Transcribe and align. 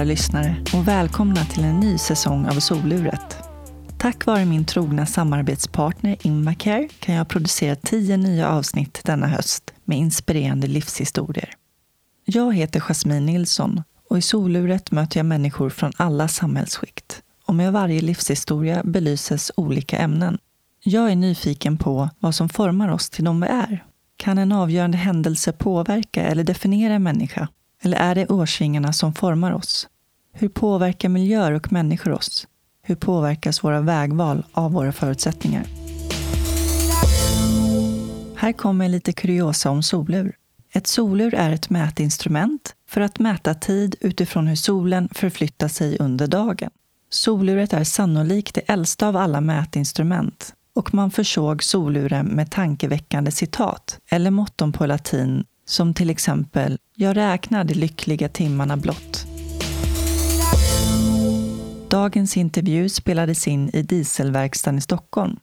Kära 0.00 0.08
lyssnare 0.08 0.56
och 0.74 0.88
välkomna 0.88 1.44
till 1.44 1.64
en 1.64 1.80
ny 1.80 1.98
säsong 1.98 2.46
av 2.46 2.60
Soluret. 2.60 3.36
Tack 3.98 4.26
vare 4.26 4.44
min 4.44 4.64
trogna 4.64 5.06
samarbetspartner 5.06 6.16
Invacare 6.22 6.88
kan 6.98 7.14
jag 7.14 7.28
producera 7.28 7.76
tio 7.76 8.16
nya 8.16 8.48
avsnitt 8.48 9.00
denna 9.04 9.26
höst 9.26 9.74
med 9.84 9.98
inspirerande 9.98 10.66
livshistorier. 10.66 11.50
Jag 12.24 12.54
heter 12.54 12.80
Jasmine 12.80 13.26
Nilsson 13.26 13.82
och 14.10 14.18
i 14.18 14.22
Soluret 14.22 14.90
möter 14.90 15.18
jag 15.18 15.26
människor 15.26 15.70
från 15.70 15.92
alla 15.96 16.28
samhällsskikt. 16.28 17.22
Och 17.46 17.54
med 17.54 17.72
varje 17.72 18.00
livshistoria 18.00 18.82
belyses 18.84 19.52
olika 19.56 19.98
ämnen. 19.98 20.38
Jag 20.84 21.10
är 21.10 21.16
nyfiken 21.16 21.76
på 21.76 22.10
vad 22.18 22.34
som 22.34 22.48
formar 22.48 22.88
oss 22.88 23.10
till 23.10 23.24
de 23.24 23.40
vi 23.40 23.46
är. 23.46 23.84
Kan 24.16 24.38
en 24.38 24.52
avgörande 24.52 24.98
händelse 24.98 25.52
påverka 25.52 26.22
eller 26.22 26.44
definiera 26.44 26.94
en 26.94 27.02
människa? 27.02 27.48
Eller 27.82 27.98
är 27.98 28.14
det 28.14 28.26
årsringarna 28.26 28.92
som 28.92 29.14
formar 29.14 29.52
oss? 29.52 29.88
Hur 30.40 30.48
påverkar 30.48 31.08
miljöer 31.08 31.52
och 31.52 31.72
människor 31.72 32.12
oss? 32.12 32.46
Hur 32.82 32.94
påverkas 32.94 33.64
våra 33.64 33.80
vägval 33.80 34.44
av 34.52 34.72
våra 34.72 34.92
förutsättningar? 34.92 35.64
Här 38.36 38.52
kommer 38.52 38.88
lite 38.88 39.12
kuriosa 39.12 39.70
om 39.70 39.82
solur. 39.82 40.36
Ett 40.72 40.86
solur 40.86 41.34
är 41.34 41.50
ett 41.50 41.70
mätinstrument 41.70 42.74
för 42.88 43.00
att 43.00 43.18
mäta 43.18 43.54
tid 43.54 43.94
utifrån 44.00 44.46
hur 44.46 44.56
solen 44.56 45.08
förflyttar 45.12 45.68
sig 45.68 45.96
under 45.98 46.26
dagen. 46.26 46.70
Soluret 47.10 47.72
är 47.72 47.84
sannolikt 47.84 48.54
det 48.54 48.60
äldsta 48.60 49.08
av 49.08 49.16
alla 49.16 49.40
mätinstrument 49.40 50.54
och 50.74 50.94
man 50.94 51.10
försåg 51.10 51.62
soluren 51.62 52.26
med 52.26 52.50
tankeväckande 52.50 53.30
citat 53.30 53.98
eller 54.10 54.30
motton 54.30 54.72
på 54.72 54.86
latin 54.86 55.44
som 55.66 55.94
till 55.94 56.10
exempel 56.10 56.78
“Jag 56.96 57.16
räknar 57.16 57.64
de 57.64 57.74
lyckliga 57.74 58.28
timmarna 58.28 58.76
blott”. 58.76 59.29
Dagens 61.90 62.36
intervju 62.36 62.88
spelades 62.88 63.48
in 63.48 63.70
i 63.72 63.82
Dieselverkstaden 63.82 64.78
i 64.78 64.80
Stockholm. 64.80 65.36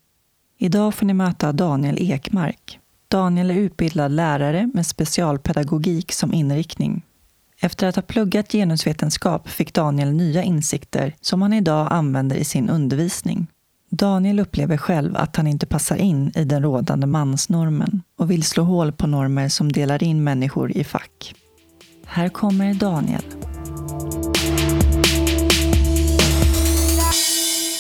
Idag 0.58 0.94
får 0.94 1.06
ni 1.06 1.14
möta 1.14 1.52
Daniel 1.52 1.98
Ekmark. 2.00 2.80
Daniel 3.08 3.52
är 3.52 3.56
utbildad 3.56 4.12
lärare 4.12 4.70
med 4.74 4.86
specialpedagogik 4.86 6.12
som 6.12 6.34
inriktning. 6.34 7.06
Efter 7.60 7.88
att 7.88 7.96
ha 7.96 8.04
pluggat 8.04 8.52
genusvetenskap 8.52 9.50
fick 9.50 9.74
Daniel 9.74 10.12
nya 10.12 10.44
insikter 10.44 11.16
som 11.22 11.42
han 11.42 11.54
idag 11.54 11.88
använder 11.92 12.36
i 12.36 12.44
sin 12.44 12.70
undervisning. 12.70 13.48
Daniel 13.90 14.40
upplever 14.40 14.78
själv 14.78 15.18
att 15.18 15.36
han 15.36 15.48
inte 15.48 15.66
passar 15.66 15.96
in 15.96 16.32
i 16.36 16.44
den 16.44 16.64
rådande 16.64 17.08
mansnormen 17.08 18.02
och 18.18 18.32
vill 18.32 18.44
slå 18.44 18.64
hål 18.64 18.92
på 18.92 19.08
normer 19.08 19.50
som 19.50 19.72
delar 19.72 20.04
in 20.04 20.24
människor 20.24 20.72
i 20.72 20.84
fack. 20.84 21.36
Här 22.06 22.30
kommer 22.30 22.74
Daniel. 22.74 23.37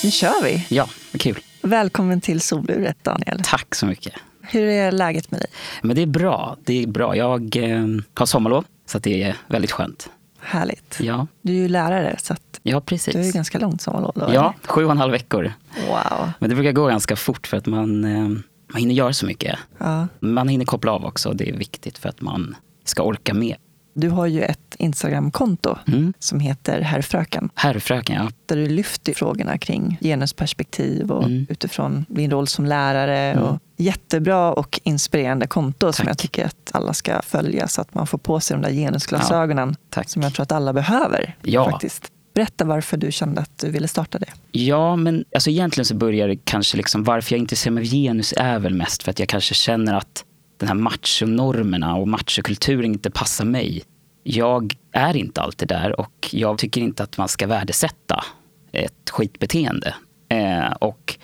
Nu 0.07 0.11
kör 0.11 0.43
vi! 0.43 0.65
Ja, 0.69 0.89
vad 1.11 1.21
kul. 1.21 1.39
Välkommen 1.61 2.21
till 2.21 2.41
soluret 2.41 3.03
Daniel. 3.03 3.41
Tack 3.43 3.75
så 3.75 3.85
mycket. 3.85 4.13
Hur 4.41 4.61
är 4.63 4.91
läget 4.91 5.31
med 5.31 5.39
dig? 5.39 5.47
Men 5.81 5.95
det 5.95 6.01
är 6.01 6.05
bra. 6.05 6.57
Det 6.65 6.83
är 6.83 6.87
bra. 6.87 7.15
Jag 7.15 7.55
eh, 7.55 7.85
har 8.13 8.25
sommarlov, 8.25 8.65
så 8.85 8.99
det 8.99 9.23
är 9.23 9.35
väldigt 9.47 9.71
skönt. 9.71 10.09
Härligt. 10.39 10.97
Ja, 10.99 11.27
Du 11.41 11.53
är 11.53 11.57
ju 11.57 11.67
lärare, 11.67 12.15
så 12.19 12.35
ja 12.63 12.81
precis. 12.81 13.13
du 13.13 13.19
har 13.19 13.25
ju 13.25 13.31
ganska 13.31 13.59
långt 13.59 13.81
sommarlov. 13.81 14.11
Då, 14.15 14.33
Ja, 14.33 14.53
sju 14.65 14.85
och 14.85 14.91
en 14.91 14.97
halv 14.97 15.11
veckor. 15.11 15.39
eller? 15.39 15.53
Wow. 15.87 16.31
Men 16.39 16.49
det 16.49 16.55
brukar 16.55 16.71
gå 16.71 16.87
ganska 16.87 17.15
fort 17.15 17.47
för 17.47 17.57
att 17.57 17.65
man, 17.65 18.03
eh, 18.05 18.21
man 18.67 18.79
hinner 18.79 18.95
göra 18.95 19.13
så 19.13 19.25
mycket. 19.25 19.59
Ja. 19.77 20.07
Man 20.19 20.47
hinner 20.47 20.65
koppla 20.65 20.91
av 20.91 21.05
också. 21.05 21.33
Det 21.33 21.49
är 21.49 21.53
viktigt 21.57 21.97
för 21.97 22.09
att 22.09 22.21
man 22.21 22.55
ska 22.83 23.03
orka 23.03 23.33
med. 23.33 23.55
Du 23.99 24.09
har 24.09 24.25
ju 24.27 24.41
ett 24.43 24.75
Instagramkonto 24.79 25.75
Mm. 25.87 26.13
som 26.19 26.39
heter 26.39 26.81
Herr 26.81 27.01
Fröken. 27.01 27.49
Herrfröken, 27.55 28.15
ja. 28.15 28.29
Där 28.45 28.55
du 28.55 28.67
lyfter 28.69 29.13
frågorna 29.13 29.57
kring 29.57 29.97
genusperspektiv 30.01 31.11
och 31.11 31.23
Mm. 31.23 31.47
utifrån 31.49 32.05
din 32.09 32.31
roll 32.31 32.47
som 32.47 32.65
lärare. 32.65 33.39
Och 33.41 33.59
jättebra 33.77 34.53
och 34.53 34.79
inspirerande 34.83 35.47
konto 35.47 35.93
som 35.93 36.03
Tack. 36.03 36.09
jag 36.11 36.17
tycker 36.17 36.45
att 36.45 36.71
alla 36.73 36.93
ska 36.93 37.21
följa 37.21 37.67
så 37.67 37.81
att 37.81 37.93
man 37.93 38.07
får 38.07 38.17
på 38.17 38.39
sig 38.39 38.55
de 38.57 38.61
där 38.61 38.71
genusglasögonen 38.71 39.75
Tack. 39.89 40.09
som 40.09 40.21
jag 40.21 40.33
tror 40.33 40.43
att 40.43 40.51
alla 40.51 40.73
behöver. 40.73 41.35
Ja. 41.41 41.71
faktiskt. 41.71 42.11
Berätta 42.33 42.65
varför 42.65 42.97
du 42.97 43.11
kände 43.11 43.41
att 43.41 43.57
du 43.57 43.71
ville 43.71 43.87
starta 43.87 44.19
det. 44.19 44.29
Ja, 44.51 44.95
men 44.95 45.25
alltså 45.35 45.49
egentligen 45.49 45.85
så 45.85 45.95
börjar 45.95 46.27
det 46.27 46.35
kanske 46.43 46.77
liksom, 46.77 47.03
varför 47.03 47.33
jag 47.35 47.39
intresserar 47.39 47.73
mig 47.73 47.85
för 47.85 47.95
genus 47.95 48.33
är 48.37 48.59
väl 48.59 48.73
mest 48.73 49.03
för 49.03 49.11
att 49.11 49.19
jag 49.19 49.29
kanske 49.29 49.53
känner 49.53 49.93
att 49.93 50.23
den 50.57 50.67
här 50.67 50.75
machonormerna 50.75 51.95
och 51.95 52.07
machokulturen 52.07 52.85
inte 52.85 53.11
passar 53.11 53.45
mig. 53.45 53.83
Jag 54.23 54.75
är 54.91 55.15
inte 55.15 55.41
alltid 55.41 55.67
där 55.67 55.99
och 55.99 56.29
jag 56.31 56.57
tycker 56.57 56.81
inte 56.81 57.03
att 57.03 57.17
man 57.17 57.27
ska 57.27 57.47
värdesätta 57.47 58.23
ett 58.71 59.09
skitbeteende. 59.09 59.95
Eh, 60.29 60.71
och 60.71 61.17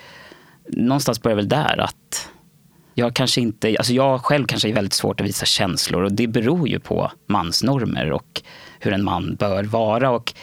någonstans 0.67 1.21
börjar 1.21 1.35
väl 1.35 1.49
där 1.49 1.79
att 1.79 2.29
jag 2.93 3.15
kanske 3.15 3.41
inte, 3.41 3.75
alltså 3.77 3.93
jag 3.93 4.21
själv 4.21 4.45
kanske 4.45 4.69
är 4.69 4.73
väldigt 4.73 4.93
svårt 4.93 5.21
att 5.21 5.27
visa 5.27 5.45
känslor 5.45 6.03
och 6.03 6.11
det 6.11 6.27
beror 6.27 6.67
ju 6.67 6.79
på 6.79 7.11
mansnormer 7.27 8.11
och 8.11 8.41
hur 8.79 8.93
en 8.93 9.03
man 9.03 9.35
bör 9.35 9.63
vara. 9.63 10.11
Och 10.11 10.33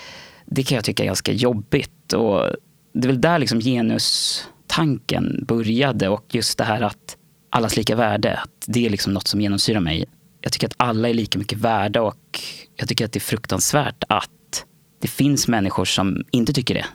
det 0.46 0.62
kan 0.62 0.76
jag 0.76 0.84
tycka 0.84 1.02
är 1.02 1.06
ganska 1.06 1.32
jobbigt. 1.32 2.12
Och 2.12 2.42
det 2.92 3.06
är 3.06 3.06
väl 3.06 3.20
där 3.20 3.38
liksom 3.38 3.60
genustanken 3.60 5.44
började 5.48 6.08
och 6.08 6.24
just 6.28 6.58
det 6.58 6.64
här 6.64 6.82
att 6.82 7.16
allas 7.50 7.76
lika 7.76 7.96
värde, 7.96 8.40
det 8.66 8.86
är 8.86 8.90
liksom 8.90 9.12
något 9.12 9.28
som 9.28 9.40
genomsyrar 9.40 9.80
mig. 9.80 10.04
Jag 10.40 10.52
tycker 10.52 10.66
att 10.66 10.74
alla 10.76 11.08
är 11.08 11.14
lika 11.14 11.38
mycket 11.38 11.58
värda 11.58 12.02
och 12.02 12.40
jag 12.76 12.88
tycker 12.88 13.04
att 13.04 13.12
det 13.12 13.18
är 13.18 13.20
fruktansvärt 13.20 14.04
att 14.08 14.64
det 15.00 15.08
finns 15.08 15.48
människor 15.48 15.84
som 15.84 16.24
inte 16.30 16.52
tycker 16.52 16.74
det. 16.74 16.86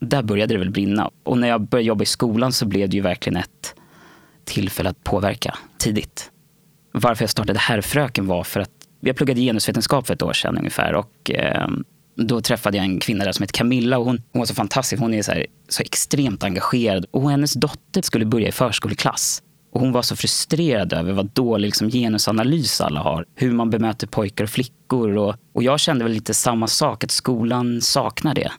Där 0.00 0.22
började 0.22 0.54
det 0.54 0.58
väl 0.58 0.70
brinna. 0.70 1.10
Och 1.24 1.38
när 1.38 1.48
jag 1.48 1.60
började 1.60 1.86
jobba 1.86 2.02
i 2.02 2.06
skolan 2.06 2.52
så 2.52 2.66
blev 2.66 2.88
det 2.88 2.96
ju 2.96 3.02
verkligen 3.02 3.36
ett 3.36 3.74
tillfälle 4.44 4.90
att 4.90 5.04
påverka 5.04 5.58
tidigt. 5.78 6.30
Varför 6.92 7.22
jag 7.22 7.30
startade 7.30 7.58
Herrfröken 7.58 8.26
var 8.26 8.44
för 8.44 8.60
att 8.60 8.70
jag 9.00 9.16
pluggade 9.16 9.40
genusvetenskap 9.40 10.06
för 10.06 10.14
ett 10.14 10.22
år 10.22 10.32
sedan 10.32 10.58
ungefär. 10.58 10.94
Och 10.94 11.30
eh, 11.30 11.68
då 12.16 12.40
träffade 12.40 12.76
jag 12.76 12.84
en 12.84 13.00
kvinna 13.00 13.24
där 13.24 13.32
som 13.32 13.42
heter 13.42 13.58
Camilla 13.58 13.98
och 13.98 14.04
hon, 14.04 14.22
hon 14.32 14.38
var 14.38 14.46
så 14.46 14.54
fantastisk. 14.54 15.02
Hon 15.02 15.14
är 15.14 15.22
så, 15.22 15.32
här, 15.32 15.46
så 15.68 15.82
extremt 15.82 16.44
engagerad. 16.44 17.06
Och 17.10 17.30
hennes 17.30 17.54
dotter 17.54 18.02
skulle 18.02 18.24
börja 18.24 18.48
i 18.48 18.52
förskoleklass. 18.52 19.42
Och 19.76 19.82
hon 19.82 19.92
var 19.92 20.02
så 20.02 20.16
frustrerad 20.16 20.92
över 20.92 21.12
vad 21.12 21.26
dålig 21.26 21.68
liksom, 21.68 21.90
genusanalys 21.90 22.80
alla 22.80 23.00
har. 23.00 23.24
Hur 23.34 23.52
man 23.52 23.70
bemöter 23.70 24.06
pojkar 24.06 24.44
och 24.44 24.50
flickor. 24.50 25.16
Och, 25.16 25.34
och 25.52 25.62
jag 25.62 25.80
kände 25.80 26.04
väl 26.04 26.12
lite 26.12 26.34
samma 26.34 26.66
sak, 26.66 27.04
att 27.04 27.10
skolan 27.10 27.80
saknar 27.80 28.34
det. 28.34 28.52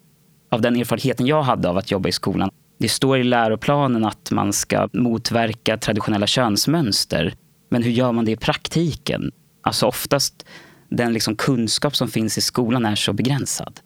Av 0.51 0.61
den 0.61 0.75
erfarenheten 0.75 1.25
jag 1.25 1.43
hade 1.43 1.69
av 1.69 1.77
att 1.77 1.91
jobba 1.91 2.09
i 2.09 2.11
skolan. 2.11 2.49
Det 2.79 2.89
står 2.89 3.17
i 3.17 3.23
läroplanen 3.23 4.05
att 4.05 4.31
man 4.31 4.53
ska 4.53 4.89
motverka 4.93 5.77
traditionella 5.77 6.27
könsmönster. 6.27 7.33
Men 7.69 7.83
hur 7.83 7.91
gör 7.91 8.11
man 8.11 8.25
det 8.25 8.31
i 8.31 8.37
praktiken? 8.37 9.31
Alltså 9.61 9.85
oftast 9.85 10.45
den 10.89 11.13
liksom 11.13 11.35
kunskap 11.35 11.95
som 11.95 12.07
finns 12.07 12.37
i 12.37 12.41
skolan 12.41 12.85
är 12.85 12.95
så 12.95 13.13
begränsad. 13.13 13.79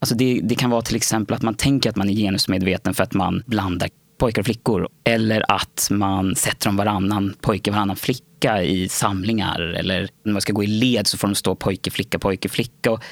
Alltså 0.00 0.14
det, 0.14 0.40
det 0.42 0.54
kan 0.54 0.70
vara 0.70 0.82
till 0.82 0.96
exempel 0.96 1.36
att 1.36 1.42
man 1.42 1.54
tänker 1.54 1.90
att 1.90 1.96
man 1.96 2.08
är 2.08 2.14
genusmedveten 2.14 2.94
för 2.94 3.02
att 3.02 3.14
man 3.14 3.42
blandar 3.46 3.88
pojkar 4.18 4.42
och 4.42 4.46
flickor. 4.46 4.88
Eller 5.04 5.44
att 5.48 5.88
man 5.90 6.36
sätter 6.36 6.68
dem 6.68 6.76
varannan 6.76 7.34
pojke, 7.40 7.70
varannan 7.70 7.96
flicka 7.96 8.62
i 8.62 8.88
samlingar. 8.88 9.60
Eller 9.60 10.08
när 10.24 10.32
man 10.32 10.42
ska 10.42 10.52
gå 10.52 10.64
i 10.64 10.66
led 10.66 11.06
så 11.06 11.18
får 11.18 11.28
de 11.28 11.34
stå 11.34 11.54
pojke, 11.54 11.90
flicka, 11.90 12.18
pojke, 12.18 12.48
flicka. 12.48 12.90
Och 12.90 13.04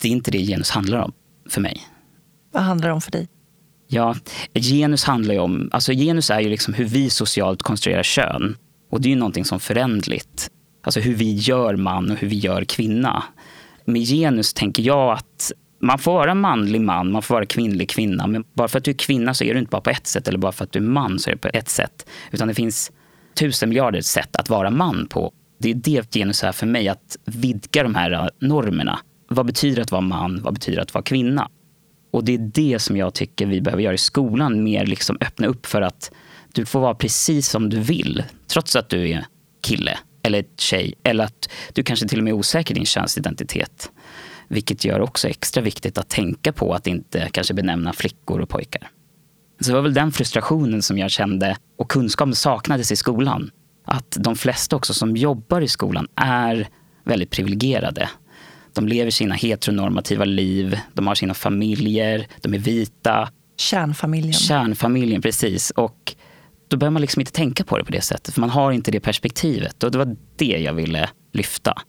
det 0.00 0.08
är 0.08 0.12
inte 0.12 0.30
det 0.30 0.38
genus 0.38 0.70
handlar 0.70 0.98
om 0.98 1.12
för 1.48 1.60
mig. 1.60 1.82
Vad 2.52 2.62
handlar 2.62 2.88
det 2.88 2.94
om 2.94 3.00
för 3.00 3.10
dig? 3.10 3.28
Ja, 3.88 4.16
genus 4.54 5.04
handlar 5.04 5.34
ju 5.34 5.40
om, 5.40 5.68
alltså 5.72 5.92
genus 5.92 6.30
är 6.30 6.40
ju 6.40 6.48
liksom 6.48 6.74
hur 6.74 6.84
vi 6.84 7.10
socialt 7.10 7.62
konstruerar 7.62 8.02
kön. 8.02 8.56
Och 8.90 9.00
det 9.00 9.08
är 9.08 9.10
ju 9.10 9.16
någonting 9.16 9.44
som 9.44 9.60
förändligt. 9.60 10.50
Alltså 10.82 11.00
hur 11.00 11.14
vi 11.14 11.34
gör 11.34 11.76
man 11.76 12.10
och 12.10 12.16
hur 12.16 12.28
vi 12.28 12.36
gör 12.36 12.64
kvinna. 12.64 13.22
Med 13.84 14.02
genus 14.02 14.54
tänker 14.54 14.82
jag 14.82 15.12
att 15.12 15.52
man 15.84 15.98
får 15.98 16.12
vara 16.12 16.34
manlig 16.34 16.80
man, 16.80 17.12
man 17.12 17.22
får 17.22 17.34
vara 17.34 17.46
kvinnlig 17.46 17.90
kvinna. 17.90 18.26
Men 18.26 18.44
bara 18.52 18.68
för 18.68 18.78
att 18.78 18.84
du 18.84 18.90
är 18.90 18.94
kvinna 18.94 19.34
så 19.34 19.44
är 19.44 19.54
du 19.54 19.60
inte 19.60 19.70
bara 19.70 19.80
på 19.80 19.90
ett 19.90 20.06
sätt. 20.06 20.28
Eller 20.28 20.38
bara 20.38 20.52
för 20.52 20.64
att 20.64 20.72
du 20.72 20.78
är 20.78 20.82
man 20.82 21.18
så 21.18 21.30
är 21.30 21.34
du 21.34 21.38
på 21.38 21.48
ett 21.48 21.68
sätt. 21.68 22.06
Utan 22.32 22.48
det 22.48 22.54
finns 22.54 22.92
tusen 23.34 23.68
miljarder 23.68 24.00
sätt 24.00 24.36
att 24.36 24.48
vara 24.48 24.70
man 24.70 25.06
på. 25.06 25.32
Det 25.58 25.70
är 25.70 25.74
det 25.74 26.14
genus 26.14 26.44
är 26.44 26.52
för 26.52 26.66
mig, 26.66 26.88
att 26.88 27.16
vidga 27.24 27.82
de 27.82 27.94
här 27.94 28.10
äh, 28.10 28.26
normerna. 28.38 28.98
Vad 29.28 29.46
betyder 29.46 29.82
att 29.82 29.90
vara 29.90 30.02
man? 30.02 30.42
Vad 30.42 30.54
betyder 30.54 30.82
att 30.82 30.94
vara 30.94 31.04
kvinna? 31.04 31.48
Och 32.12 32.24
det 32.24 32.34
är 32.34 32.38
det 32.38 32.78
som 32.78 32.96
jag 32.96 33.14
tycker 33.14 33.46
vi 33.46 33.60
behöver 33.60 33.82
göra 33.82 33.94
i 33.94 33.98
skolan. 33.98 34.64
Mer 34.64 34.86
liksom 34.86 35.18
öppna 35.20 35.46
upp 35.46 35.66
för 35.66 35.82
att 35.82 36.12
du 36.52 36.66
får 36.66 36.80
vara 36.80 36.94
precis 36.94 37.48
som 37.48 37.70
du 37.70 37.80
vill. 37.80 38.22
Trots 38.46 38.76
att 38.76 38.88
du 38.88 39.10
är 39.10 39.26
kille 39.62 39.98
eller 40.22 40.44
tjej. 40.56 40.94
Eller 41.02 41.24
att 41.24 41.50
du 41.72 41.82
kanske 41.82 42.08
till 42.08 42.18
och 42.18 42.24
med 42.24 42.30
är 42.30 42.34
osäker 42.34 42.74
i 42.74 42.78
din 42.78 42.86
könsidentitet. 42.86 43.90
Vilket 44.48 44.84
gör 44.84 45.00
också 45.00 45.28
extra 45.28 45.62
viktigt 45.62 45.98
att 45.98 46.08
tänka 46.08 46.52
på 46.52 46.74
att 46.74 46.86
inte 46.86 47.28
kanske 47.32 47.54
benämna 47.54 47.92
flickor 47.92 48.40
och 48.40 48.48
pojkar. 48.48 48.90
Så 49.60 49.70
det 49.70 49.74
var 49.74 49.82
väl 49.82 49.94
den 49.94 50.12
frustrationen 50.12 50.82
som 50.82 50.98
jag 50.98 51.10
kände 51.10 51.56
och 51.78 51.90
kunskapen 51.90 52.34
saknades 52.34 52.92
i 52.92 52.96
skolan. 52.96 53.50
Att 53.84 54.16
de 54.20 54.36
flesta 54.36 54.76
också 54.76 54.94
som 54.94 55.16
jobbar 55.16 55.60
i 55.60 55.68
skolan 55.68 56.08
är 56.16 56.68
väldigt 57.04 57.30
privilegierade. 57.30 58.10
De 58.74 58.88
lever 58.88 59.10
sina 59.10 59.34
heteronormativa 59.34 60.24
liv, 60.24 60.78
de 60.92 61.06
har 61.06 61.14
sina 61.14 61.34
familjer, 61.34 62.26
de 62.40 62.54
är 62.54 62.58
vita. 62.58 63.28
Kärnfamiljen. 63.56 64.32
Kärnfamiljen, 64.32 65.22
precis. 65.22 65.70
Och 65.70 66.14
då 66.68 66.76
behöver 66.76 66.92
man 66.92 67.02
liksom 67.02 67.20
inte 67.20 67.32
tänka 67.32 67.64
på 67.64 67.78
det 67.78 67.84
på 67.84 67.92
det 67.92 68.00
sättet, 68.00 68.34
för 68.34 68.40
man 68.40 68.50
har 68.50 68.72
inte 68.72 68.90
det 68.90 69.00
perspektivet. 69.00 69.82
Och 69.82 69.90
det 69.90 69.98
var 69.98 70.16
det 70.36 70.58
jag 70.58 70.74
ville 70.74 71.08
lyfta. 71.32 71.82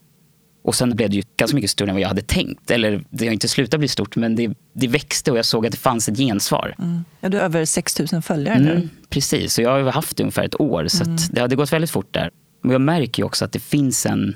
Och 0.65 0.75
sen 0.75 0.95
blev 0.95 1.09
det 1.09 1.15
ju 1.15 1.23
ganska 1.37 1.55
mycket 1.55 1.69
större 1.69 1.89
än 1.89 1.95
vad 1.95 2.01
jag 2.01 2.07
hade 2.07 2.21
tänkt. 2.21 2.71
Eller 2.71 3.03
det 3.09 3.25
har 3.25 3.33
inte 3.33 3.47
slutat 3.47 3.79
bli 3.79 3.87
stort, 3.87 4.15
men 4.15 4.35
det, 4.35 4.53
det 4.73 4.87
växte 4.87 5.31
och 5.31 5.37
jag 5.37 5.45
såg 5.45 5.65
att 5.65 5.71
det 5.71 5.77
fanns 5.77 6.09
ett 6.09 6.17
gensvar. 6.17 6.75
Mm. 6.79 7.05
Ja, 7.19 7.29
du 7.29 7.37
har 7.37 7.43
över 7.43 7.65
6 7.65 7.99
000 8.11 8.21
följare 8.21 8.59
nu. 8.59 8.71
Mm, 8.71 8.89
precis, 9.09 9.57
och 9.57 9.63
jag 9.63 9.83
har 9.83 9.91
haft 9.91 10.17
det 10.17 10.23
ungefär 10.23 10.43
ett 10.43 10.61
år. 10.61 10.87
Så 10.87 11.03
mm. 11.03 11.17
det 11.31 11.41
hade 11.41 11.55
gått 11.55 11.73
väldigt 11.73 11.91
fort 11.91 12.13
där. 12.13 12.29
Men 12.61 12.71
jag 12.71 12.81
märker 12.81 13.23
ju 13.23 13.25
också 13.25 13.45
att 13.45 13.51
det 13.51 13.59
finns 13.59 14.05
en, 14.05 14.35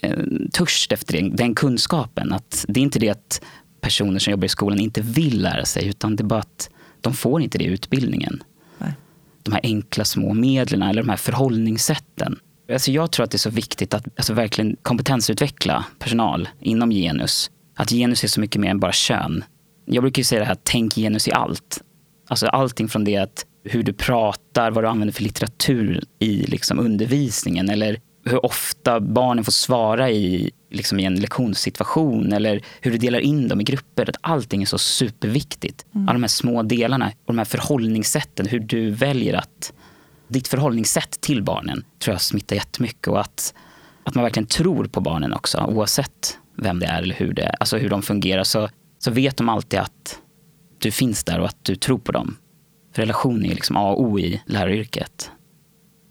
en 0.00 0.50
törst 0.52 0.92
efter 0.92 1.12
den, 1.16 1.36
den 1.36 1.54
kunskapen. 1.54 2.32
Att 2.32 2.64
det 2.68 2.80
är 2.80 2.84
inte 2.84 2.98
det 2.98 3.08
att 3.08 3.42
personer 3.80 4.18
som 4.18 4.30
jobbar 4.30 4.44
i 4.44 4.48
skolan 4.48 4.80
inte 4.80 5.00
vill 5.00 5.42
lära 5.42 5.64
sig, 5.64 5.88
utan 5.88 6.16
det 6.16 6.22
är 6.22 6.24
bara 6.24 6.40
att 6.40 6.70
de 7.00 7.14
får 7.14 7.42
inte 7.42 7.58
det 7.58 7.64
i 7.64 7.68
utbildningen. 7.68 8.42
Nej. 8.78 8.92
De 9.42 9.52
här 9.52 9.60
enkla 9.62 10.04
små 10.04 10.34
medlen 10.34 10.82
eller 10.82 11.02
de 11.02 11.08
här 11.08 11.16
förhållningssätten. 11.16 12.38
Alltså 12.72 12.90
jag 12.90 13.12
tror 13.12 13.24
att 13.24 13.30
det 13.30 13.36
är 13.36 13.38
så 13.38 13.50
viktigt 13.50 13.94
att 13.94 14.06
alltså 14.16 14.32
verkligen 14.34 14.76
kompetensutveckla 14.82 15.84
personal 15.98 16.48
inom 16.60 16.90
genus. 16.90 17.50
Att 17.76 17.90
genus 17.90 18.24
är 18.24 18.28
så 18.28 18.40
mycket 18.40 18.60
mer 18.60 18.70
än 18.70 18.80
bara 18.80 18.92
kön. 18.92 19.44
Jag 19.84 20.02
brukar 20.02 20.22
säga 20.22 20.38
det 20.38 20.44
här, 20.44 20.56
tänk 20.62 20.94
genus 20.94 21.28
i 21.28 21.32
allt. 21.32 21.82
Alltså 22.28 22.46
allting 22.46 22.88
från 22.88 23.04
det 23.04 23.16
att 23.16 23.44
hur 23.64 23.82
du 23.82 23.92
pratar, 23.92 24.70
vad 24.70 24.84
du 24.84 24.88
använder 24.88 25.12
för 25.12 25.22
litteratur 25.22 26.04
i 26.18 26.46
liksom 26.46 26.78
undervisningen 26.78 27.70
eller 27.70 28.00
hur 28.24 28.46
ofta 28.46 29.00
barnen 29.00 29.44
får 29.44 29.52
svara 29.52 30.10
i, 30.10 30.50
liksom 30.70 31.00
i 31.00 31.04
en 31.04 31.14
lektionssituation 31.14 32.32
eller 32.32 32.62
hur 32.80 32.90
du 32.90 32.98
delar 32.98 33.18
in 33.18 33.48
dem 33.48 33.60
i 33.60 33.64
grupper. 33.64 34.08
Att 34.10 34.16
allting 34.20 34.62
är 34.62 34.66
så 34.66 34.78
superviktigt. 34.78 35.86
Mm. 35.94 36.08
Alla 36.08 36.12
de 36.12 36.22
här 36.22 36.28
små 36.28 36.62
delarna 36.62 37.06
och 37.06 37.34
de 37.34 37.38
här 37.38 37.44
förhållningssätten, 37.44 38.46
hur 38.46 38.60
du 38.60 38.90
väljer 38.90 39.34
att 39.34 39.72
ditt 40.28 40.48
förhållningssätt 40.48 41.20
till 41.20 41.42
barnen 41.42 41.84
tror 41.98 42.14
jag 42.14 42.20
smittar 42.20 42.56
jättemycket 42.56 43.08
och 43.08 43.20
att, 43.20 43.54
att 44.04 44.14
man 44.14 44.24
verkligen 44.24 44.46
tror 44.46 44.84
på 44.84 45.00
barnen 45.00 45.32
också 45.32 45.64
oavsett 45.68 46.38
vem 46.56 46.80
det 46.80 46.86
är 46.86 47.02
eller 47.02 47.14
hur, 47.14 47.32
det, 47.32 47.54
alltså 47.60 47.76
hur 47.76 47.90
de 47.90 48.02
fungerar 48.02 48.44
så, 48.44 48.68
så 48.98 49.10
vet 49.10 49.36
de 49.36 49.48
alltid 49.48 49.78
att 49.78 50.18
du 50.78 50.90
finns 50.90 51.24
där 51.24 51.40
och 51.40 51.46
att 51.46 51.64
du 51.64 51.76
tror 51.76 51.98
på 51.98 52.12
dem. 52.12 52.36
För 52.94 53.02
relation 53.02 53.44
är 53.44 53.54
liksom 53.54 53.76
A 53.76 53.90
och 53.90 54.02
O 54.02 54.18
i 54.18 54.42
läraryrket. 54.46 55.30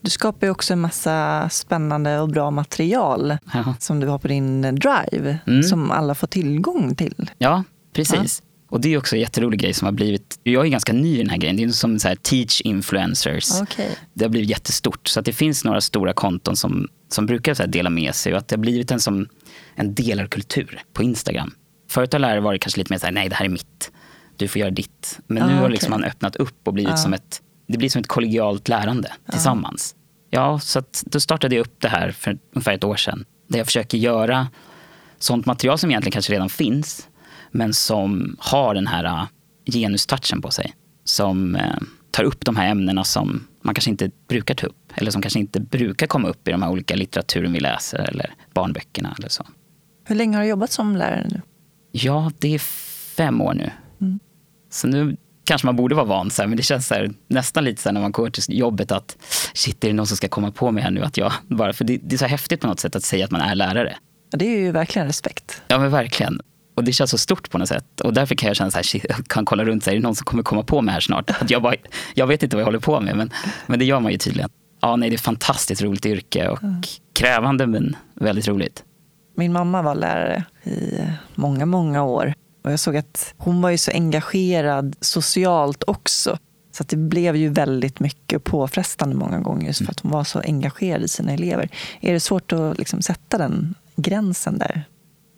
Du 0.02 0.10
skapar 0.10 0.48
ju 0.48 0.52
också 0.52 0.74
en 0.74 0.82
massa 0.82 1.50
spännande 1.50 2.20
och 2.20 2.30
bra 2.30 2.52
material 2.52 3.38
ja. 3.54 3.76
som 3.80 4.00
du 4.00 4.08
har 4.08 4.20
på 4.20 4.28
din 4.28 4.62
drive, 4.62 5.38
mm. 5.48 5.64
som 5.64 5.92
alla 5.92 6.16
får 6.16 6.28
tillgång 6.28 6.96
till. 6.96 7.32
Ja, 7.38 7.64
precis. 7.94 8.42
Ja. 8.42 8.47
Och 8.70 8.82
det 8.82 8.94
är 8.94 8.98
också 8.98 9.16
en 9.16 9.22
jätterolig 9.22 9.60
grej 9.60 9.74
som 9.74 9.86
har 9.86 9.92
blivit, 9.92 10.40
jag 10.44 10.66
är 10.66 10.70
ganska 10.70 10.94
ny 10.94 11.16
i 11.16 11.18
den 11.18 11.30
här 11.30 11.38
grejen, 11.38 11.58
det 11.58 11.64
är 11.64 11.70
som 11.70 12.00
så 12.00 12.08
här 12.08 12.16
teach 12.16 12.62
influencers. 12.62 13.62
Okay. 13.62 13.90
Det 14.14 14.26
har 14.26 14.30
blivit 14.30 14.50
jättestort. 14.50 15.08
Så 15.08 15.20
att 15.20 15.26
det 15.26 15.34
finns 15.34 15.64
några 15.64 15.82
stora 15.82 16.14
konton 16.14 16.56
som, 16.56 16.88
som 17.10 17.26
brukar 17.26 17.54
så 17.54 17.66
dela 17.66 17.90
med 17.90 18.16
sig 18.16 18.34
och 18.34 18.40
att 18.40 18.48
det 18.48 18.56
har 18.56 18.62
blivit 18.62 18.92
en, 18.92 19.00
som, 19.00 19.28
en 19.76 19.94
delarkultur 19.94 20.82
på 20.94 21.04
Instagram. 21.04 21.54
Förut 21.90 22.14
har 22.14 22.20
lärare 22.20 22.40
varit 22.40 22.62
kanske 22.62 22.80
lite 22.80 22.94
mer 22.94 23.00
så 23.00 23.06
här, 23.06 23.14
nej 23.14 23.30
det 23.30 23.36
här 23.36 23.46
är 23.46 23.50
mitt, 23.50 23.92
du 24.36 24.48
får 24.48 24.60
göra 24.60 24.72
ditt. 24.72 25.20
Men 25.28 25.44
ah, 25.44 25.48
nu 25.48 25.56
har 25.56 25.70
liksom 25.70 25.94
okay. 25.94 26.02
man 26.02 26.10
öppnat 26.10 26.36
upp 26.36 26.68
och 26.68 26.74
blivit 26.74 26.94
ah. 26.94 26.98
som 26.98 27.14
ett, 27.14 27.42
det 27.68 27.78
blir 27.78 27.90
som 27.90 28.00
ett 28.00 28.08
kollegialt 28.08 28.68
lärande 28.68 29.12
ah. 29.26 29.32
tillsammans. 29.32 29.96
Ja, 30.30 30.60
så 30.60 30.80
att 30.80 31.04
då 31.06 31.20
startade 31.20 31.56
jag 31.56 31.62
upp 31.62 31.82
det 31.82 31.88
här 31.90 32.12
för 32.12 32.38
ungefär 32.56 32.74
ett 32.74 32.84
år 32.84 32.96
sedan. 32.96 33.26
Där 33.48 33.58
jag 33.58 33.68
försöker 33.68 33.98
göra 33.98 34.48
sånt 35.20 35.46
material 35.46 35.78
som 35.78 35.90
egentligen 35.90 36.12
kanske 36.12 36.34
redan 36.34 36.50
finns 36.50 37.08
men 37.52 37.74
som 37.74 38.36
har 38.40 38.74
den 38.74 38.88
här 38.88 39.04
äh, 39.04 39.26
genustouchen 39.66 40.42
på 40.42 40.52
sig. 40.52 40.74
Som 41.04 41.56
äh, 41.56 41.76
tar 42.12 42.24
upp 42.24 42.46
de 42.46 42.56
här 42.56 42.72
ämnena 42.72 43.04
som 43.04 43.48
man 43.62 43.76
kanske 43.76 43.90
inte 43.90 44.12
brukar 44.28 44.56
ta 44.56 44.68
upp. 44.68 44.94
Eller 44.96 45.12
som 45.12 45.22
kanske 45.22 45.40
inte 45.40 45.60
brukar 45.60 46.08
komma 46.08 46.28
upp 46.28 46.48
i 46.48 46.52
de 46.52 46.62
här 46.62 46.70
olika 46.70 46.96
litteraturen 46.96 47.54
vi 47.54 47.60
läser 47.60 47.98
eller 47.98 48.34
barnböckerna 48.54 49.16
eller 49.20 49.30
så. 49.30 49.46
Hur 50.04 50.16
länge 50.16 50.38
har 50.38 50.44
du 50.44 50.50
jobbat 50.50 50.72
som 50.72 50.96
lärare 50.96 51.28
nu? 51.30 51.42
Ja, 51.92 52.32
det 52.40 52.56
är 52.56 52.60
fem 53.18 53.42
år 53.42 53.54
nu. 53.54 53.72
Mm. 54.02 54.20
Så 54.70 54.88
nu 54.88 55.18
kanske 55.44 55.68
man 55.68 55.76
borde 55.76 55.96
vara 55.96 56.06
van, 56.06 56.32
så 56.32 56.42
här, 56.42 56.48
men 56.48 56.58
det 56.58 56.64
känns 56.64 56.88
så 56.88 56.94
här, 56.94 57.12
nästan 57.28 57.64
lite 57.64 57.82
så 57.82 57.90
här, 57.90 57.94
när 57.94 58.02
man 58.02 58.12
går 58.12 58.30
till 58.30 58.60
jobbet 58.60 58.92
att 58.92 59.18
shit, 59.54 59.84
är 59.84 59.88
det 59.88 59.94
någon 59.94 60.08
som 60.08 60.18
ska 60.18 60.28
komma 60.28 60.52
på 60.52 60.72
mig 60.72 60.84
här 60.84 60.92
nu? 60.92 61.02
Att 61.02 61.18
jag 61.18 61.32
bara, 61.48 61.74
för 61.74 61.86
det, 61.86 61.98
det 62.04 62.16
är 62.16 62.18
så 62.18 62.26
häftigt 62.26 62.62
på 62.62 62.68
något 62.68 62.80
sätt 62.80 62.96
att 62.96 63.04
säga 63.04 63.26
att 63.26 63.32
man 63.32 63.42
är 63.42 63.56
lärare. 63.56 63.98
Ja, 64.32 64.38
det 64.38 64.46
är 64.46 64.60
ju 64.60 64.72
verkligen 64.72 65.08
respekt. 65.08 65.62
Ja, 65.68 65.80
men 65.80 65.92
verkligen. 65.92 66.40
Och 66.78 66.84
det 66.84 66.94
känns 66.94 67.12
så 67.12 67.18
stort 67.18 67.50
på 67.50 67.58
något 67.58 67.68
sätt. 67.68 68.02
Och 68.02 68.14
därför 68.14 68.36
kan 68.36 68.48
jag 68.48 68.56
känna 68.56 68.72
så 68.72 68.78
här, 68.78 69.02
jag 69.10 69.28
kan 69.28 69.46
kolla 69.46 69.66
runt, 69.66 69.84
så 69.84 69.90
här, 69.90 69.96
är 69.96 70.00
det 70.00 70.04
någon 70.04 70.16
som 70.16 70.26
kommer 70.26 70.44
komma 70.44 70.64
på 70.64 70.82
mig 70.82 70.94
här 70.94 71.02
snart? 71.02 71.30
Att 71.42 71.50
jag, 71.50 71.62
bara, 71.62 71.76
jag 72.14 72.28
vet 72.28 72.44
inte 72.44 72.56
vad 72.56 72.62
jag 72.62 72.66
håller 72.66 72.80
på 72.80 73.00
med, 73.00 73.18
men, 73.18 73.32
men 73.66 73.80
det 73.80 73.86
gör 73.86 74.00
man 74.00 74.12
ju 74.12 74.18
tydligen. 74.18 74.50
Ja, 74.82 74.96
nej, 74.96 75.10
det 75.10 75.14
är 75.14 75.18
ett 75.18 75.24
fantastiskt 75.24 75.82
roligt 75.82 76.06
yrke 76.06 76.48
och 76.48 76.64
mm. 76.64 76.82
krävande 77.14 77.68
men 77.68 77.96
väldigt 78.14 78.48
roligt. 78.48 78.84
Min 79.36 79.54
mamma 79.54 79.82
var 79.82 79.96
lärare 79.96 80.44
i 80.64 81.02
många, 81.36 81.66
många 81.66 82.04
år. 82.04 82.34
Och 82.64 82.72
jag 82.72 82.80
såg 82.80 82.98
att 82.98 83.34
hon 83.38 83.62
var 83.62 83.70
ju 83.70 83.78
så 83.78 83.92
engagerad 83.92 84.96
socialt 85.02 85.84
också. 85.88 86.38
Så 86.72 86.84
att 86.84 86.90
det 86.90 86.98
blev 86.98 87.36
ju 87.36 87.50
väldigt 87.50 88.00
mycket 88.00 88.44
påfrestande 88.44 89.16
många 89.16 89.40
gånger 89.40 89.68
just 89.68 89.86
för 89.86 89.92
att 89.92 90.00
hon 90.00 90.12
var 90.12 90.24
så 90.24 90.40
engagerad 90.40 91.04
i 91.04 91.08
sina 91.08 91.32
elever. 91.32 91.70
Är 92.02 92.14
det 92.14 92.20
svårt 92.20 92.54
att 92.54 92.78
liksom 92.78 93.02
sätta 93.02 93.38
den 93.38 93.76
gränsen 93.96 94.58
där? 94.58 94.86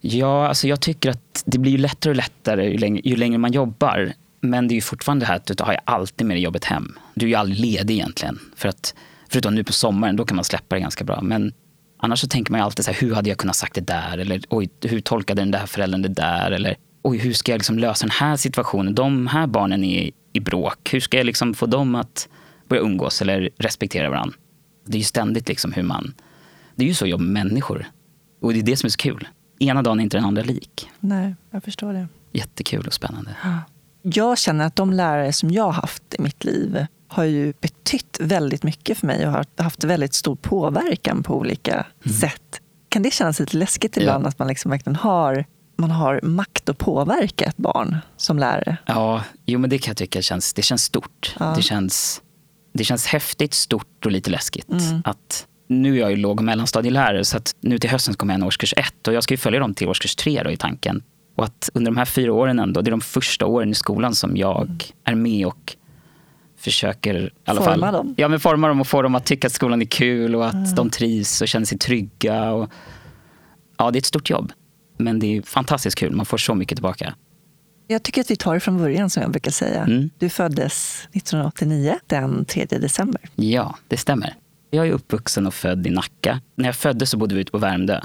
Ja, 0.01 0.47
alltså 0.47 0.67
jag 0.67 0.79
tycker 0.81 1.09
att 1.09 1.43
det 1.45 1.57
blir 1.57 1.77
lättare 1.77 2.11
och 2.11 2.15
lättare 2.15 2.69
ju 2.69 2.77
längre, 2.77 3.01
ju 3.03 3.15
längre 3.15 3.37
man 3.37 3.51
jobbar. 3.51 4.13
Men 4.41 4.67
det 4.67 4.73
är 4.73 4.75
ju 4.75 4.81
fortfarande 4.81 5.25
det 5.25 5.27
här 5.27 5.35
att 5.35 5.57
du 5.57 5.63
har 5.63 5.79
alltid 5.85 6.27
med 6.27 6.35
dig 6.35 6.43
jobbet 6.43 6.65
hem. 6.65 6.93
Du 7.15 7.25
är 7.25 7.29
ju 7.29 7.35
aldrig 7.35 7.59
ledig 7.59 7.93
egentligen. 7.93 8.39
För 8.55 8.69
att, 8.69 8.95
förutom 9.29 9.55
nu 9.55 9.63
på 9.63 9.73
sommaren, 9.73 10.15
då 10.15 10.25
kan 10.25 10.35
man 10.35 10.45
släppa 10.45 10.75
det 10.75 10.81
ganska 10.81 11.03
bra. 11.03 11.21
Men 11.21 11.53
annars 11.97 12.19
så 12.19 12.27
tänker 12.27 12.51
man 12.51 12.59
ju 12.59 12.65
alltid 12.65 12.85
så 12.85 12.91
här, 12.91 13.01
hur 13.01 13.15
hade 13.15 13.29
jag 13.29 13.37
kunnat 13.37 13.55
sagt 13.55 13.75
det 13.75 13.81
där? 13.81 14.17
Eller 14.17 14.41
oj, 14.49 14.69
hur 14.81 14.99
tolkade 14.99 15.41
den 15.41 15.51
där 15.51 15.65
föräldern 15.65 16.01
det 16.01 16.09
där? 16.09 16.51
Eller 16.51 16.75
oj, 17.01 17.17
hur 17.17 17.33
ska 17.33 17.51
jag 17.51 17.59
liksom 17.59 17.79
lösa 17.79 18.05
den 18.05 18.11
här 18.11 18.35
situationen? 18.35 18.95
De 18.95 19.27
här 19.27 19.47
barnen 19.47 19.83
är 19.83 20.11
i 20.33 20.39
bråk. 20.39 20.93
Hur 20.93 20.99
ska 20.99 21.17
jag 21.17 21.25
liksom 21.25 21.53
få 21.53 21.65
dem 21.65 21.95
att 21.95 22.29
börja 22.69 22.81
umgås 22.81 23.21
eller 23.21 23.49
respektera 23.57 24.09
varandra? 24.09 24.35
Det 24.85 24.97
är 24.97 24.99
ju 24.99 25.03
ständigt 25.03 25.47
liksom 25.47 25.73
hur 25.73 25.83
man... 25.83 26.13
Det 26.75 26.83
är 26.83 26.87
ju 26.87 26.93
så 26.93 27.05
jag 27.05 27.09
jobbar 27.09 27.25
med 27.25 27.45
människor. 27.45 27.85
Och 28.41 28.53
det 28.53 28.59
är 28.59 28.63
det 28.63 28.77
som 28.77 28.87
är 28.87 28.91
så 28.91 28.97
kul 28.97 29.27
ena 29.59 29.81
dagen 29.81 29.99
är 29.99 30.03
inte 30.03 30.17
den 30.17 30.25
andra 30.25 30.41
lik. 30.41 30.89
Nej, 30.99 31.35
jag 31.51 31.63
förstår 31.63 31.93
det. 31.93 32.07
Jättekul 32.31 32.87
och 32.87 32.93
spännande. 32.93 33.35
Jag 34.01 34.37
känner 34.37 34.65
att 34.65 34.75
de 34.75 34.93
lärare 34.93 35.33
som 35.33 35.51
jag 35.51 35.63
har 35.63 35.71
haft 35.71 36.13
i 36.13 36.21
mitt 36.21 36.43
liv 36.43 36.85
har 37.07 37.23
ju 37.23 37.53
betytt 37.61 38.17
väldigt 38.19 38.63
mycket 38.63 38.97
för 38.97 39.07
mig 39.07 39.27
och 39.27 39.31
har 39.31 39.45
haft 39.57 39.83
väldigt 39.83 40.13
stor 40.13 40.35
påverkan 40.35 41.23
på 41.23 41.37
olika 41.37 41.73
mm. 41.73 42.17
sätt. 42.17 42.61
Kan 42.89 43.03
det 43.03 43.13
kännas 43.13 43.39
lite 43.39 43.57
läskigt 43.57 43.97
ibland 43.97 44.25
ja. 44.25 44.29
att 44.29 44.39
man 44.39 44.47
liksom 44.47 44.71
verkligen 44.71 44.95
har, 44.95 45.45
man 45.75 45.91
har 45.91 46.19
makt 46.23 46.69
att 46.69 46.77
påverka 46.77 47.45
ett 47.45 47.57
barn 47.57 47.97
som 48.17 48.39
lärare? 48.39 48.77
Ja, 48.85 49.23
jo 49.45 49.59
men 49.59 49.69
det 49.69 49.77
kan 49.77 49.91
jag 49.91 49.97
tycka 49.97 50.21
känns, 50.21 50.53
det 50.53 50.61
känns 50.61 50.83
stort. 50.83 51.35
Ja. 51.39 51.53
Det, 51.55 51.61
känns, 51.61 52.21
det 52.73 52.83
känns 52.83 53.05
häftigt, 53.05 53.53
stort 53.53 54.05
och 54.05 54.11
lite 54.11 54.29
läskigt. 54.29 54.69
Mm. 54.69 55.01
Att 55.05 55.47
nu 55.69 55.95
är 55.95 55.99
jag 55.99 56.11
ju 56.11 56.17
låg 56.17 56.39
och 56.39 56.43
mellanstadielärare 56.43 57.25
så 57.25 57.37
att 57.37 57.55
nu 57.61 57.79
till 57.79 57.89
hösten 57.89 58.13
kommer 58.13 58.33
jag 58.33 58.39
en 58.39 58.47
årskurs 58.47 58.73
ett 58.77 59.07
och 59.07 59.13
jag 59.13 59.23
ska 59.23 59.33
ju 59.33 59.37
följa 59.37 59.59
dem 59.59 59.73
till 59.73 59.87
årskurs 59.87 60.15
tre 60.15 60.43
då 60.43 60.51
i 60.51 60.57
tanken. 60.57 61.03
Och 61.35 61.43
att 61.43 61.69
under 61.73 61.91
de 61.91 61.97
här 61.97 62.05
fyra 62.05 62.33
åren 62.33 62.59
ändå, 62.59 62.81
det 62.81 62.89
är 62.89 62.91
de 62.91 63.01
första 63.01 63.45
åren 63.45 63.69
i 63.69 63.75
skolan 63.75 64.15
som 64.15 64.37
jag 64.37 64.61
mm. 64.61 64.77
är 65.03 65.15
med 65.15 65.47
och 65.47 65.75
försöker 66.57 67.15
i 67.25 67.29
alla 67.45 67.61
forma 67.61 67.85
fall, 67.85 67.93
dem? 67.93 68.13
Ja, 68.17 68.27
men 68.27 68.39
forma 68.39 68.67
dem 68.67 68.81
och 68.81 68.87
få 68.87 69.01
dem 69.01 69.15
att 69.15 69.25
tycka 69.25 69.47
att 69.47 69.53
skolan 69.53 69.81
är 69.81 69.85
kul 69.85 70.35
och 70.35 70.47
att 70.47 70.53
mm. 70.53 70.75
de 70.75 70.89
trivs 70.89 71.41
och 71.41 71.47
känner 71.47 71.65
sig 71.65 71.77
trygga. 71.77 72.51
Och, 72.51 72.69
ja, 73.77 73.91
det 73.91 73.97
är 73.97 73.99
ett 73.99 74.05
stort 74.05 74.29
jobb. 74.29 74.51
Men 74.97 75.19
det 75.19 75.37
är 75.37 75.41
fantastiskt 75.41 75.97
kul, 75.97 76.11
man 76.15 76.25
får 76.25 76.37
så 76.37 76.55
mycket 76.55 76.77
tillbaka. 76.77 77.13
Jag 77.87 78.03
tycker 78.03 78.21
att 78.21 78.31
vi 78.31 78.35
tar 78.35 78.53
det 78.53 78.59
från 78.59 78.77
början 78.77 79.09
som 79.09 79.23
jag 79.23 79.31
brukar 79.31 79.51
säga. 79.51 79.83
Mm. 79.83 80.09
Du 80.17 80.29
föddes 80.29 81.07
1989, 81.13 81.95
den 82.07 82.45
3 82.45 82.65
december. 82.65 83.21
Ja, 83.35 83.75
det 83.87 83.97
stämmer. 83.97 84.35
Jag 84.69 84.87
är 84.87 84.91
uppvuxen 84.91 85.47
och 85.47 85.53
född 85.53 85.87
i 85.87 85.89
Nacka. 85.89 86.41
När 86.55 86.65
jag 86.65 86.75
föddes 86.75 87.09
så 87.09 87.17
bodde 87.17 87.35
vi 87.35 87.41
ute 87.41 87.51
på 87.51 87.57
Värmdö. 87.57 87.99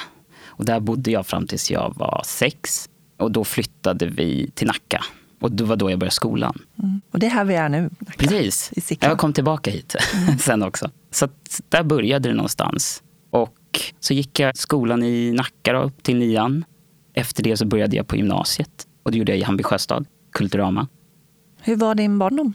Och 0.46 0.64
där 0.64 0.80
bodde 0.80 1.10
jag 1.10 1.26
fram 1.26 1.46
tills 1.46 1.70
jag 1.70 1.94
var 1.96 2.22
sex. 2.24 2.88
Och 3.16 3.32
då 3.32 3.44
flyttade 3.44 4.06
vi 4.06 4.50
till 4.54 4.66
Nacka. 4.66 5.04
Och 5.40 5.52
det 5.52 5.64
var 5.64 5.76
då 5.76 5.90
jag 5.90 5.98
började 5.98 6.14
skolan. 6.14 6.58
Mm. 6.78 7.00
Och 7.10 7.18
det 7.18 7.26
är 7.26 7.30
här 7.30 7.44
vi 7.44 7.54
är 7.54 7.68
nu. 7.68 7.90
Nacka, 7.98 8.18
Precis. 8.18 8.72
Jag 9.00 9.18
kom 9.18 9.32
tillbaka 9.32 9.70
hit 9.70 9.96
mm. 10.14 10.38
sen 10.38 10.62
också. 10.62 10.90
Så 11.10 11.28
där 11.68 11.82
började 11.82 12.28
det 12.28 12.34
någonstans. 12.34 13.02
Och 13.30 13.80
så 14.00 14.14
gick 14.14 14.40
jag 14.40 14.56
skolan 14.56 15.02
i 15.02 15.32
Nacka 15.32 15.72
då, 15.72 15.82
upp 15.82 16.02
till 16.02 16.16
nian. 16.16 16.64
Efter 17.14 17.42
det 17.42 17.56
så 17.56 17.66
började 17.66 17.96
jag 17.96 18.06
på 18.06 18.16
gymnasiet. 18.16 18.86
Och 19.02 19.12
det 19.12 19.18
gjorde 19.18 19.32
jag 19.32 19.38
i 19.38 19.42
Hammarby 19.42 19.62
Sjöstad, 19.62 20.06
Kulturama. 20.32 20.88
Hur 21.60 21.76
var 21.76 21.94
din 21.94 22.18
barndom? 22.18 22.54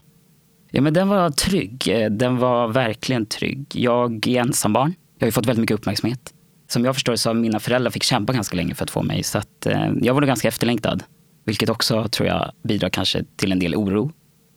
Ja, 0.72 0.82
men 0.82 0.94
den 0.94 1.08
var 1.08 1.30
trygg. 1.30 2.08
Den 2.12 2.38
var 2.38 2.68
verkligen 2.68 3.26
trygg. 3.26 3.66
Jag 3.74 4.28
är 4.28 4.42
ensambarn. 4.42 4.94
Jag 5.18 5.26
har 5.26 5.28
ju 5.28 5.32
fått 5.32 5.46
väldigt 5.46 5.62
mycket 5.62 5.76
uppmärksamhet. 5.76 6.34
som 6.68 6.86
jag 6.86 6.96
förstår 6.96 7.16
så 7.16 7.34
mina 7.34 7.60
föräldrar 7.60 7.92
fick 7.92 8.04
kämpa 8.04 8.34
ganska 8.34 8.56
länge 8.56 8.76
för 8.76 8.84
att 8.84 8.92
få 8.92 9.04
mig. 9.04 9.24
Så 9.24 9.38
att, 9.38 9.66
eh, 9.66 9.90
jag 10.02 10.14
var 10.14 10.22
nog 10.22 10.28
ganska 10.28 10.48
efterlängtad. 10.48 11.04
Vilket 11.46 11.70
också 11.70 12.08
tror 12.08 12.28
jag 12.28 12.52
bidrar 12.64 12.90
kanske 12.90 13.24
till 13.36 13.52
en 13.52 13.60
del 13.60 13.76
oro. 13.76 14.12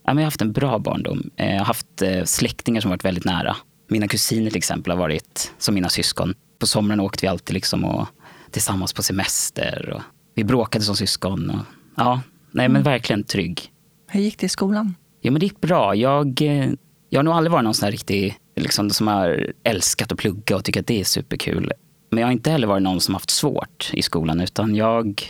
Ja, 0.05 0.15
men 0.15 0.17
jag 0.17 0.23
har 0.23 0.27
haft 0.27 0.43
en 0.43 0.53
bra 0.53 0.79
barndom. 0.79 1.31
Eh, 1.37 1.51
jag 1.51 1.59
har 1.59 1.65
haft 1.65 2.03
eh, 2.03 2.25
släktingar 2.25 2.81
som 2.81 2.91
varit 2.91 3.05
väldigt 3.05 3.25
nära. 3.25 3.57
Mina 3.89 4.09
kusiner 4.09 4.51
till 4.51 4.59
exempel 4.59 4.91
har 4.93 4.99
varit 4.99 5.53
som 5.59 5.75
mina 5.75 5.89
syskon. 5.89 6.35
På 6.59 6.67
sommaren 6.67 7.01
åkte 7.01 7.25
vi 7.27 7.29
alltid 7.29 7.55
liksom 7.55 7.85
och, 7.85 8.09
tillsammans 8.51 8.93
på 8.93 9.03
semester. 9.03 9.93
Och 9.97 10.03
vi 10.35 10.45
bråkade 10.45 10.85
som 10.85 10.97
syskon. 10.97 11.51
Och, 11.51 11.65
ja, 11.97 12.21
nej 12.51 12.69
men 12.69 12.77
mm. 12.77 12.83
verkligen 12.83 13.25
trygg. 13.25 13.73
Hur 14.09 14.21
gick 14.21 14.39
det 14.39 14.47
i 14.47 14.49
skolan? 14.49 14.95
Ja 15.25 15.31
men 15.31 15.41
det 15.41 15.47
gick 15.47 15.61
bra. 15.61 15.95
Jag, 15.95 16.43
eh, 16.43 16.71
jag 17.11 17.19
har 17.19 17.23
nog 17.23 17.35
aldrig 17.35 17.53
varit 17.53 17.65
någon 17.65 17.75
sån 17.75 17.85
här 17.85 17.93
riktig, 17.93 18.39
liksom, 18.57 18.91
som 18.91 19.07
har 19.07 19.53
älskat 19.65 20.13
att 20.13 20.19
plugga 20.19 20.57
och 20.57 20.65
tycker 20.65 20.81
att 20.81 20.87
det 20.87 21.01
är 21.01 21.05
superkul. 21.05 21.73
Men 22.11 22.21
jag 22.21 22.27
har 22.27 22.33
inte 22.33 22.51
heller 22.51 22.67
varit 22.67 22.83
någon 22.83 23.01
som 23.01 23.15
haft 23.15 23.31
svårt 23.31 23.91
i 23.93 24.03
skolan 24.03 24.41
utan 24.41 24.75
jag, 24.75 25.23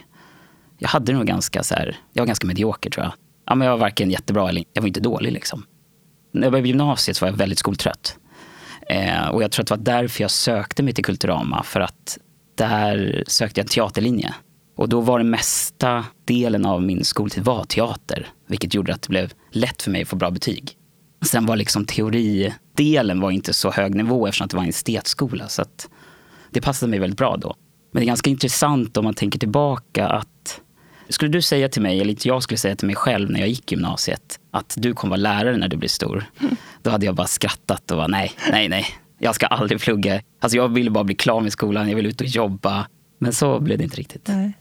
jag 0.78 0.88
hade 0.88 1.12
nog 1.12 1.26
ganska 1.26 1.62
så 1.62 1.74
här, 1.74 1.96
jag 2.12 2.22
var 2.22 2.26
ganska 2.26 2.46
medioker 2.46 2.90
tror 2.90 3.04
jag. 3.04 3.12
Ja, 3.46 3.54
men 3.54 3.66
jag 3.66 3.72
var 3.72 3.80
varken 3.80 4.10
jättebra 4.10 4.48
eller 4.48 4.64
jag 4.72 4.82
var 4.82 4.88
inte 4.88 5.00
dålig 5.00 5.32
liksom. 5.32 5.66
När 6.32 6.42
jag 6.42 6.52
började 6.52 6.68
gymnasiet 6.68 7.16
så 7.16 7.24
var 7.24 7.30
jag 7.30 7.36
väldigt 7.36 7.58
skoltrött. 7.58 8.16
Eh, 8.88 9.28
och 9.28 9.42
jag 9.42 9.50
tror 9.50 9.62
att 9.62 9.68
det 9.68 9.76
var 9.76 10.00
därför 10.00 10.22
jag 10.22 10.30
sökte 10.30 10.82
mig 10.82 10.94
till 10.94 11.04
Kulturama. 11.04 11.62
För 11.62 11.80
att 11.80 12.18
där 12.54 13.24
sökte 13.26 13.60
jag 13.60 13.64
en 13.64 13.68
teaterlinje. 13.68 14.34
Och 14.76 14.88
då 14.88 15.00
var 15.00 15.18
den 15.18 15.30
mesta 15.30 16.04
delen 16.24 16.66
av 16.66 16.82
min 16.82 17.04
skoltid 17.04 17.44
var 17.44 17.64
teater. 17.64 18.28
Vilket 18.46 18.74
gjorde 18.74 18.94
att 18.94 19.02
det 19.02 19.08
blev 19.08 19.32
lätt 19.50 19.82
för 19.82 19.90
mig 19.90 20.02
att 20.02 20.08
få 20.08 20.16
bra 20.16 20.30
betyg. 20.30 20.76
Sen 21.22 21.46
var 21.46 21.56
liksom 21.56 21.84
teoridelen 21.84 23.20
var 23.20 23.30
inte 23.30 23.54
så 23.54 23.70
hög 23.70 23.94
nivå 23.94 24.26
eftersom 24.26 24.48
det 24.48 24.56
var 24.56 24.62
en 24.62 24.68
estetskola. 24.68 25.48
Så 25.48 25.62
att 25.62 25.88
det 26.50 26.60
passade 26.60 26.90
mig 26.90 26.98
väldigt 26.98 27.18
bra 27.18 27.36
då. 27.36 27.54
Men 27.92 28.00
det 28.00 28.04
är 28.04 28.06
ganska 28.06 28.30
intressant 28.30 28.96
om 28.96 29.04
man 29.04 29.14
tänker 29.14 29.38
tillbaka 29.38 30.08
att 30.08 30.60
skulle 31.08 31.30
du 31.30 31.42
säga 31.42 31.68
till 31.68 31.82
mig, 31.82 32.00
eller 32.00 32.10
inte 32.10 32.28
jag 32.28 32.42
skulle 32.42 32.58
säga 32.58 32.76
till 32.76 32.86
mig 32.86 32.96
själv 32.96 33.30
när 33.30 33.40
jag 33.40 33.48
gick 33.48 33.72
gymnasiet, 33.72 34.40
att 34.50 34.74
du 34.78 34.94
kommer 34.94 35.10
vara 35.10 35.20
lärare 35.20 35.56
när 35.56 35.68
du 35.68 35.76
blir 35.76 35.88
stor. 35.88 36.24
Då 36.82 36.90
hade 36.90 37.06
jag 37.06 37.14
bara 37.14 37.26
skrattat 37.26 37.90
och 37.90 37.96
bara 37.96 38.06
nej, 38.06 38.32
nej, 38.50 38.68
nej. 38.68 38.86
Jag 39.18 39.34
ska 39.34 39.46
aldrig 39.46 39.80
plugga. 39.80 40.22
Alltså 40.40 40.56
jag 40.56 40.68
ville 40.68 40.90
bara 40.90 41.04
bli 41.04 41.14
klar 41.14 41.40
med 41.40 41.52
skolan, 41.52 41.88
jag 41.88 41.96
vill 41.96 42.06
ut 42.06 42.20
och 42.20 42.26
jobba. 42.26 42.86
Men 43.18 43.32
så 43.32 43.60
blev 43.60 43.78
det 43.78 43.84
inte 43.84 43.96
riktigt. 43.96 44.28
Nej. 44.28 44.52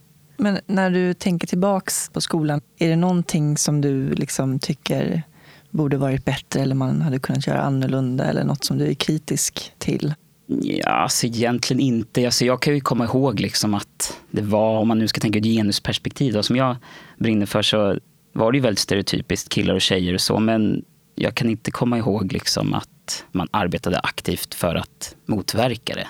Men 0.41 0.60
när 0.67 0.89
du 0.89 1.13
tänker 1.13 1.48
tillbaks 1.48 2.10
på 2.13 2.21
skolan, 2.21 2.62
är 2.79 2.89
det 2.89 2.95
någonting 2.95 3.57
som 3.57 3.81
du 3.81 4.10
liksom 4.10 4.60
tycker 4.60 5.24
borde 5.69 5.98
varit 5.98 6.25
bättre 6.25 6.62
eller 6.62 6.75
man 6.75 7.01
hade 7.01 7.19
kunnat 7.19 7.48
göra 7.48 7.62
annorlunda 7.62 8.25
eller 8.25 8.43
något 8.43 8.63
som 8.63 8.77
du 8.77 8.88
är 8.88 8.93
kritisk 8.93 9.74
till? 9.77 10.13
Ja, 10.48 10.89
alltså 10.89 11.25
egentligen 11.27 11.79
inte. 11.79 12.25
Alltså 12.25 12.45
jag 12.45 12.62
kan 12.62 12.74
ju 12.74 12.81
komma 12.81 13.03
ihåg 13.05 13.39
liksom 13.39 13.74
att 13.74 14.17
det 14.31 14.41
var, 14.41 14.77
om 14.77 14.88
man 14.88 15.00
nu 15.00 15.07
ska 15.07 15.21
tänka 15.21 15.39
ett 15.39 15.45
genusperspektiv 15.45 16.33
då, 16.33 16.43
som 16.43 16.55
jag 16.55 16.75
brinner 17.17 17.45
för 17.45 17.62
så 17.62 18.00
var 18.33 18.51
det 18.51 18.57
ju 18.57 18.62
väldigt 18.62 18.79
stereotypiskt 18.79 19.50
killar 19.50 19.74
och 19.74 19.81
tjejer 19.81 20.13
och 20.13 20.21
så. 20.21 20.39
Men 20.39 20.86
jag 21.15 21.36
kan 21.36 21.50
inte 21.50 21.71
komma 21.71 21.98
ihåg 21.98 22.31
liksom 22.31 22.74
att 22.74 23.25
man 23.31 23.48
arbetade 23.51 24.00
aktivt 24.00 24.53
för 24.53 24.75
att 24.75 25.15
motverka 25.25 25.95
det. 25.95 26.07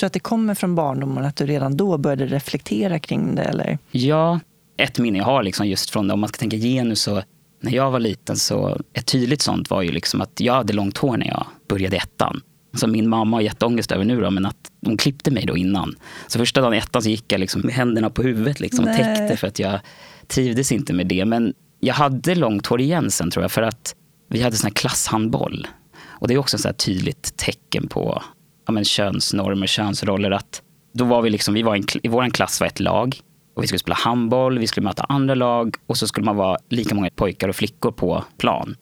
Tror 0.00 0.06
du 0.06 0.08
att 0.08 0.12
det 0.12 0.20
kommer 0.20 0.54
från 0.54 0.74
barndomen, 0.74 1.24
att 1.24 1.36
du 1.36 1.46
redan 1.46 1.76
då 1.76 1.98
började 1.98 2.26
reflektera 2.26 2.98
kring 2.98 3.34
det? 3.34 3.42
Eller? 3.42 3.78
Ja, 3.90 4.40
ett 4.76 4.98
minne 4.98 5.18
jag 5.18 5.24
har 5.24 5.42
liksom 5.42 5.66
just 5.68 5.90
från 5.90 6.08
det, 6.08 6.14
om 6.14 6.20
man 6.20 6.28
ska 6.28 6.38
tänka 6.38 6.56
genus 6.56 7.02
så 7.02 7.22
när 7.62 7.72
jag 7.72 7.90
var 7.90 8.00
liten 8.00 8.36
så 8.36 8.80
ett 8.92 9.06
tydligt 9.06 9.42
sånt 9.42 9.70
var 9.70 9.82
ju 9.82 9.90
liksom 9.90 10.20
att 10.20 10.40
jag 10.40 10.54
hade 10.54 10.72
långt 10.72 10.98
hår 10.98 11.16
när 11.16 11.26
jag 11.26 11.46
började 11.68 11.96
ettan. 11.96 12.40
Som 12.74 12.92
min 12.92 13.08
mamma 13.08 13.36
har 13.36 13.40
jätteångest 13.40 13.92
över 13.92 14.04
nu 14.04 14.20
då, 14.20 14.30
men 14.30 14.46
att 14.46 14.70
hon 14.86 14.96
klippte 14.96 15.30
mig 15.30 15.46
då 15.46 15.56
innan. 15.56 15.94
Så 16.26 16.38
första 16.38 16.60
dagen 16.60 16.74
i 16.74 16.76
ettan 16.76 17.02
så 17.02 17.08
gick 17.08 17.32
jag 17.32 17.38
liksom 17.38 17.60
med 17.60 17.74
händerna 17.74 18.10
på 18.10 18.22
huvudet 18.22 18.60
liksom, 18.60 18.84
och 18.84 18.96
täckte 18.96 19.36
för 19.36 19.46
att 19.46 19.58
jag 19.58 19.80
trivdes 20.26 20.72
inte 20.72 20.92
med 20.92 21.06
det. 21.06 21.24
Men 21.24 21.54
jag 21.80 21.94
hade 21.94 22.34
långt 22.34 22.66
hår 22.66 22.80
igen 22.80 23.10
sen 23.10 23.30
tror 23.30 23.44
jag, 23.44 23.52
för 23.52 23.62
att 23.62 23.94
vi 24.28 24.42
hade 24.42 24.56
sån 24.56 24.68
här 24.68 24.74
klasshandboll. 24.74 25.66
Och 26.02 26.28
det 26.28 26.34
är 26.34 26.38
också 26.38 26.68
ett 26.68 26.78
tydligt 26.78 27.36
tecken 27.36 27.88
på 27.88 28.22
ja, 28.70 28.72
men 28.72 28.84
könsnormer, 28.84 29.66
könsroller. 29.66 30.30
Att 30.30 30.62
då 30.92 31.04
var 31.04 31.22
vi 31.22 31.30
liksom, 31.30 31.54
vi 31.54 31.62
var 31.62 31.76
en, 31.76 31.84
I 32.02 32.08
vår 32.08 32.30
klass 32.30 32.60
var 32.60 32.66
ett 32.66 32.80
lag 32.80 33.20
och 33.54 33.62
vi 33.62 33.66
skulle 33.66 33.78
spela 33.78 33.94
handboll, 33.94 34.58
vi 34.58 34.66
skulle 34.66 34.84
möta 34.84 35.02
andra 35.08 35.34
lag 35.34 35.76
och 35.86 35.96
så 35.96 36.06
skulle 36.06 36.24
man 36.24 36.36
vara 36.36 36.58
lika 36.68 36.94
många 36.94 37.10
pojkar 37.10 37.48
och 37.48 37.56
flickor 37.56 37.92
på 37.92 38.24
plan. 38.38 38.76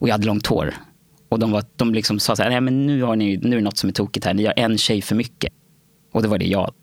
Och 0.00 0.08
jag 0.08 0.14
hade 0.14 0.26
långt 0.26 0.46
hår. 0.46 0.74
Och 1.28 1.38
de, 1.38 1.50
var, 1.50 1.64
de 1.76 1.94
liksom 1.94 2.18
sa 2.18 2.36
så 2.36 2.42
här, 2.42 2.50
nej 2.50 2.60
men 2.60 2.86
nu, 2.86 3.02
har 3.02 3.16
ni, 3.16 3.36
nu 3.36 3.56
är 3.56 3.56
det 3.56 3.64
något 3.64 3.78
som 3.78 3.88
är 3.88 3.92
tokigt 3.92 4.26
här, 4.26 4.34
ni 4.34 4.46
har 4.46 4.54
en 4.56 4.78
tjej 4.78 5.02
för 5.02 5.14
mycket. 5.14 5.52
Och 6.12 6.22
det 6.22 6.28
var 6.28 6.38
det 6.38 6.46
jag. 6.46 6.74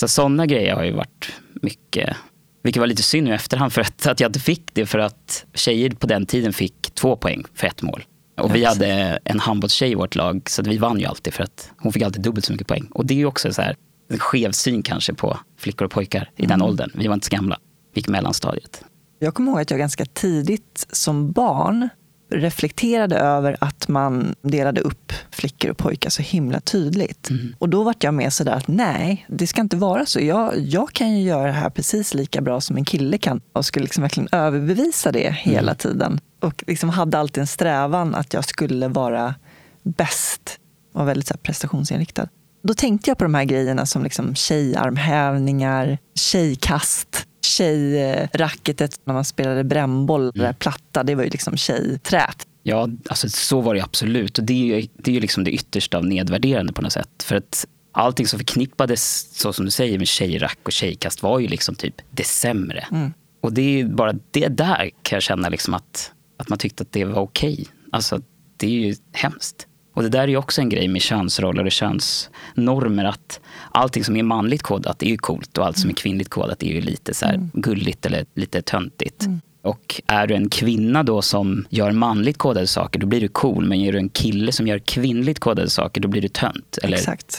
Så 0.00 0.08
sådana 0.08 0.46
grejer 0.46 0.74
har 0.74 0.84
ju 0.84 0.92
varit 0.92 1.32
mycket, 1.62 2.16
vilket 2.62 2.80
var 2.80 2.86
lite 2.86 3.02
synd 3.02 3.28
i 3.28 3.30
efterhand 3.30 3.72
för 3.72 3.80
att, 3.80 4.06
att 4.06 4.20
jag 4.20 4.28
inte 4.28 4.40
fick 4.40 4.74
det 4.74 4.86
för 4.86 4.98
att 4.98 5.44
tjejer 5.54 5.90
på 5.90 6.06
den 6.06 6.26
tiden 6.26 6.52
fick 6.52 6.94
två 6.94 7.16
poäng 7.16 7.44
för 7.54 7.66
ett 7.66 7.82
mål. 7.82 8.04
Och 8.42 8.54
vi 8.54 8.64
hade 8.64 9.18
en 9.24 9.40
handbollstjej 9.40 9.90
i 9.90 9.94
vårt 9.94 10.14
lag 10.14 10.42
så 10.46 10.62
vi 10.62 10.78
vann 10.78 11.00
ju 11.00 11.06
alltid 11.06 11.34
för 11.34 11.44
att 11.44 11.70
hon 11.76 11.92
fick 11.92 12.02
alltid 12.02 12.22
dubbelt 12.22 12.44
så 12.44 12.52
mycket 12.52 12.66
poäng. 12.66 12.88
Och 12.90 13.06
det 13.06 13.14
är 13.14 13.18
ju 13.18 13.26
också 13.26 13.52
så 13.52 13.62
här, 13.62 13.76
en 14.10 14.18
skev 14.18 14.52
syn 14.52 14.82
kanske 14.82 15.14
på 15.14 15.38
flickor 15.58 15.84
och 15.84 15.90
pojkar 15.90 16.30
i 16.36 16.42
den 16.42 16.52
mm. 16.52 16.66
åldern. 16.66 16.90
Vi 16.94 17.06
var 17.06 17.14
inte 17.14 17.26
så 17.26 17.36
gamla, 17.36 17.58
vi 17.94 17.98
gick 17.98 18.08
mellanstadiet. 18.08 18.84
Jag 19.18 19.34
kommer 19.34 19.52
ihåg 19.52 19.60
att 19.60 19.70
jag 19.70 19.78
ganska 19.78 20.04
tidigt 20.04 20.86
som 20.90 21.32
barn 21.32 21.88
reflekterade 22.32 23.16
över 23.16 23.56
att 23.60 23.88
man 23.88 24.34
delade 24.42 24.80
upp 24.80 25.12
flickor 25.30 25.70
och 25.70 25.78
pojkar 25.78 26.10
så 26.10 26.22
himla 26.22 26.60
tydligt. 26.60 27.30
Mm. 27.30 27.54
Och 27.58 27.68
då 27.68 27.82
vart 27.82 28.04
jag 28.04 28.14
med 28.14 28.32
sådär 28.32 28.52
att 28.52 28.68
nej, 28.68 29.26
det 29.28 29.46
ska 29.46 29.60
inte 29.60 29.76
vara 29.76 30.06
så. 30.06 30.20
Jag, 30.20 30.58
jag 30.58 30.92
kan 30.92 31.16
ju 31.16 31.22
göra 31.22 31.46
det 31.46 31.52
här 31.52 31.70
precis 31.70 32.14
lika 32.14 32.40
bra 32.40 32.60
som 32.60 32.76
en 32.76 32.84
kille 32.84 33.18
kan. 33.18 33.40
Och 33.52 33.66
skulle 33.66 33.82
liksom 33.82 34.02
verkligen 34.02 34.28
överbevisa 34.32 35.12
det 35.12 35.30
hela 35.30 35.60
mm. 35.60 35.76
tiden. 35.76 36.20
Och 36.42 36.64
liksom 36.66 36.88
hade 36.88 37.18
alltid 37.18 37.40
en 37.40 37.46
strävan 37.46 38.14
att 38.14 38.34
jag 38.34 38.44
skulle 38.44 38.88
vara 38.88 39.34
bäst. 39.82 40.58
Och 40.92 41.08
väldigt 41.08 41.28
så 41.28 41.36
prestationsinriktad. 41.36 42.28
Då 42.62 42.74
tänkte 42.74 43.10
jag 43.10 43.18
på 43.18 43.24
de 43.24 43.34
här 43.34 43.44
grejerna 43.44 43.86
som 43.86 44.02
liksom 44.02 44.34
tjejarmhävningar, 44.34 45.98
tjejkast 46.14 47.26
tjejracketet 47.44 49.00
när 49.04 49.14
man 49.14 49.24
spelade 49.24 49.64
brännboll, 49.64 50.32
mm. 50.34 50.54
platta, 50.54 51.02
det 51.02 51.14
var 51.14 51.24
ju 51.24 51.30
liksom 51.30 51.56
tjejträt. 51.56 52.46
Ja, 52.62 52.88
alltså 53.08 53.28
så 53.28 53.60
var 53.60 53.74
det 53.74 53.80
absolut. 53.80 54.38
Och 54.38 54.44
det 54.44 54.52
är 54.52 54.80
ju 54.80 54.88
det, 54.96 55.16
är 55.16 55.20
liksom 55.20 55.44
det 55.44 55.50
yttersta 55.50 55.98
av 55.98 56.04
nedvärderande 56.04 56.72
på 56.72 56.82
något 56.82 56.92
sätt. 56.92 57.22
För 57.22 57.36
att 57.36 57.66
allting 57.92 58.26
som 58.26 58.38
förknippades, 58.38 59.28
så 59.40 59.52
som 59.52 59.64
du 59.64 59.70
säger, 59.70 59.98
med 59.98 60.08
tjejrack 60.08 60.58
och 60.62 60.72
tjejkast 60.72 61.22
var 61.22 61.38
ju 61.38 61.48
liksom 61.48 61.74
typ 61.74 61.94
det 62.10 62.26
sämre. 62.26 62.86
Mm. 62.90 63.12
Och 63.40 63.52
det 63.52 63.80
är 63.80 63.84
bara 63.84 64.12
det 64.30 64.48
där 64.48 64.90
kan 65.02 65.16
jag 65.16 65.22
känna 65.22 65.48
liksom 65.48 65.74
att, 65.74 66.12
att 66.42 66.48
man 66.48 66.58
tyckte 66.58 66.82
att 66.82 66.92
det 66.92 67.04
var 67.04 67.22
okej. 67.22 67.52
Okay. 67.52 67.64
Alltså, 67.92 68.20
det 68.56 68.66
är 68.66 68.70
ju 68.70 68.94
hemskt. 69.12 69.66
Och 69.94 70.02
det 70.02 70.08
där 70.08 70.22
är 70.22 70.28
ju 70.28 70.36
också 70.36 70.60
en 70.60 70.68
grej 70.68 70.88
med 70.88 71.02
könsroller 71.02 71.64
och 71.64 71.72
könsnormer. 71.72 73.04
Att 73.04 73.40
allting 73.70 74.04
som 74.04 74.16
är 74.16 74.22
manligt 74.22 74.62
kodat 74.62 75.02
är 75.02 75.06
ju 75.06 75.16
coolt 75.16 75.58
och 75.58 75.66
allt 75.66 75.78
som 75.78 75.90
är 75.90 75.94
kvinnligt 75.94 76.30
kodat 76.30 76.62
är 76.62 76.66
ju 76.66 76.80
lite 76.80 77.14
så 77.14 77.26
mm. 77.26 77.50
gulligt 77.54 78.06
eller 78.06 78.24
lite 78.34 78.62
töntigt. 78.62 79.22
Mm. 79.22 79.40
Och 79.62 80.02
är 80.06 80.26
du 80.26 80.34
en 80.34 80.48
kvinna 80.48 81.02
då 81.02 81.22
som 81.22 81.66
gör 81.70 81.92
manligt 81.92 82.38
kodade 82.38 82.66
saker, 82.66 83.00
då 83.00 83.06
blir 83.06 83.20
du 83.20 83.28
cool. 83.28 83.64
Men 83.64 83.80
är 83.80 83.92
du 83.92 83.98
en 83.98 84.08
kille 84.08 84.52
som 84.52 84.66
gör 84.66 84.78
kvinnligt 84.78 85.40
kodade 85.40 85.70
saker, 85.70 86.00
då 86.00 86.08
blir 86.08 86.22
du 86.22 86.28
tönt. 86.28 86.78
Eller, 86.82 86.98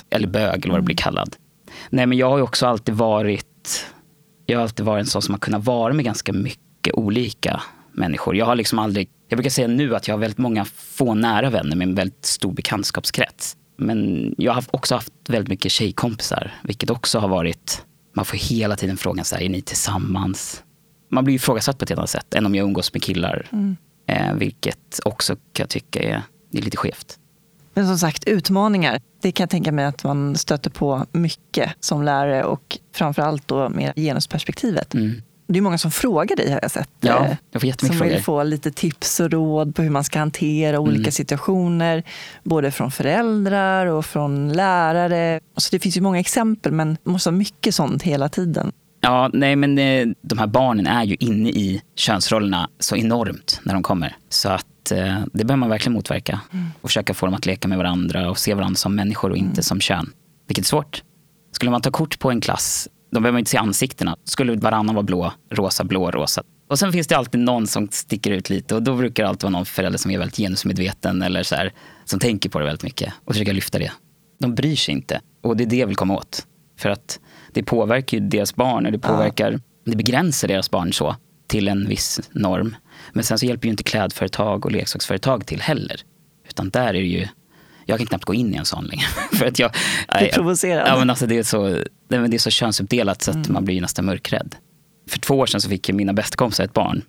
eller 0.09 0.27
bög 0.27 0.63
eller 0.63 0.71
vad 0.71 0.79
det 0.79 0.85
blir 0.85 0.95
mm. 0.95 1.03
kallad. 1.03 1.35
Nej 1.89 2.05
men 2.05 2.17
jag 2.17 2.29
har 2.29 2.37
ju 2.37 2.43
också 2.43 2.65
alltid 2.65 2.95
varit, 2.95 3.85
jag 4.45 4.57
har 4.57 4.63
alltid 4.63 4.85
varit 4.85 5.01
en 5.01 5.09
sån 5.09 5.21
som 5.21 5.33
har 5.33 5.39
kunnat 5.39 5.65
vara 5.65 5.93
med 5.93 6.05
ganska 6.05 6.33
mycket 6.33 6.93
olika 6.93 7.61
människor. 7.93 8.35
Jag 8.35 8.45
har 8.45 8.55
liksom 8.55 8.79
aldrig, 8.79 9.09
jag 9.27 9.37
brukar 9.37 9.49
säga 9.49 9.67
nu 9.67 9.95
att 9.95 10.07
jag 10.07 10.15
har 10.15 10.19
väldigt 10.19 10.37
många 10.37 10.65
få 10.65 11.13
nära 11.13 11.49
vänner 11.49 11.75
med 11.75 11.87
en 11.87 11.95
väldigt 11.95 12.25
stor 12.25 12.53
bekantskapskrets. 12.53 13.57
Men 13.77 14.29
jag 14.37 14.53
har 14.53 14.63
också 14.71 14.95
haft 14.95 15.13
väldigt 15.27 15.49
mycket 15.49 15.71
tjejkompisar, 15.71 16.53
vilket 16.63 16.89
också 16.89 17.19
har 17.19 17.27
varit, 17.27 17.85
man 18.13 18.25
får 18.25 18.37
hela 18.37 18.75
tiden 18.75 18.97
frågan 18.97 19.25
så 19.25 19.35
här, 19.35 19.43
är 19.43 19.49
ni 19.49 19.61
tillsammans? 19.61 20.63
Man 21.11 21.23
blir 21.23 21.35
ifrågasatt 21.35 21.77
på 21.77 21.83
ett 21.83 21.91
annat 21.91 22.09
sätt 22.09 22.33
än 22.33 22.45
om 22.45 22.55
jag 22.55 22.63
umgås 22.63 22.93
med 22.93 23.03
killar. 23.03 23.47
Mm. 23.51 23.75
Eh, 24.07 24.33
vilket 24.33 24.99
också 25.05 25.35
kan 25.35 25.63
jag 25.63 25.69
tycka 25.69 25.99
är, 25.99 26.21
är 26.53 26.61
lite 26.61 26.77
skevt. 26.77 27.19
Men 27.73 27.87
som 27.87 27.97
sagt, 27.97 28.23
utmaningar. 28.27 29.01
Det 29.21 29.31
kan 29.31 29.43
jag 29.43 29.49
tänka 29.49 29.71
mig 29.71 29.85
att 29.85 30.03
man 30.03 30.35
stöter 30.35 30.69
på 30.69 31.05
mycket 31.11 31.71
som 31.79 32.03
lärare 32.03 32.43
och 32.43 32.79
framförallt 32.93 33.47
då 33.47 33.69
med 33.69 33.93
genusperspektivet. 33.95 34.93
Mm. 34.93 35.21
Det 35.53 35.59
är 35.59 35.61
många 35.61 35.77
som 35.77 35.91
frågar 35.91 36.35
dig 36.35 36.51
har 36.51 36.59
jag 36.61 36.71
sett. 36.71 36.89
Ja, 37.01 37.25
eh, 37.25 37.35
jag 37.51 37.61
får 37.61 37.67
jättemycket 37.67 37.97
Som 37.97 38.07
vill 38.07 38.21
få 38.21 38.43
lite 38.43 38.71
tips 38.71 39.19
och 39.19 39.31
råd 39.31 39.75
på 39.75 39.81
hur 39.81 39.89
man 39.89 40.03
ska 40.03 40.19
hantera 40.19 40.79
olika 40.79 40.99
mm. 40.99 41.11
situationer. 41.11 42.03
Både 42.43 42.71
från 42.71 42.91
föräldrar 42.91 43.85
och 43.85 44.05
från 44.05 44.53
lärare. 44.53 45.39
Så 45.57 45.67
det 45.71 45.79
finns 45.79 45.97
ju 45.97 46.01
många 46.01 46.19
exempel 46.19 46.71
men 46.71 46.97
måste 47.03 47.29
vara 47.29 47.37
mycket 47.37 47.75
sånt 47.75 48.03
hela 48.03 48.29
tiden. 48.29 48.71
Ja, 49.01 49.29
nej 49.33 49.55
men 49.55 49.77
eh, 49.77 50.07
de 50.21 50.39
här 50.39 50.47
barnen 50.47 50.87
är 50.87 51.03
ju 51.03 51.15
inne 51.19 51.49
i 51.49 51.81
könsrollerna 51.95 52.69
så 52.79 52.95
enormt 52.95 53.59
när 53.63 53.73
de 53.73 53.83
kommer. 53.83 54.15
Så 54.29 54.49
att 54.49 54.91
eh, 54.91 55.19
det 55.33 55.45
behöver 55.45 55.55
man 55.55 55.69
verkligen 55.69 55.93
motverka. 55.93 56.39
Mm. 56.51 56.65
Och 56.81 56.89
försöka 56.89 57.13
få 57.13 57.25
dem 57.25 57.35
att 57.35 57.45
leka 57.45 57.67
med 57.67 57.77
varandra 57.77 58.29
och 58.29 58.37
se 58.37 58.53
varandra 58.53 58.75
som 58.75 58.95
människor 58.95 59.29
och 59.29 59.37
inte 59.37 59.51
mm. 59.51 59.63
som 59.63 59.79
kön. 59.79 60.09
Vilket 60.47 60.65
är 60.65 60.67
svårt. 60.67 61.03
Skulle 61.51 61.71
man 61.71 61.81
ta 61.81 61.91
kort 61.91 62.19
på 62.19 62.31
en 62.31 62.41
klass, 62.41 62.87
då 63.13 63.19
behöver 63.19 63.31
man 63.33 63.39
inte 63.39 63.51
se 63.51 63.57
ansiktena. 63.57 64.17
Skulle 64.23 64.55
varannan 64.55 64.95
vara 64.95 65.03
blå, 65.03 65.33
rosa, 65.49 65.83
blå, 65.83 66.11
rosa. 66.11 66.43
Och 66.69 66.79
sen 66.79 66.91
finns 66.91 67.07
det 67.07 67.17
alltid 67.17 67.41
någon 67.41 67.67
som 67.67 67.87
sticker 67.91 68.31
ut 68.31 68.49
lite 68.49 68.75
och 68.75 68.83
då 68.83 68.95
brukar 68.95 69.23
det 69.23 69.29
alltid 69.29 69.43
vara 69.43 69.51
någon 69.51 69.65
förälder 69.65 69.99
som 69.99 70.11
är 70.11 70.17
väldigt 70.17 70.37
genusmedveten 70.37 71.21
eller 71.21 71.43
så 71.43 71.55
här, 71.55 71.73
som 72.05 72.19
tänker 72.19 72.49
på 72.49 72.59
det 72.59 72.65
väldigt 72.65 72.83
mycket 72.83 73.13
och 73.25 73.33
försöker 73.33 73.53
lyfta 73.53 73.79
det. 73.79 73.91
De 74.39 74.55
bryr 74.55 74.75
sig 74.75 74.93
inte 74.93 75.21
och 75.43 75.57
det 75.57 75.63
är 75.63 75.65
det 75.65 75.75
jag 75.75 75.87
vill 75.87 75.95
komma 75.95 76.17
åt. 76.17 76.47
För 76.79 76.89
att 76.89 77.19
det 77.51 77.63
påverkar 77.63 78.17
ju 78.17 78.27
deras 78.27 78.55
barn 78.55 78.85
och 78.85 78.91
det 78.91 78.99
påverkar, 78.99 79.51
ja. 79.51 79.59
det 79.85 79.95
begränsar 79.95 80.47
deras 80.47 80.71
barn 80.71 80.93
så 80.93 81.15
till 81.47 81.67
en 81.67 81.87
viss 81.87 82.21
norm. 82.31 82.75
Men 83.13 83.23
sen 83.23 83.39
så 83.39 83.45
hjälper 83.45 83.67
ju 83.67 83.71
inte 83.71 83.83
klädföretag 83.83 84.65
och 84.65 84.71
leksaksföretag 84.71 85.45
till 85.45 85.61
heller. 85.61 86.01
Utan 86.49 86.69
där 86.69 86.87
är 86.87 86.93
det 86.93 86.99
ju, 86.99 87.27
jag 87.85 87.97
kan 87.97 88.07
knappt 88.07 88.25
gå 88.25 88.33
in 88.33 88.53
i 88.53 88.57
en 88.57 88.65
sån 88.65 88.85
längre. 88.85 89.05
för 89.37 89.45
att 89.45 89.59
jag, 89.59 89.71
du 90.19 90.25
är 90.25 90.31
provocerad. 90.31 90.87
Ja, 90.87 90.99
men 90.99 91.09
alltså 91.09 91.25
det, 91.25 91.37
är 91.37 91.43
så, 91.43 91.83
det 92.09 92.15
är 92.15 92.37
så 92.37 92.49
könsuppdelat 92.49 93.21
så 93.21 93.31
att 93.31 93.35
mm. 93.35 93.53
man 93.53 93.65
blir 93.65 93.81
nästan 93.81 94.05
mörkrädd. 94.05 94.55
För 95.09 95.19
två 95.19 95.39
år 95.39 95.45
sedan 95.45 95.61
så 95.61 95.69
fick 95.69 95.89
mina 95.89 96.13
bästa 96.13 96.35
kompisar 96.35 96.63
ett 96.63 96.73
barn. 96.73 97.01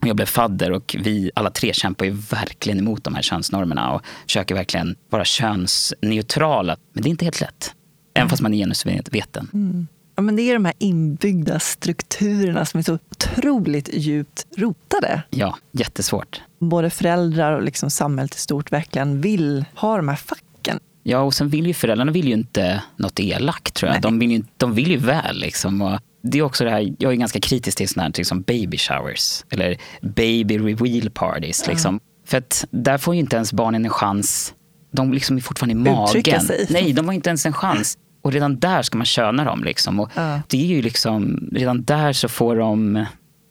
Jag 0.00 0.16
blev 0.16 0.26
fadder 0.26 0.72
och 0.72 0.96
vi 0.98 1.30
alla 1.34 1.50
tre 1.50 1.72
kämpar 1.72 2.04
ju 2.04 2.10
verkligen 2.10 2.78
emot 2.78 3.04
de 3.04 3.14
här 3.14 3.22
könsnormerna 3.22 3.92
och 3.92 4.02
försöker 4.26 4.54
verkligen 4.54 4.96
vara 5.10 5.24
könsneutrala. 5.24 6.76
Men 6.92 7.02
det 7.02 7.08
är 7.08 7.10
inte 7.10 7.24
helt 7.24 7.40
lätt. 7.40 7.74
Även 8.14 8.28
fast 8.28 8.42
man 8.42 8.54
är 8.54 8.58
genusmedveten. 8.58 9.50
Mm. 9.54 9.86
Ja, 10.18 10.22
men 10.22 10.36
det 10.36 10.42
är 10.42 10.54
de 10.54 10.64
här 10.64 10.74
inbyggda 10.78 11.60
strukturerna 11.60 12.64
som 12.64 12.78
är 12.78 12.82
så 12.82 12.98
otroligt 13.10 13.88
djupt 13.92 14.46
rotade. 14.56 15.22
Ja, 15.30 15.58
jättesvårt. 15.72 16.40
Både 16.60 16.90
föräldrar 16.90 17.52
och 17.52 17.62
liksom 17.62 17.90
samhället 17.90 18.34
i 18.34 18.38
stort 18.38 18.72
verkligen 18.72 19.20
vill 19.20 19.64
ha 19.74 19.96
de 19.96 20.08
här 20.08 20.16
facken. 20.16 20.80
Ja, 21.02 21.20
och 21.20 21.34
sen 21.34 21.48
vill 21.48 21.66
ju 21.66 21.74
föräldrarna 21.74 22.12
vill 22.12 22.26
ju 22.26 22.32
inte 22.32 22.82
något 22.96 23.20
elakt 23.20 23.74
tror 23.74 23.92
jag. 23.92 24.02
De 24.02 24.18
vill, 24.18 24.30
ju, 24.30 24.44
de 24.56 24.74
vill 24.74 24.90
ju 24.90 24.96
väl 24.96 25.38
liksom. 25.38 25.82
Och 25.82 26.00
det 26.22 26.38
är 26.38 26.42
också 26.42 26.64
det 26.64 26.70
här, 26.70 26.94
jag 26.98 27.12
är 27.12 27.16
ganska 27.16 27.40
kritisk 27.40 27.78
till 27.78 27.88
sådana 27.88 28.04
här 28.04 28.12
liksom 28.16 28.42
baby 28.42 28.78
showers. 28.78 29.44
Eller 29.50 29.76
baby 30.00 30.58
reveal 30.58 31.10
parties. 31.10 31.66
Liksom. 31.66 31.94
Mm. 31.94 32.00
För 32.26 32.38
att 32.38 32.64
där 32.70 32.98
får 32.98 33.14
ju 33.14 33.20
inte 33.20 33.36
ens 33.36 33.52
barnen 33.52 33.84
en 33.84 33.90
chans. 33.90 34.54
De 34.92 35.12
liksom 35.12 35.36
är 35.36 35.40
fortfarande 35.40 35.72
i 35.90 35.94
magen. 35.94 36.40
Sig. 36.40 36.66
Nej, 36.70 36.92
de 36.92 37.06
har 37.06 37.12
inte 37.12 37.30
ens 37.30 37.46
en 37.46 37.52
chans. 37.52 37.98
Och 38.22 38.32
redan 38.32 38.58
där 38.58 38.82
ska 38.82 38.98
man 38.98 39.04
köna 39.06 39.44
dem. 39.44 39.64
Liksom. 39.64 40.00
Och 40.00 40.10
ja. 40.14 40.40
Det 40.48 40.62
är 40.62 40.66
ju 40.66 40.82
liksom, 40.82 41.48
redan 41.52 41.84
där 41.84 42.12
så 42.12 42.28
får 42.28 42.56
de 42.56 43.06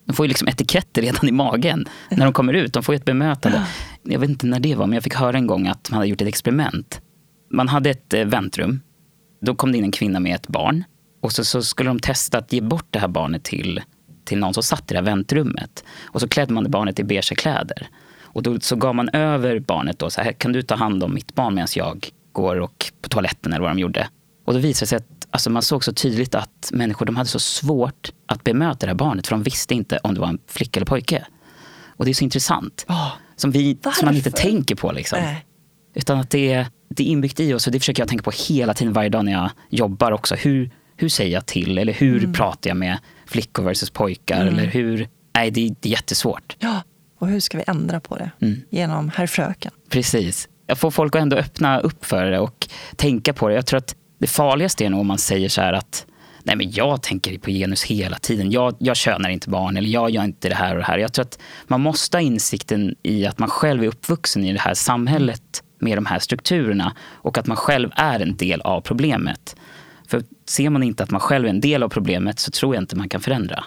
de 0.08 0.14
får 0.14 0.26
ju 0.26 0.28
liksom 0.28 0.48
etiketter 0.48 1.02
redan 1.02 1.30
i 1.30 1.32
magen 1.32 1.86
när 2.10 2.26
de 2.26 2.34
kommer 2.34 2.54
ut. 2.54 2.74
De 2.74 2.84
får 2.84 2.96
ju 2.96 2.98
ett 2.98 3.06
bemötande. 3.06 3.68
Jag 4.04 4.20
vet 4.20 4.30
inte 4.30 4.48
när 4.48 4.60
det 4.60 4.76
var, 4.76 4.86
men 4.86 4.94
jag 4.94 5.04
fick 5.04 5.16
höra 5.16 5.38
en 5.38 5.48
gång 5.48 5.68
att 5.68 5.90
man 5.92 5.98
hade 5.98 6.08
gjort 6.08 6.22
ett 6.22 6.28
experiment. 6.28 7.02
Man 7.52 7.68
hade 7.68 7.90
ett 7.90 8.14
eh, 8.14 8.26
väntrum. 8.26 8.82
Då 9.42 9.56
kom 9.56 9.72
det 9.72 9.78
in 9.78 9.84
en 9.84 9.92
kvinna 9.92 10.20
med 10.20 10.36
ett 10.36 10.48
barn. 10.48 10.84
Och 11.22 11.32
så, 11.32 11.44
så 11.44 11.62
skulle 11.62 11.90
de 11.90 12.00
testa 12.00 12.38
att 12.38 12.54
ge 12.54 12.62
bort 12.62 12.88
det 12.90 13.00
här 13.00 13.08
barnet 13.08 13.44
till, 13.44 13.82
till 14.26 14.38
någon 14.38 14.54
som 14.54 14.64
satt 14.64 14.92
i 14.92 14.94
det 14.94 15.00
här 15.00 15.06
väntrummet. 15.06 15.84
Och 16.06 16.22
så 16.22 16.28
klädde 16.28 16.54
man 16.54 16.72
barnet 16.72 17.00
i 17.00 17.04
beiga 17.04 17.22
kläder. 17.22 17.88
Och 18.22 18.44
då 18.44 18.60
så 18.60 18.76
gav 18.76 18.96
man 18.96 19.10
över 19.10 19.60
barnet 19.60 20.00
då, 20.00 20.10
så 20.10 20.22
här, 20.22 20.32
kan 20.32 20.52
du 20.52 20.62
ta 20.62 20.76
hand 20.76 21.04
om 21.04 21.14
mitt 21.14 21.36
barn 21.36 21.56
medan 21.56 21.68
jag 21.76 22.10
går 22.32 22.60
och 22.60 22.92
på 23.02 23.10
toaletten 23.10 23.54
eller 23.54 23.62
vad 23.62 23.72
de 23.72 23.80
gjorde. 23.80 24.08
Och 24.48 24.54
då 24.54 24.60
visade 24.60 24.84
det 24.84 24.88
sig 24.88 24.96
att 24.96 25.28
alltså 25.32 25.50
man 25.50 25.62
såg 25.62 25.84
så 25.84 25.94
tydligt 25.94 26.36
att 26.36 26.70
människor 26.74 27.06
de 27.06 27.16
hade 27.16 27.30
så 27.30 27.40
svårt 27.40 28.12
att 28.26 28.44
bemöta 28.44 28.86
det 28.86 28.88
här 28.88 28.96
barnet 28.96 29.28
för 29.28 29.36
de 29.36 29.44
visste 29.44 29.74
inte 29.74 29.98
om 29.98 30.14
det 30.14 30.20
var 30.20 30.28
en 30.28 30.40
flicka 30.48 30.78
eller 30.78 30.86
pojke. 30.86 31.26
Och 31.86 32.06
det 32.06 32.12
är 32.12 32.14
så 32.14 32.24
intressant. 32.24 32.86
Oh, 32.90 33.14
som, 33.36 33.52
vi, 33.52 33.78
som 33.82 34.06
man 34.06 34.16
inte 34.16 34.32
tänker 34.32 34.76
på. 34.76 34.92
Liksom. 34.92 35.20
Äh. 35.20 35.36
Utan 35.96 36.20
att 36.20 36.30
det 36.30 36.54
är, 36.54 36.68
det 36.90 37.04
är 37.04 37.08
inbyggt 37.08 37.40
i 37.40 37.54
oss 37.54 37.68
och 37.68 37.74
det 37.74 37.80
försöker 37.80 38.02
jag 38.02 38.10
tänka 38.10 38.24
på 38.24 38.32
hela 38.48 38.74
tiden 38.74 38.94
varje 38.94 39.10
dag 39.10 39.26
när 39.26 39.32
jag 39.32 39.50
jobbar 39.70 40.12
också. 40.12 40.36
Hur, 40.36 40.72
hur 40.96 41.10
säger 41.10 41.34
jag 41.34 41.46
till? 41.46 41.78
Eller 41.78 41.94
hur 41.94 42.18
mm. 42.18 42.34
pratar 42.34 42.70
jag 42.70 42.78
med 42.78 42.98
flickor 43.26 43.64
versus 43.64 43.90
pojkar? 43.90 44.42
Mm. 44.42 44.54
Eller 44.54 44.66
hur? 44.66 45.10
Nej, 45.36 45.52
det, 45.52 45.76
det, 45.80 45.90
är 45.90 45.92
jättesvårt. 45.92 46.56
Ja, 46.60 46.84
och 47.20 47.28
hur 47.28 47.40
ska 47.40 47.58
vi 47.58 47.64
ändra 47.68 48.00
på 48.00 48.18
det? 48.18 48.32
Mm. 48.42 48.62
Genom 48.70 49.10
herr 49.10 49.28
fröken. 49.28 49.72
Precis. 49.90 50.50
Jag 50.68 50.78
får 50.78 50.92
folk 50.92 51.16
att 51.16 51.22
ändå 51.22 51.38
öppna 51.38 51.80
upp 51.80 52.06
för 52.06 52.26
det 52.26 52.40
och 52.40 52.68
tänka 52.96 53.34
på 53.34 53.48
det. 53.48 53.56
Jag 53.56 53.66
tror 53.66 53.78
att 53.78 53.96
det 54.18 54.28
farligaste 54.28 54.86
är 54.86 54.90
nog 54.90 55.00
om 55.00 55.08
man 55.08 55.18
säger 55.18 55.50
så 55.50 55.62
här 55.62 55.74
att 55.74 56.06
nej 56.44 56.56
men 56.56 56.72
jag 56.72 57.02
tänker 57.02 57.38
på 57.38 57.50
genus 57.50 57.84
hela 57.84 58.18
tiden. 58.18 58.52
Jag, 58.52 58.76
jag 58.80 58.98
könar 58.98 59.30
inte 59.30 59.50
barn 59.50 59.78
eller 59.78 59.90
jag 59.90 60.10
gör 60.10 60.24
inte 60.24 60.50
det 60.50 60.56
här 60.56 60.72
och 60.72 60.78
det 60.78 60.86
här. 60.86 60.98
Jag 60.98 61.14
tror 61.14 61.26
att 61.26 61.40
man 61.68 61.82
måste 61.82 62.18
ha 62.18 62.22
insikten 62.22 62.96
i 63.04 63.26
att 63.26 63.40
man 63.40 63.50
själv 63.50 63.84
är 63.84 63.88
uppvuxen 63.88 64.44
i 64.44 64.54
det 64.54 64.60
här 64.60 64.74
samhället 64.74 65.64
med 65.80 65.98
de 65.98 66.06
här 66.06 66.20
strukturerna 66.20 66.96
och 67.12 67.38
att 67.38 67.48
man 67.48 67.58
själv 67.58 67.90
är 67.96 68.20
en 68.20 68.38
del 68.38 68.62
av 68.62 68.82
problemet. 68.82 69.56
För 70.08 70.24
ser 70.50 70.70
man 70.70 70.84
inte 70.84 71.04
att 71.04 71.12
man 71.12 71.22
själv 71.22 71.46
är 71.46 71.50
en 71.50 71.62
del 71.62 71.84
av 71.84 71.90
problemet 71.90 72.40
så 72.40 72.52
tror 72.52 72.76
jag 72.76 72.82
inte 72.82 72.96
man 72.96 73.10
kan 73.10 73.22
förändra. 73.22 73.64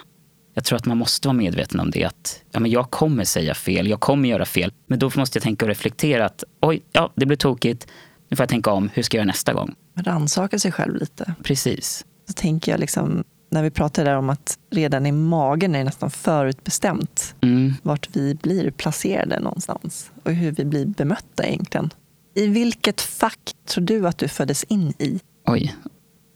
Jag 0.53 0.63
tror 0.63 0.77
att 0.77 0.85
man 0.85 0.97
måste 0.97 1.27
vara 1.27 1.37
medveten 1.37 1.79
om 1.79 1.91
det. 1.91 2.03
Att 2.03 2.43
ja, 2.51 2.59
men 2.59 2.71
jag 2.71 2.91
kommer 2.91 3.23
säga 3.23 3.53
fel, 3.53 3.87
jag 3.87 3.99
kommer 3.99 4.29
göra 4.29 4.45
fel. 4.45 4.71
Men 4.87 4.99
då 4.99 5.11
måste 5.15 5.37
jag 5.37 5.43
tänka 5.43 5.65
och 5.65 5.69
reflektera 5.69 6.25
att 6.25 6.43
oj, 6.61 6.81
ja, 6.91 7.11
det 7.15 7.25
blev 7.25 7.37
tokigt. 7.37 7.87
Nu 8.29 8.37
får 8.37 8.43
jag 8.43 8.49
tänka 8.49 8.71
om, 8.71 8.89
hur 8.93 9.03
ska 9.03 9.17
jag 9.17 9.19
göra 9.19 9.27
nästa 9.27 9.53
gång? 9.53 9.75
Rannsaka 9.95 10.59
sig 10.59 10.71
själv 10.71 10.95
lite. 10.95 11.33
Precis. 11.43 12.05
Så 12.27 12.33
tänker 12.33 12.71
jag 12.71 12.79
liksom, 12.79 13.23
när 13.51 13.63
vi 13.63 13.71
pratar 13.71 14.05
där 14.05 14.17
om 14.17 14.29
att 14.29 14.59
redan 14.71 15.05
i 15.05 15.11
magen 15.11 15.75
är 15.75 15.79
det 15.79 15.85
nästan 15.85 16.11
förutbestämt 16.11 17.35
mm. 17.41 17.73
vart 17.83 18.15
vi 18.15 18.35
blir 18.35 18.71
placerade 18.71 19.39
någonstans 19.39 20.11
och 20.23 20.31
hur 20.31 20.51
vi 20.51 20.65
blir 20.65 20.85
bemötta 20.85 21.43
egentligen. 21.43 21.89
I 22.35 22.47
vilket 22.47 23.01
fack 23.01 23.51
tror 23.67 23.83
du 23.83 24.07
att 24.07 24.17
du 24.17 24.27
föddes 24.27 24.63
in 24.63 24.93
i? 24.99 25.19
Oj. 25.47 25.75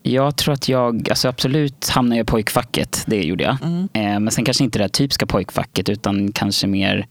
Jag 0.02 0.36
tror 0.36 0.54
att 0.54 0.70
jag, 0.70 1.10
alltså 1.10 1.28
absolut 1.28 1.90
hamnade 1.90 2.22
i 2.22 2.24
pojkfacket, 2.24 3.04
det 3.08 3.24
gjorde 3.24 3.44
jag. 3.44 3.58
Mm. 3.64 3.90
Eh, 3.94 4.20
men 4.20 4.32
sen 4.32 4.46
kanske 4.46 4.64
inte 4.64 4.80
det 4.80 4.90
typiska 4.90 5.26
pojkfacket 5.26 5.90
utan 5.90 6.32
kanske 6.32 6.68
mer 6.68 7.08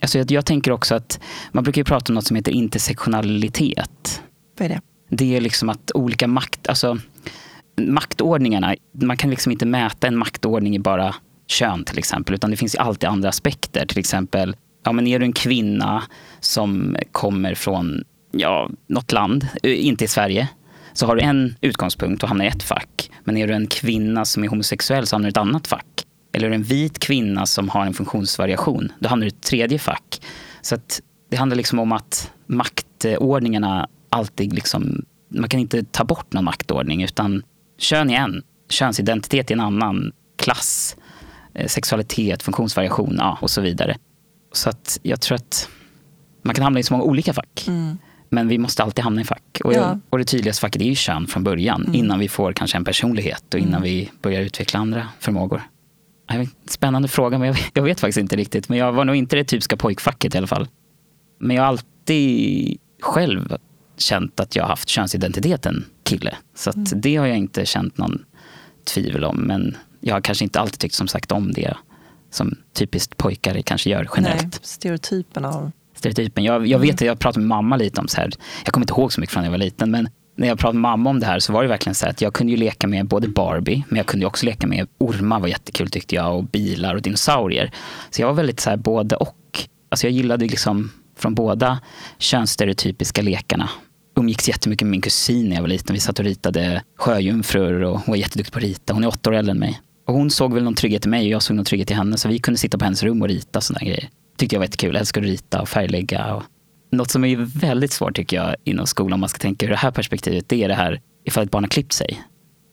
Alltså 0.00 0.18
jag, 0.18 0.30
jag 0.30 0.46
tänker 0.46 0.70
också 0.70 0.94
att 0.94 1.20
man 1.52 1.64
brukar 1.64 1.80
ju 1.80 1.84
prata 1.84 2.12
om 2.12 2.14
något 2.14 2.26
som 2.26 2.36
heter 2.36 2.52
intersektionalitet. 2.52 4.22
Vad 4.58 4.64
är 4.64 4.68
det? 4.68 4.80
Det 5.08 5.36
är 5.36 5.40
liksom 5.40 5.68
att 5.68 5.90
olika 5.94 6.28
makt, 6.28 6.68
alltså 6.68 6.98
maktordningarna, 7.80 8.74
man 8.92 9.16
kan 9.16 9.30
liksom 9.30 9.52
inte 9.52 9.66
mäta 9.66 10.06
en 10.06 10.16
maktordning 10.16 10.76
i 10.76 10.78
bara 10.78 11.14
kön 11.46 11.84
till 11.84 11.98
exempel, 11.98 12.34
utan 12.34 12.50
det 12.50 12.56
finns 12.56 12.74
ju 12.74 12.78
alltid 12.78 13.08
andra 13.08 13.28
aspekter. 13.28 13.86
Till 13.86 13.98
exempel, 13.98 14.56
ja 14.84 14.92
men 14.92 15.06
är 15.06 15.18
du 15.18 15.24
en 15.24 15.32
kvinna 15.32 16.02
som 16.40 16.96
kommer 17.12 17.54
från 17.54 18.04
ja, 18.32 18.70
något 18.86 19.12
land, 19.12 19.48
eh, 19.62 19.86
inte 19.86 20.04
i 20.04 20.08
Sverige, 20.08 20.48
så 20.92 21.06
har 21.06 21.16
du 21.16 21.22
en 21.22 21.54
utgångspunkt 21.60 22.22
och 22.22 22.28
hamnar 22.28 22.44
i 22.44 22.48
ett 22.48 22.62
fack. 22.62 23.10
Men 23.24 23.36
är 23.36 23.46
du 23.46 23.54
en 23.54 23.66
kvinna 23.66 24.24
som 24.24 24.44
är 24.44 24.48
homosexuell 24.48 25.06
så 25.06 25.16
hamnar 25.16 25.26
du 25.26 25.28
i 25.28 25.30
ett 25.30 25.36
annat 25.36 25.66
fack. 25.66 26.06
Eller 26.32 26.46
är 26.46 26.50
du 26.50 26.54
en 26.54 26.62
vit 26.62 26.98
kvinna 26.98 27.46
som 27.46 27.68
har 27.68 27.86
en 27.86 27.94
funktionsvariation, 27.94 28.92
då 28.98 29.08
hamnar 29.08 29.24
du 29.24 29.28
i 29.28 29.34
ett 29.34 29.42
tredje 29.42 29.78
fack. 29.78 30.20
Så 30.62 30.74
att 30.74 31.00
det 31.30 31.36
handlar 31.36 31.56
liksom 31.56 31.78
om 31.78 31.92
att 31.92 32.32
maktordningarna 32.46 33.88
alltid 34.14 34.52
liksom, 34.52 35.04
man 35.28 35.48
kan 35.48 35.60
inte 35.60 35.84
ta 35.84 36.04
bort 36.04 36.32
någon 36.32 36.44
maktordning 36.44 37.02
utan 37.02 37.42
kön 37.78 38.10
är 38.10 38.16
en, 38.16 38.42
könsidentitet 38.68 39.50
är 39.50 39.54
en 39.54 39.60
annan, 39.60 40.12
klass, 40.36 40.96
eh, 41.54 41.66
sexualitet, 41.66 42.42
funktionsvariation 42.42 43.14
ja, 43.18 43.38
och 43.40 43.50
så 43.50 43.60
vidare. 43.60 43.96
Så 44.52 44.68
att 44.68 45.00
jag 45.02 45.20
tror 45.20 45.36
att 45.36 45.68
man 46.42 46.54
kan 46.54 46.64
hamna 46.64 46.80
i 46.80 46.82
så 46.82 46.94
många 46.94 47.04
olika 47.04 47.32
fack. 47.32 47.64
Mm. 47.68 47.98
Men 48.28 48.48
vi 48.48 48.58
måste 48.58 48.82
alltid 48.82 49.04
hamna 49.04 49.20
i 49.20 49.24
fack. 49.24 49.60
Och, 49.64 49.74
ja. 49.74 49.98
och 50.10 50.18
det 50.18 50.24
tydligaste 50.24 50.60
facket 50.60 50.82
är 50.82 50.86
ju 50.86 50.94
kön 50.94 51.26
från 51.26 51.44
början. 51.44 51.82
Mm. 51.82 51.94
Innan 51.94 52.18
vi 52.18 52.28
får 52.28 52.52
kanske 52.52 52.76
en 52.76 52.84
personlighet 52.84 53.54
och 53.54 53.60
innan 53.60 53.74
mm. 53.74 53.82
vi 53.82 54.10
börjar 54.22 54.40
utveckla 54.40 54.80
andra 54.80 55.08
förmågor. 55.20 55.62
Spännande 56.66 57.08
fråga, 57.08 57.38
men 57.38 57.48
jag, 57.48 57.56
jag, 57.74 57.82
vet 57.82 58.00
faktiskt 58.00 58.18
inte 58.18 58.36
riktigt. 58.36 58.68
Men 58.68 58.78
jag 58.78 58.92
var 58.92 59.04
nog 59.04 59.16
inte 59.16 59.36
det 59.36 59.44
typiska 59.44 59.76
pojkfacket 59.76 60.34
i 60.34 60.38
alla 60.38 60.46
fall. 60.46 60.68
Men 61.40 61.56
jag 61.56 61.62
har 61.62 61.68
alltid 61.68 62.78
själv 63.02 63.56
känt 63.96 64.40
att 64.40 64.56
jag 64.56 64.66
haft 64.66 64.88
könsidentiteten 64.88 65.84
kille. 66.02 66.36
Så 66.54 66.70
mm. 66.70 66.84
det 66.94 67.16
har 67.16 67.26
jag 67.26 67.36
inte 67.36 67.66
känt 67.66 67.98
någon 67.98 68.24
tvivel 68.84 69.24
om. 69.24 69.36
Men 69.36 69.76
jag 70.00 70.14
har 70.14 70.20
kanske 70.20 70.44
inte 70.44 70.60
alltid 70.60 70.78
tyckt 70.78 70.94
som 70.94 71.08
sagt 71.08 71.32
om 71.32 71.52
det 71.52 71.76
som 72.30 72.56
typiskt 72.72 73.16
pojkar 73.16 73.62
kanske 73.62 73.90
gör 73.90 74.08
generellt. 74.16 74.42
Nej, 74.42 74.52
stereotypen 74.62 75.44
av... 75.44 75.70
Stereotypen. 75.96 76.44
Jag, 76.44 76.66
jag 76.66 76.78
vet 76.78 76.94
att 76.94 77.00
jag 77.00 77.18
pratade 77.18 77.40
med 77.40 77.48
mamma 77.48 77.76
lite 77.76 78.00
om 78.00 78.08
så 78.08 78.16
här. 78.16 78.30
Jag 78.64 78.72
kommer 78.72 78.84
inte 78.84 78.92
ihåg 78.92 79.12
så 79.12 79.20
mycket 79.20 79.32
från 79.32 79.40
när 79.40 79.46
jag 79.46 79.50
var 79.50 79.58
liten. 79.58 79.90
Men 79.90 80.08
när 80.36 80.48
jag 80.48 80.58
pratade 80.58 80.78
med 80.78 80.82
mamma 80.82 81.10
om 81.10 81.20
det 81.20 81.26
här 81.26 81.38
så 81.38 81.52
var 81.52 81.62
det 81.62 81.68
verkligen 81.68 81.94
så 81.94 82.08
att 82.08 82.20
jag 82.20 82.32
kunde 82.32 82.50
ju 82.50 82.56
leka 82.56 82.86
med 82.86 83.06
både 83.06 83.28
Barbie, 83.28 83.84
men 83.88 83.96
jag 83.96 84.06
kunde 84.06 84.26
också 84.26 84.46
leka 84.46 84.66
med 84.66 84.88
ormar 84.98 85.40
var 85.40 85.48
jättekul 85.48 85.90
tyckte 85.90 86.14
jag 86.14 86.36
och 86.36 86.44
bilar 86.44 86.94
och 86.94 87.02
dinosaurier. 87.02 87.70
Så 88.10 88.22
jag 88.22 88.26
var 88.26 88.34
väldigt 88.34 88.60
så 88.60 88.70
här 88.70 88.76
både 88.76 89.16
och. 89.16 89.68
Alltså 89.88 90.06
jag 90.06 90.12
gillade 90.12 90.46
liksom 90.46 90.90
från 91.16 91.34
båda 91.34 91.80
könsstereotypiska 92.18 93.22
lekarna. 93.22 93.70
Umgicks 94.16 94.48
jättemycket 94.48 94.86
med 94.86 94.90
min 94.90 95.00
kusin 95.00 95.48
när 95.48 95.56
jag 95.56 95.62
var 95.62 95.68
liten. 95.68 95.94
Vi 95.94 96.00
satt 96.00 96.18
och 96.18 96.24
ritade 96.24 96.82
sjöjungfrur 96.96 97.84
och 97.84 97.98
hon 97.98 98.12
var 98.12 98.16
jätteduktig 98.16 98.52
på 98.52 98.58
att 98.58 98.64
rita. 98.64 98.92
Hon 98.92 99.04
är 99.04 99.08
åtta 99.08 99.30
år 99.30 99.34
äldre 99.34 99.50
än 99.50 99.58
mig. 99.58 99.80
Och 100.06 100.14
hon 100.14 100.30
såg 100.30 100.54
väl 100.54 100.64
någon 100.64 100.74
trygghet 100.74 101.06
i 101.06 101.08
mig 101.08 101.24
och 101.24 101.30
jag 101.30 101.42
såg 101.42 101.56
någon 101.56 101.64
trygghet 101.64 101.90
i 101.90 101.94
henne. 101.94 102.16
Så 102.16 102.28
vi 102.28 102.38
kunde 102.38 102.58
sitta 102.58 102.78
på 102.78 102.84
hennes 102.84 103.02
rum 103.02 103.22
och 103.22 103.28
rita 103.28 103.60
sådana 103.60 103.84
grejer. 103.86 104.08
Tyckte 104.36 104.54
jag 104.54 104.60
var 104.60 104.64
jättekul. 104.64 104.94
Jag 104.94 105.00
älskade 105.00 105.26
att 105.26 105.30
rita 105.30 105.60
och 105.60 105.68
färglägga. 105.68 106.34
Och 106.34 106.42
något 106.92 107.10
som 107.10 107.24
är 107.24 107.36
väldigt 107.36 107.92
svårt 107.92 108.16
tycker 108.16 108.36
jag 108.36 108.56
inom 108.64 108.86
skolan 108.86 109.12
om 109.12 109.20
man 109.20 109.28
ska 109.28 109.38
tänka 109.38 109.66
ur 109.66 109.70
det 109.70 109.76
här 109.76 109.90
perspektivet, 109.90 110.48
det 110.48 110.64
är 110.64 110.68
det 110.68 110.74
här 110.74 111.00
ifall 111.24 111.44
ett 111.44 111.50
barn 111.50 111.64
har 111.64 111.68
klippt 111.68 111.92
sig. 111.92 112.22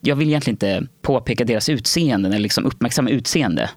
jag 0.02 0.16
vill 0.16 0.28
egentligen 0.28 0.56
inte 0.56 0.88
påpeka 1.02 1.46
deras 1.46 1.70
utseende 1.70 2.30
eller 2.30 2.40
liksom 2.40 2.66
uppmärksamma 2.66 3.10
utseende. 3.10 3.70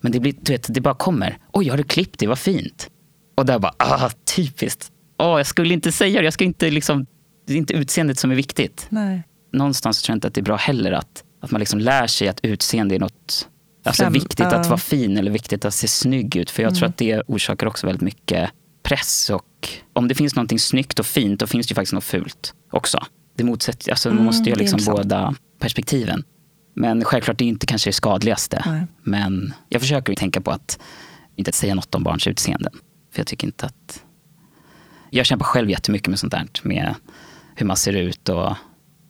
Men 0.00 0.12
det, 0.12 0.20
blir, 0.20 0.34
du 0.40 0.52
vet, 0.52 0.74
det 0.74 0.80
bara 0.80 0.94
kommer. 0.94 1.38
Oj, 1.52 1.68
har 1.68 1.76
du 1.76 1.82
klippt 1.82 2.18
dig? 2.18 2.28
Vad 2.28 2.38
fint. 2.38 2.90
Och 3.34 3.46
där 3.46 3.58
bara, 3.58 3.74
ah, 3.76 4.10
typiskt. 4.36 4.90
Oh, 5.18 5.38
jag 5.38 5.46
skulle 5.46 5.74
inte 5.74 5.92
säga 5.92 6.18
det. 6.20 6.24
Jag 6.24 6.32
ska 6.34 6.44
inte 6.44 6.70
liksom, 6.70 7.06
det 7.46 7.52
är 7.52 7.56
inte 7.56 7.74
utseendet 7.74 8.18
som 8.18 8.30
är 8.30 8.34
viktigt. 8.34 8.86
Nej. 8.88 9.22
Någonstans 9.52 10.02
tror 10.02 10.12
jag 10.12 10.16
inte 10.16 10.28
att 10.28 10.34
det 10.34 10.40
är 10.40 10.42
bra 10.42 10.56
heller 10.56 10.92
att, 10.92 11.24
att 11.42 11.50
man 11.50 11.58
liksom 11.58 11.80
lär 11.80 12.06
sig 12.06 12.28
att 12.28 12.40
utseende 12.42 12.94
är 12.94 12.98
något 12.98 13.48
alltså 13.84 14.08
viktigt 14.10 14.38
ja. 14.40 14.54
att 14.54 14.66
vara 14.66 14.78
fin 14.78 15.16
eller 15.18 15.30
viktigt 15.30 15.64
att 15.64 15.74
se 15.74 15.88
snygg 15.88 16.36
ut. 16.36 16.50
För 16.50 16.62
jag 16.62 16.70
Mm. 16.70 16.78
tror 16.78 16.88
att 16.88 16.96
det 16.96 17.22
orsakar 17.26 17.66
också 17.66 17.86
väldigt 17.86 18.02
mycket 18.02 18.50
press. 18.82 19.30
Och 19.30 19.68
om 19.92 20.08
det 20.08 20.14
finns 20.14 20.34
någonting 20.36 20.58
snyggt 20.58 20.98
och 20.98 21.06
fint, 21.06 21.40
då 21.40 21.46
finns 21.46 21.66
det 21.66 21.70
ju 21.70 21.74
faktiskt 21.74 21.92
något 21.92 22.04
fult 22.04 22.54
också. 22.70 22.98
Det 23.36 23.44
motsätter, 23.44 23.90
alltså 23.90 24.08
man 24.08 24.16
Mm, 24.16 24.24
måste 24.26 24.50
ju 24.50 24.56
liksom 24.56 24.80
båda 24.94 25.34
perspektiven. 25.58 26.24
Men 26.74 27.04
självklart, 27.04 27.38
det 27.38 27.44
är 27.44 27.48
inte 27.48 27.66
kanske 27.66 27.88
det 27.88 27.94
skadligaste. 27.94 28.62
Nej. 28.66 28.86
Men 29.02 29.52
jag 29.68 29.80
försöker 29.80 30.14
tänka 30.14 30.40
på 30.40 30.50
att 30.50 30.78
inte 31.36 31.52
säga 31.52 31.74
något 31.74 31.94
om 31.94 32.02
barns 32.02 32.26
utseenden. 32.26 32.72
För 33.12 33.20
jag 33.20 33.26
tycker 33.26 33.46
inte 33.46 33.66
att... 33.66 34.02
Jag 35.14 35.26
kämpar 35.26 35.44
själv 35.44 35.70
jättemycket 35.70 36.08
med 36.08 36.18
sånt 36.18 36.32
där. 36.32 36.46
Med 36.62 36.94
hur 37.54 37.66
man 37.66 37.76
ser 37.76 37.92
ut 37.92 38.28
och 38.28 38.56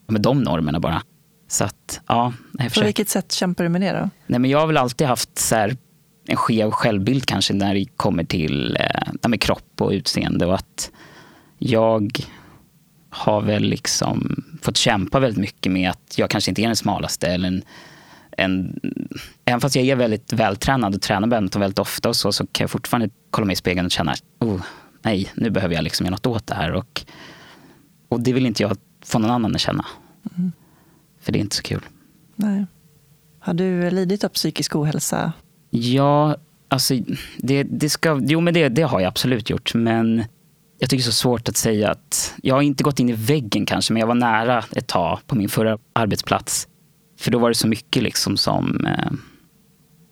med 0.07 0.21
de 0.21 0.43
normerna 0.43 0.81
bara. 0.81 1.03
Så 1.49 1.65
att, 1.65 2.01
ja. 2.07 2.33
Jag 2.53 2.75
På 2.75 2.81
vilket 2.81 3.09
sätt 3.09 3.33
kämpar 3.33 3.65
du 3.65 3.71
med 3.71 3.81
det 3.81 3.93
då? 3.93 4.11
Nej, 4.27 4.41
men 4.41 4.51
jag 4.51 4.59
har 4.59 4.67
väl 4.67 4.77
alltid 4.77 5.07
haft 5.07 5.39
så 5.39 5.55
här, 5.55 5.77
en 6.27 6.37
skev 6.37 6.71
självbild 6.71 7.27
kanske 7.27 7.55
när 7.55 7.75
det 7.75 7.85
kommer 7.97 8.25
till 8.25 8.77
eh, 8.81 9.29
med 9.29 9.41
kropp 9.41 9.81
och 9.81 9.91
utseende. 9.91 10.47
Och 10.47 10.55
att 10.55 10.91
jag 11.59 12.21
har 13.11 13.43
väl 13.43 13.63
liksom 13.63 14.45
fått 14.63 14.77
kämpa 14.77 15.21
väldigt 15.21 15.41
mycket 15.41 15.73
med 15.73 15.91
att 15.91 16.19
jag 16.19 16.31
kanske 16.31 16.51
inte 16.51 16.63
är 16.63 16.67
den 16.67 16.77
smalaste. 16.77 17.27
Eller 17.27 17.49
en, 17.49 17.63
en, 18.31 18.81
även 19.45 19.61
fast 19.61 19.77
jag 19.77 19.85
är 19.85 19.97
väldigt 19.97 20.33
vältränad 20.33 20.95
och 20.95 21.03
tränar 21.03 21.29
badminton 21.29 21.61
väldigt 21.61 21.79
ofta 21.79 22.09
och 22.09 22.17
så, 22.17 22.33
så 22.33 22.47
kan 22.47 22.65
jag 22.65 22.71
fortfarande 22.71 23.11
kolla 23.31 23.47
mig 23.47 23.53
i 23.53 23.57
spegeln 23.57 23.87
och 23.87 23.93
känna 23.93 24.15
oh, 24.41 24.61
nej, 25.05 25.33
nu 25.35 25.51
behöver 25.51 25.75
jag 25.75 25.85
liksom 25.85 26.07
göra 26.07 26.15
något 26.15 26.27
åt 26.27 26.47
det 26.47 26.55
här. 26.55 26.73
Och, 26.73 27.05
och 28.09 28.21
det 28.21 28.33
vill 28.33 28.47
inte 28.47 28.63
jag 28.63 28.77
få 29.05 29.19
någon 29.19 29.31
annan 29.31 29.55
att 29.55 29.61
känna. 29.61 29.87
För 31.21 31.33
det 31.33 31.39
är 31.39 31.41
inte 31.41 31.57
så 31.57 31.63
kul. 31.63 31.83
Nej. 32.37 32.67
Har 33.39 33.55
du 33.55 33.91
lidit 33.91 34.25
av 34.25 34.29
psykisk 34.29 34.77
ohälsa? 34.77 35.33
Ja, 35.71 36.37
alltså 36.69 36.95
det, 37.39 37.63
det 37.63 37.91
ska, 37.91 38.21
jo 38.25 38.41
men 38.41 38.55
det, 38.55 38.69
det 38.69 38.83
har 38.83 39.01
jag 39.01 39.09
absolut 39.09 39.51
gjort. 39.51 39.75
Men 39.75 40.25
jag 40.79 40.91
tycker 40.91 41.05
det 41.05 41.09
är 41.09 41.13
så 41.13 41.13
svårt 41.13 41.49
att 41.49 41.57
säga 41.57 41.91
att, 41.91 42.35
jag 42.43 42.55
har 42.55 42.63
inte 42.63 42.85
gått 42.85 43.01
in 43.01 43.09
i 43.09 43.13
väggen 43.13 43.67
kanske, 43.67 43.93
men 43.93 44.01
jag 44.01 44.07
var 44.07 44.15
nära 44.15 44.65
ett 44.73 44.87
tag 44.87 45.19
på 45.27 45.37
min 45.37 45.49
förra 45.49 45.79
arbetsplats. 45.93 46.69
För 47.19 47.31
då 47.31 47.39
var 47.39 47.49
det 47.49 47.55
så 47.55 47.69
mycket 47.69 48.03
liksom 48.03 48.37
som, 48.37 48.87
eh, 48.87 49.13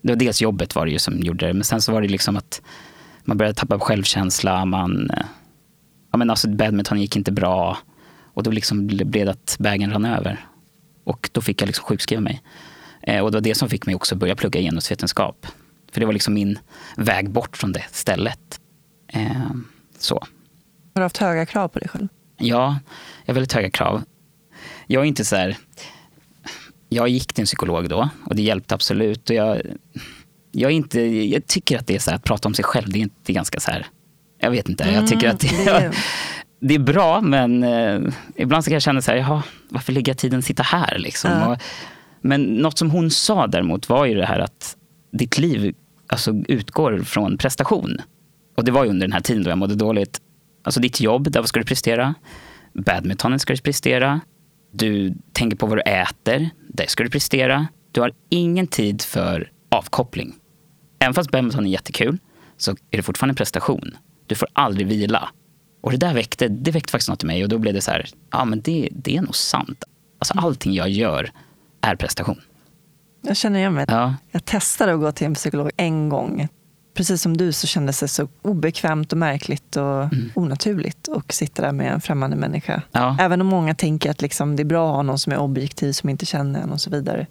det 0.01 0.09
var 0.09 0.15
dels 0.15 0.41
jobbet 0.41 0.75
var 0.75 0.85
det 0.85 0.91
ju 0.91 0.99
som 0.99 1.19
gjorde 1.19 1.47
det, 1.47 1.53
men 1.53 1.63
sen 1.63 1.81
så 1.81 1.91
var 1.91 2.01
det 2.01 2.07
liksom 2.07 2.37
att 2.37 2.61
man 3.23 3.37
började 3.37 3.55
tappa 3.55 3.79
självkänsla, 3.79 4.65
man, 4.65 5.09
eh, 5.09 5.25
ja 6.11 6.17
men 6.17 6.29
alltså 6.29 6.49
badminton 6.49 7.01
gick 7.01 7.15
inte 7.15 7.31
bra. 7.31 7.77
Och 8.33 8.43
då 8.43 8.51
liksom 8.51 8.87
blev 8.87 9.25
det 9.25 9.31
att 9.31 9.55
vägen 9.59 9.91
rann 9.91 10.05
över. 10.05 10.47
Och 11.03 11.29
då 11.33 11.41
fick 11.41 11.61
jag 11.61 11.67
liksom 11.67 11.85
sjukskriva 11.85 12.21
mig. 12.21 12.41
Eh, 13.01 13.23
och 13.23 13.31
det 13.31 13.37
var 13.37 13.41
det 13.41 13.55
som 13.55 13.69
fick 13.69 13.85
mig 13.85 13.95
också 13.95 14.15
börja 14.15 14.35
plugga 14.35 14.59
genusvetenskap. 14.59 15.47
För 15.91 15.99
det 15.99 16.05
var 16.05 16.13
liksom 16.13 16.33
min 16.33 16.59
väg 16.97 17.29
bort 17.29 17.57
från 17.57 17.71
det 17.71 17.83
stället. 17.91 18.59
Eh, 19.07 19.51
så. 19.97 20.15
Har 20.93 20.99
du 20.99 21.01
haft 21.01 21.17
höga 21.17 21.45
krav 21.45 21.67
på 21.67 21.79
dig 21.79 21.87
själv? 21.87 22.07
Ja, 22.37 22.79
jag 23.25 23.33
har 23.33 23.33
väldigt 23.33 23.53
höga 23.53 23.69
krav. 23.69 24.03
Jag 24.87 25.03
är 25.03 25.07
inte 25.07 25.25
så 25.25 25.35
här... 25.35 25.57
Jag 26.89 27.09
gick 27.09 27.33
till 27.33 27.41
en 27.41 27.45
psykolog 27.45 27.89
då 27.89 28.09
och 28.25 28.35
det 28.35 28.41
hjälpte 28.41 28.75
absolut. 28.75 29.29
Och 29.29 29.35
jag, 29.35 29.61
jag, 30.53 30.71
är 30.71 30.75
inte, 30.75 31.01
jag 31.01 31.47
tycker 31.47 31.77
att 31.77 31.87
det 31.87 31.95
är 31.95 31.99
så 31.99 32.09
här, 32.09 32.15
att 32.17 32.23
prata 32.23 32.47
om 32.47 32.53
sig 32.53 32.65
själv, 32.65 32.89
det 32.89 32.97
är 32.99 33.01
inte 33.01 33.33
ganska 33.33 33.59
så 33.59 33.71
här... 33.71 33.85
Jag 34.39 34.51
vet 34.51 34.69
inte. 34.69 34.83
Jag 34.93 35.07
tycker 35.07 35.29
att 35.29 35.39
det, 35.39 35.47
Mm, 35.67 35.83
är- 35.83 35.95
det 36.59 36.75
är 36.75 36.79
bra, 36.79 37.21
men 37.21 37.63
eh, 37.63 37.99
ibland 38.35 38.63
så 38.63 38.69
kan 38.69 38.73
jag 38.73 38.81
känna 38.81 39.01
så 39.01 39.11
här, 39.11 39.17
jaha, 39.17 39.43
varför 39.69 39.93
lägger 39.93 40.09
jag 40.09 40.17
tiden 40.17 40.41
sitta 40.41 40.63
här 40.63 40.97
liksom? 40.99 41.31
Ja. 41.31 41.47
Och, 41.53 41.61
men 42.21 42.41
något 42.43 42.77
som 42.77 42.91
hon 42.91 43.11
sa 43.11 43.47
däremot 43.47 43.89
var 43.89 44.05
ju 44.05 44.15
det 44.15 44.25
här 44.25 44.39
att 44.39 44.77
ditt 45.11 45.37
liv 45.37 45.75
alltså, 46.07 46.33
utgår 46.47 46.99
från 46.99 47.37
prestation. 47.37 47.97
Och 48.57 48.63
det 48.63 48.71
var 48.71 48.83
ju 48.83 48.89
under 48.89 49.07
den 49.07 49.13
här 49.13 49.21
tiden 49.21 49.43
då 49.43 49.49
jag 49.49 49.57
mådde 49.57 49.75
dåligt. 49.75 50.21
Alltså 50.63 50.79
ditt 50.79 51.01
jobb, 51.01 51.31
där 51.31 51.43
ska 51.43 51.59
du 51.59 51.65
prestera. 51.65 52.13
Badmintonen 52.73 53.39
ska 53.39 53.53
du 53.53 53.61
prestera. 53.61 54.21
Du 54.71 55.13
tänker 55.33 55.57
på 55.57 55.65
vad 55.65 55.77
du 55.77 55.81
äter, 55.81 56.49
där 56.69 56.85
ska 56.87 57.03
du 57.03 57.09
prestera. 57.09 57.67
Du 57.91 58.01
har 58.01 58.11
ingen 58.29 58.67
tid 58.67 59.01
för 59.01 59.51
avkoppling. 59.71 60.33
Även 61.03 61.13
fast 61.13 61.31
badminton 61.31 61.65
är 61.65 61.69
jättekul 61.69 62.17
så 62.57 62.71
är 62.71 62.97
det 62.97 63.03
fortfarande 63.03 63.31
en 63.31 63.35
prestation. 63.35 63.97
Du 64.27 64.35
får 64.35 64.47
aldrig 64.53 64.87
vila. 64.87 65.29
Och 65.81 65.91
det 65.91 65.97
där 65.97 66.13
väckte, 66.13 66.47
det 66.47 66.71
väckte 66.71 66.91
faktiskt 66.91 67.09
något 67.09 67.23
i 67.23 67.25
mig 67.25 67.43
och 67.43 67.49
då 67.49 67.57
blev 67.57 67.73
det 67.73 67.81
så 67.81 67.91
här, 67.91 68.09
ja 68.31 68.45
men 68.45 68.61
det, 68.61 68.89
det 68.91 69.17
är 69.17 69.21
nog 69.21 69.35
sant. 69.35 69.83
Alltså 70.19 70.33
allting 70.37 70.73
jag 70.73 70.89
gör 70.89 71.31
är 71.81 71.95
prestation. 71.95 72.41
Jag 73.21 73.37
känner 73.37 73.59
igen 73.59 73.73
mig. 73.73 73.85
Ja, 73.87 74.15
Jag 74.31 74.45
testade 74.45 74.93
att 74.93 74.99
gå 74.99 75.11
till 75.11 75.27
en 75.27 75.33
psykolog 75.33 75.71
en 75.77 76.09
gång. 76.09 76.47
Precis 76.93 77.21
som 77.21 77.37
du 77.37 77.51
så 77.51 77.67
kändes 77.67 77.99
det 77.99 78.07
så 78.07 78.27
obekvämt 78.41 79.11
och 79.11 79.17
märkligt 79.17 79.75
och 79.75 80.09
onaturligt 80.35 81.09
att 81.09 81.31
sitta 81.31 81.61
där 81.61 81.71
med 81.71 81.93
en 81.93 82.01
främmande 82.01 82.35
människa. 82.35 82.81
ja. 82.91 83.17
Även 83.19 83.41
om 83.41 83.47
många 83.47 83.75
tänker 83.75 84.11
att 84.11 84.21
liksom 84.21 84.55
det 84.55 84.63
är 84.63 84.65
bra 84.65 84.89
att 84.89 84.95
ha 84.95 85.03
någon 85.03 85.19
som 85.19 85.33
är 85.33 85.37
objektiv, 85.37 85.91
som 85.91 86.09
inte 86.09 86.25
känner 86.25 86.61
en 86.61 86.71
och 86.71 86.81
så 86.81 86.89
vidare. 86.89 87.27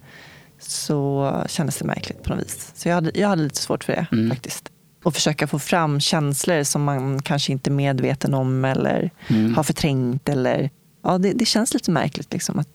Så 0.63 1.43
kändes 1.47 1.77
det 1.77 1.85
märkligt 1.85 2.23
på 2.23 2.29
något 2.35 2.45
vis. 2.45 2.71
Så 2.75 2.87
jag 2.89 2.95
hade, 2.95 3.11
jag 3.15 3.27
hade 3.29 3.43
lite 3.43 3.59
svårt 3.61 3.83
för 3.83 3.93
det 3.93 4.05
Mm. 4.11 4.29
faktiskt. 4.29 4.69
Och 5.03 5.13
försöka 5.13 5.47
få 5.47 5.59
fram 5.59 5.99
känslor 5.99 6.63
som 6.63 6.83
man 6.83 7.21
kanske 7.21 7.51
inte 7.51 7.69
är 7.69 7.71
medveten 7.71 8.33
om 8.33 8.65
eller 8.65 9.11
Mm. 9.27 9.53
har 9.55 9.63
förträngt. 9.63 10.29
Eller, 10.29 10.69
ja, 11.03 11.17
det, 11.17 11.33
det 11.33 11.45
känns 11.45 11.73
lite 11.73 11.91
märkligt 11.91 12.33
liksom, 12.33 12.59
att 12.59 12.67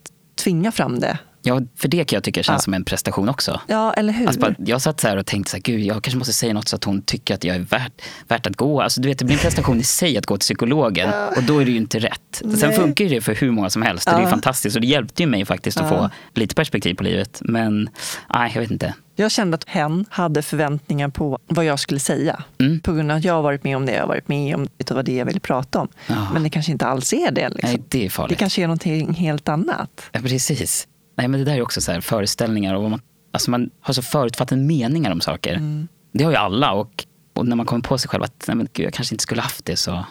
tvinga 0.44 0.72
fram 0.72 1.00
det. 1.00 1.18
Ja, 1.42 1.60
för 1.76 1.88
det 1.88 2.04
kan 2.04 2.16
jag 2.16 2.24
tycka 2.24 2.42
känns 2.42 2.56
Ja. 2.60 2.64
som 2.64 2.74
en 2.74 2.84
prestation 2.84 3.28
också. 3.28 3.60
Ja, 3.66 3.92
eller 3.92 4.12
hur? 4.12 4.26
Alltså 4.26 4.54
jag 4.66 4.82
satt 4.82 5.00
så 5.00 5.08
här 5.08 5.16
och 5.16 5.26
tänkte 5.26 5.50
så 5.50 5.56
här, 5.56 5.62
gud, 5.62 5.80
jag 5.80 6.02
kanske 6.02 6.18
måste 6.18 6.32
säga 6.32 6.52
något 6.54 6.68
så 6.68 6.76
att 6.76 6.84
hon 6.84 7.02
tycker 7.02 7.34
att 7.34 7.44
jag 7.44 7.56
är 7.56 7.60
värt, 7.60 8.02
värt 8.28 8.46
att 8.46 8.56
gå. 8.56 8.80
Alltså, 8.82 9.00
du 9.00 9.08
vet, 9.08 9.18
det 9.18 9.24
blir 9.24 9.36
en 9.36 9.40
prestation 9.42 9.80
i 9.80 9.82
sig 9.82 10.18
att 10.18 10.26
gå 10.26 10.36
till 10.36 10.40
psykologen 10.40 11.10
och 11.36 11.42
då 11.42 11.58
är 11.60 11.64
det 11.64 11.70
ju 11.70 11.76
inte 11.76 11.98
rätt. 11.98 12.20
Sen 12.32 12.50
Nej. 12.60 12.72
funkar 12.72 13.04
ju 13.04 13.10
det 13.14 13.20
för 13.20 13.34
hur 13.34 13.50
många 13.50 13.70
som 13.70 13.82
helst 13.82 14.06
och 14.08 14.12
det 14.12 14.18
är 14.18 14.20
ju 14.20 14.26
Ja. 14.26 14.30
fantastiskt 14.30 14.76
och 14.76 14.82
det 14.82 14.88
hjälpte 14.88 15.22
ju 15.22 15.26
mig 15.28 15.44
faktiskt 15.44 15.80
att 15.80 15.90
Ja. 15.92 15.98
få 15.98 16.10
lite 16.40 16.54
perspektiv 16.54 16.94
på 16.94 17.02
livet. 17.02 17.38
Men 17.44 17.88
nej, 18.34 18.50
jag 18.54 18.60
vet 18.60 18.70
inte. 18.70 18.94
Jag 19.16 19.30
kände 19.30 19.54
att 19.54 19.68
hen 19.68 20.04
hade 20.10 20.42
förväntningar 20.42 21.08
på 21.08 21.38
vad 21.48 21.64
jag 21.64 21.78
skulle 21.80 22.00
säga. 22.00 22.42
Mm. 22.60 22.80
På 22.80 22.92
grund 22.92 23.10
av 23.10 23.16
att 23.16 23.24
jag 23.24 23.34
har 23.34 23.42
varit 23.42 23.64
med 23.64 23.76
om 23.76 23.86
det 23.86 23.92
jag 23.92 24.00
har 24.00 24.08
varit 24.08 24.28
med 24.28 24.54
om. 24.54 24.68
Det 24.76 24.90
var 24.90 25.02
det 25.02 25.16
jag 25.16 25.26
ville 25.26 25.40
prata 25.40 25.80
om. 25.80 25.88
Ja. 26.06 26.26
Men 26.32 26.42
det 26.42 26.50
kanske 26.50 26.72
inte 26.72 26.86
alls 26.86 27.12
är 27.12 27.30
det. 27.30 27.48
Liksom. 27.48 27.70
Nej, 27.70 27.82
det 27.88 27.98
är 27.98 28.02
det 28.02 28.10
farligt. 28.10 28.38
kanske 28.38 28.62
är 28.62 28.66
någonting 28.66 29.14
helt 29.14 29.48
annat. 29.48 29.90
Ja, 30.12 30.20
precis. 30.20 30.86
Nej, 31.18 31.28
men 31.28 31.40
det 31.40 31.44
där 31.44 31.56
är 31.56 31.62
också 31.62 31.80
så 31.80 31.92
här, 31.92 32.00
föreställningar 32.00 32.74
och 32.74 32.90
man, 32.90 33.00
alltså 33.32 33.50
man 33.50 33.70
har 33.80 33.94
så 33.94 34.02
förutfattade 34.02 34.60
meningar 34.60 35.12
om 35.12 35.20
saker. 35.20 35.54
Mm. 35.54 35.88
Det 36.12 36.24
har 36.24 36.30
ju 36.30 36.36
alla 36.36 36.72
och, 36.72 37.06
och 37.34 37.46
när 37.46 37.56
man 37.56 37.66
kommer 37.66 37.82
på 37.82 37.98
sig 37.98 38.08
själv 38.08 38.22
att 38.22 38.44
nej, 38.48 38.56
men 38.56 38.68
gud, 38.72 38.86
jag 38.86 38.92
kanske 38.92 39.14
inte 39.14 39.22
skulle 39.22 39.42
haft 39.42 39.64
det 39.64 39.76
så. 39.76 40.04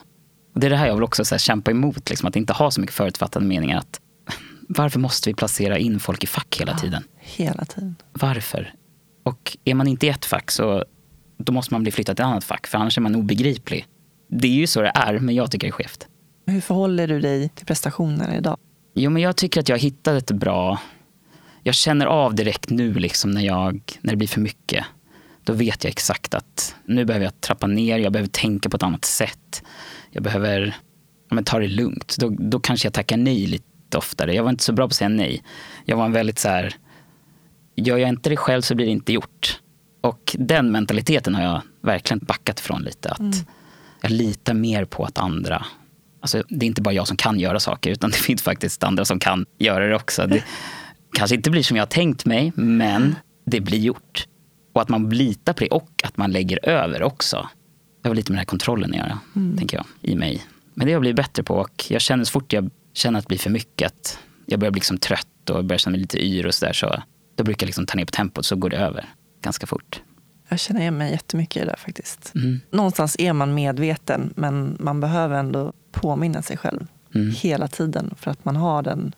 Och 0.53 0.59
det 0.59 0.67
är 0.67 0.69
det 0.69 0.77
här 0.77 0.87
jag 0.87 0.93
vill 0.93 1.03
också 1.03 1.25
så 1.25 1.35
här, 1.35 1.39
kämpa 1.39 1.71
emot, 1.71 2.09
liksom, 2.09 2.27
att 2.27 2.35
inte 2.35 2.53
ha 2.53 2.71
så 2.71 2.81
mycket 2.81 2.95
förutfattade 2.95 3.45
meningar. 3.45 3.77
Att, 3.77 3.99
varför 4.69 4.99
måste 4.99 5.29
vi 5.29 5.33
placera 5.33 5.77
in 5.77 5.99
folk 5.99 6.23
i 6.23 6.27
fack 6.27 6.57
hela 6.59 6.77
tiden? 6.77 7.03
Hela 7.19 7.65
tiden. 7.65 7.95
Varför? 8.13 8.73
Och 9.23 9.57
är 9.63 9.73
man 9.73 9.87
inte 9.87 10.05
i 10.05 10.09
ett 10.09 10.25
fack 10.25 10.51
så 10.51 10.85
då 11.37 11.53
måste 11.53 11.73
man 11.73 11.83
bli 11.83 11.91
flyttad 11.91 12.15
till 12.15 12.23
ett 12.23 12.27
annat 12.27 12.43
fack 12.43 12.67
för 12.67 12.77
annars 12.77 12.97
är 12.97 13.01
man 13.01 13.15
obegriplig. 13.15 13.85
Det 14.29 14.47
är 14.47 14.51
ju 14.51 14.67
så 14.67 14.81
det 14.81 14.91
är, 14.95 15.19
men 15.19 15.35
jag 15.35 15.51
tycker 15.51 15.67
det 15.67 15.71
är 15.71 15.71
skevt. 15.71 16.07
Hur 16.45 16.61
förhåller 16.61 17.07
du 17.07 17.19
dig 17.19 17.49
till 17.49 17.65
prestationer 17.65 18.37
idag? 18.37 18.57
Jo, 18.93 19.11
men 19.11 19.21
jag 19.21 19.35
tycker 19.35 19.59
att 19.59 19.69
jag 19.69 19.75
har 19.75 19.81
hittat 19.81 20.17
ett 20.17 20.31
bra... 20.31 20.79
Jag 21.67 21.75
känner 21.75 22.05
av 22.05 22.35
direkt 22.35 22.69
nu 22.69 22.93
liksom 22.93 23.31
när, 23.31 23.41
jag, 23.41 23.81
när 24.01 24.13
det 24.13 24.17
blir 24.17 24.27
för 24.27 24.41
mycket. 24.41 24.85
Då 25.43 25.53
vet 25.53 25.83
jag 25.83 25.91
exakt 25.91 26.33
att 26.33 26.75
nu 26.85 27.05
behöver 27.05 27.25
jag 27.25 27.41
trappa 27.41 27.67
ner, 27.67 27.97
jag 27.97 28.11
behöver 28.11 28.29
tänka 28.29 28.69
på 28.69 28.77
ett 28.77 28.83
annat 28.83 29.05
sätt. 29.05 29.63
Jag 30.11 30.23
behöver 30.23 30.75
ja, 31.29 31.35
men 31.35 31.43
ta 31.43 31.59
det 31.59 31.67
lugnt. 31.67 32.15
Då, 32.19 32.29
då 32.29 32.59
kanske 32.59 32.85
jag 32.85 32.93
tackar 32.93 33.17
nej 33.17 33.47
lite 33.47 33.97
oftare. 33.97 34.35
Jag 34.35 34.43
var 34.43 34.49
inte 34.49 34.63
så 34.63 34.73
bra 34.73 34.85
på 34.85 34.87
att 34.87 34.95
säga 34.95 35.09
nej. 35.09 35.43
Jag 35.85 35.97
var 35.97 36.05
en 36.05 36.11
väldigt 36.11 36.39
så 36.39 36.49
här, 36.49 36.75
gör 37.75 37.97
jag 37.97 38.09
inte 38.09 38.29
det 38.29 38.37
själv 38.37 38.61
så 38.61 38.75
blir 38.75 38.85
det 38.85 38.91
inte 38.91 39.13
gjort. 39.13 39.59
Och 40.01 40.35
den 40.39 40.71
mentaliteten 40.71 41.35
har 41.35 41.43
jag 41.43 41.61
verkligen 41.81 42.19
backat 42.19 42.59
från 42.59 42.81
lite. 42.81 43.11
Att 43.11 43.47
Jag 44.01 44.11
litar 44.11 44.53
mer 44.53 44.85
på 44.85 45.05
att 45.05 45.17
andra 45.17 45.65
Alltså, 46.19 46.43
det 46.49 46.65
är 46.65 46.67
inte 46.67 46.81
bara 46.81 46.93
jag 46.93 47.07
som 47.07 47.17
kan 47.17 47.39
göra 47.39 47.59
saker, 47.59 47.91
utan 47.91 48.09
det 48.11 48.17
finns 48.17 48.41
faktiskt 48.41 48.83
andra 48.83 49.05
som 49.05 49.19
kan 49.19 49.45
göra 49.57 49.87
det 49.87 49.95
också. 49.95 50.27
Det 50.27 50.43
kanske 51.17 51.35
inte 51.35 51.49
blir 51.49 51.63
som 51.63 51.77
jag 51.77 51.81
har 51.81 51.87
tänkt 51.87 52.25
mig, 52.25 52.51
men 52.55 53.15
det 53.45 53.61
blir 53.61 53.79
gjort. 53.79 54.27
Och 54.73 54.81
att 54.81 54.89
man 54.89 55.09
litar 55.09 55.53
på 55.53 55.59
det 55.59 55.69
och 55.69 56.01
att 56.03 56.17
man 56.17 56.31
lägger 56.31 56.69
över 56.69 57.03
också. 57.03 57.49
Det 58.01 58.09
har 58.09 58.15
lite 58.15 58.31
med 58.31 58.35
den 58.35 58.39
här 58.39 58.45
kontrollen 58.45 58.91
att 58.91 58.97
göra, 58.97 59.19
tänker 59.57 59.77
jag, 59.77 59.85
i 60.01 60.15
mig. 60.15 60.43
Men 60.73 60.85
det 60.85 60.91
har 60.91 60.95
jag 60.95 61.01
blivit 61.01 61.15
bättre 61.15 61.43
på 61.43 61.53
och 61.55 61.85
jag 61.89 62.01
känner 62.01 62.23
så 62.23 62.31
fort 62.31 62.53
jag 62.53 62.69
känner 62.93 63.19
att 63.19 63.25
det 63.25 63.27
blir 63.27 63.37
för 63.37 63.49
mycket, 63.49 63.87
att 63.87 64.19
jag 64.45 64.59
börjar 64.59 64.71
bli 64.71 64.79
liksom 64.79 64.97
trött 64.97 65.49
och 65.49 65.65
börjar 65.65 65.77
känna 65.77 65.91
mig 65.91 65.99
lite 66.01 66.25
yr 66.25 66.45
och 66.45 66.53
sådär 66.53 66.73
så 66.73 67.03
då 67.35 67.43
brukar 67.43 67.65
jag 67.65 67.67
liksom 67.67 67.85
ta 67.85 67.97
ner 67.97 68.05
på 68.05 68.11
tempot 68.11 68.45
så 68.45 68.55
går 68.55 68.69
det 68.69 68.77
över 68.77 69.05
ganska 69.41 69.67
fort. 69.67 70.01
Jag 70.49 70.59
känner 70.59 70.81
igen 70.81 70.97
mig 70.97 71.11
jättemycket 71.11 71.57
i 71.57 71.59
det 71.59 71.65
där 71.65 71.77
faktiskt. 71.77 72.31
Mm. 72.35 72.59
Någonstans 72.71 73.15
är 73.19 73.33
man 73.33 73.53
medveten 73.53 74.33
men 74.35 74.77
man 74.79 74.99
behöver 74.99 75.35
ändå 75.39 75.73
påminna 75.91 76.41
sig 76.41 76.57
själv 76.57 76.87
Mm. 77.15 77.31
hela 77.31 77.67
tiden 77.67 78.13
för 78.17 78.31
att 78.31 78.45
man 78.45 78.55
har 78.55 78.81
den. 78.81 79.15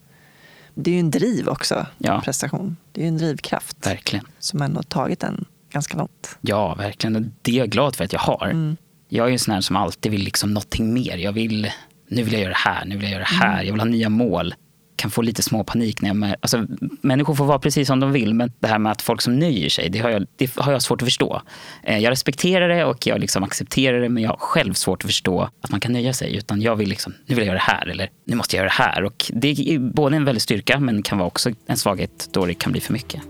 Det 0.83 0.91
är 0.91 0.93
ju 0.93 0.99
en 0.99 1.11
driv 1.11 1.47
också, 1.49 1.85
Ja. 1.97 2.21
prestation. 2.25 2.77
Det 2.91 3.01
är 3.01 3.03
ju 3.05 3.07
en 3.07 3.17
drivkraft 3.17 3.87
Verkligen. 3.87 4.25
som 4.39 4.61
ändå 4.61 4.77
har 4.77 4.83
tagit 4.83 5.23
en 5.23 5.45
ganska 5.71 5.97
långt. 5.97 6.37
Ja, 6.41 6.75
verkligen. 6.75 7.15
Och 7.15 7.21
Det 7.41 7.51
är 7.51 7.55
jag 7.55 7.69
glad 7.69 7.95
för 7.95 8.03
att 8.03 8.13
jag 8.13 8.19
har. 8.19 8.45
Mm. 8.47 8.77
Jag 9.09 9.23
är 9.25 9.27
ju 9.29 9.33
en 9.33 9.39
sån 9.39 9.53
här 9.53 9.61
som 9.61 9.75
alltid 9.75 10.11
vill 10.11 10.23
liksom 10.23 10.53
någonting 10.53 10.93
mer. 10.93 11.17
Jag 11.17 11.31
vill, 11.31 11.71
nu 12.09 12.23
vill 12.23 12.33
jag 12.33 12.41
göra 12.41 12.51
det 12.53 12.69
här, 12.69 12.85
nu 12.85 12.95
vill 12.97 13.03
jag 13.03 13.11
göra 13.11 13.23
det 13.23 13.35
Mm. 13.45 13.47
här. 13.55 13.63
Jag 13.63 13.71
vill 13.73 13.79
ha 13.81 13.87
nya 13.87 14.09
mål. 14.09 14.53
Kan 14.99 15.11
få 15.11 15.21
lite 15.21 15.43
små 15.43 15.63
panik 15.63 16.01
när 16.01 16.09
jag 16.09 16.15
mär- 16.17 16.35
alltså, 16.41 16.65
Människor 17.01 17.35
får 17.35 17.45
vara 17.45 17.59
precis 17.59 17.87
som 17.87 17.99
de 17.99 18.11
vill, 18.11 18.33
men 18.33 18.51
det 18.59 18.67
här 18.67 18.79
med 18.79 18.91
att 18.91 19.01
folk 19.01 19.21
som 19.21 19.39
nöjer 19.39 19.69
sig, 19.69 19.89
det 19.89 19.99
har 19.99 20.09
jag, 20.09 20.25
det 20.35 20.55
har 20.55 20.71
jag 20.71 20.81
svårt 20.81 21.01
att 21.01 21.07
förstå. 21.07 21.41
Eh, 21.83 21.97
Jag 21.97 22.11
respekterar 22.11 22.69
det 22.69 22.85
och 22.85 23.07
jag 23.07 23.19
liksom 23.19 23.43
accepterar 23.43 23.99
det, 24.01 24.09
men 24.09 24.23
jag 24.23 24.29
har 24.29 24.37
själv 24.37 24.73
svårt 24.73 25.03
att 25.03 25.07
förstå 25.09 25.49
att 25.61 25.71
man 25.71 25.79
kan 25.79 25.93
nöja 25.93 26.13
sig. 26.13 26.35
Utan 26.37 26.61
jag 26.61 26.75
vill 26.75 26.89
liksom, 26.89 27.13
nu 27.25 27.35
vill 27.35 27.37
jag 27.37 27.45
göra 27.45 27.55
det 27.67 27.71
här, 27.73 27.87
eller 27.87 28.09
nu 28.25 28.35
måste 28.35 28.55
jag 28.55 28.61
göra 28.63 28.69
det 28.77 28.83
här. 28.83 29.03
Och 29.03 29.31
det 29.33 29.47
är 29.73 29.79
både 29.79 30.15
en 30.15 30.25
väldig 30.25 30.41
styrka, 30.41 30.79
men 30.79 31.01
kan 31.03 31.17
vara 31.17 31.27
också 31.27 31.49
en 31.67 31.77
svaghet 31.77 32.29
då 32.33 32.45
det 32.45 32.53
kan 32.53 32.71
bli 32.71 32.81
för 32.81 32.93
mycket. 32.93 33.21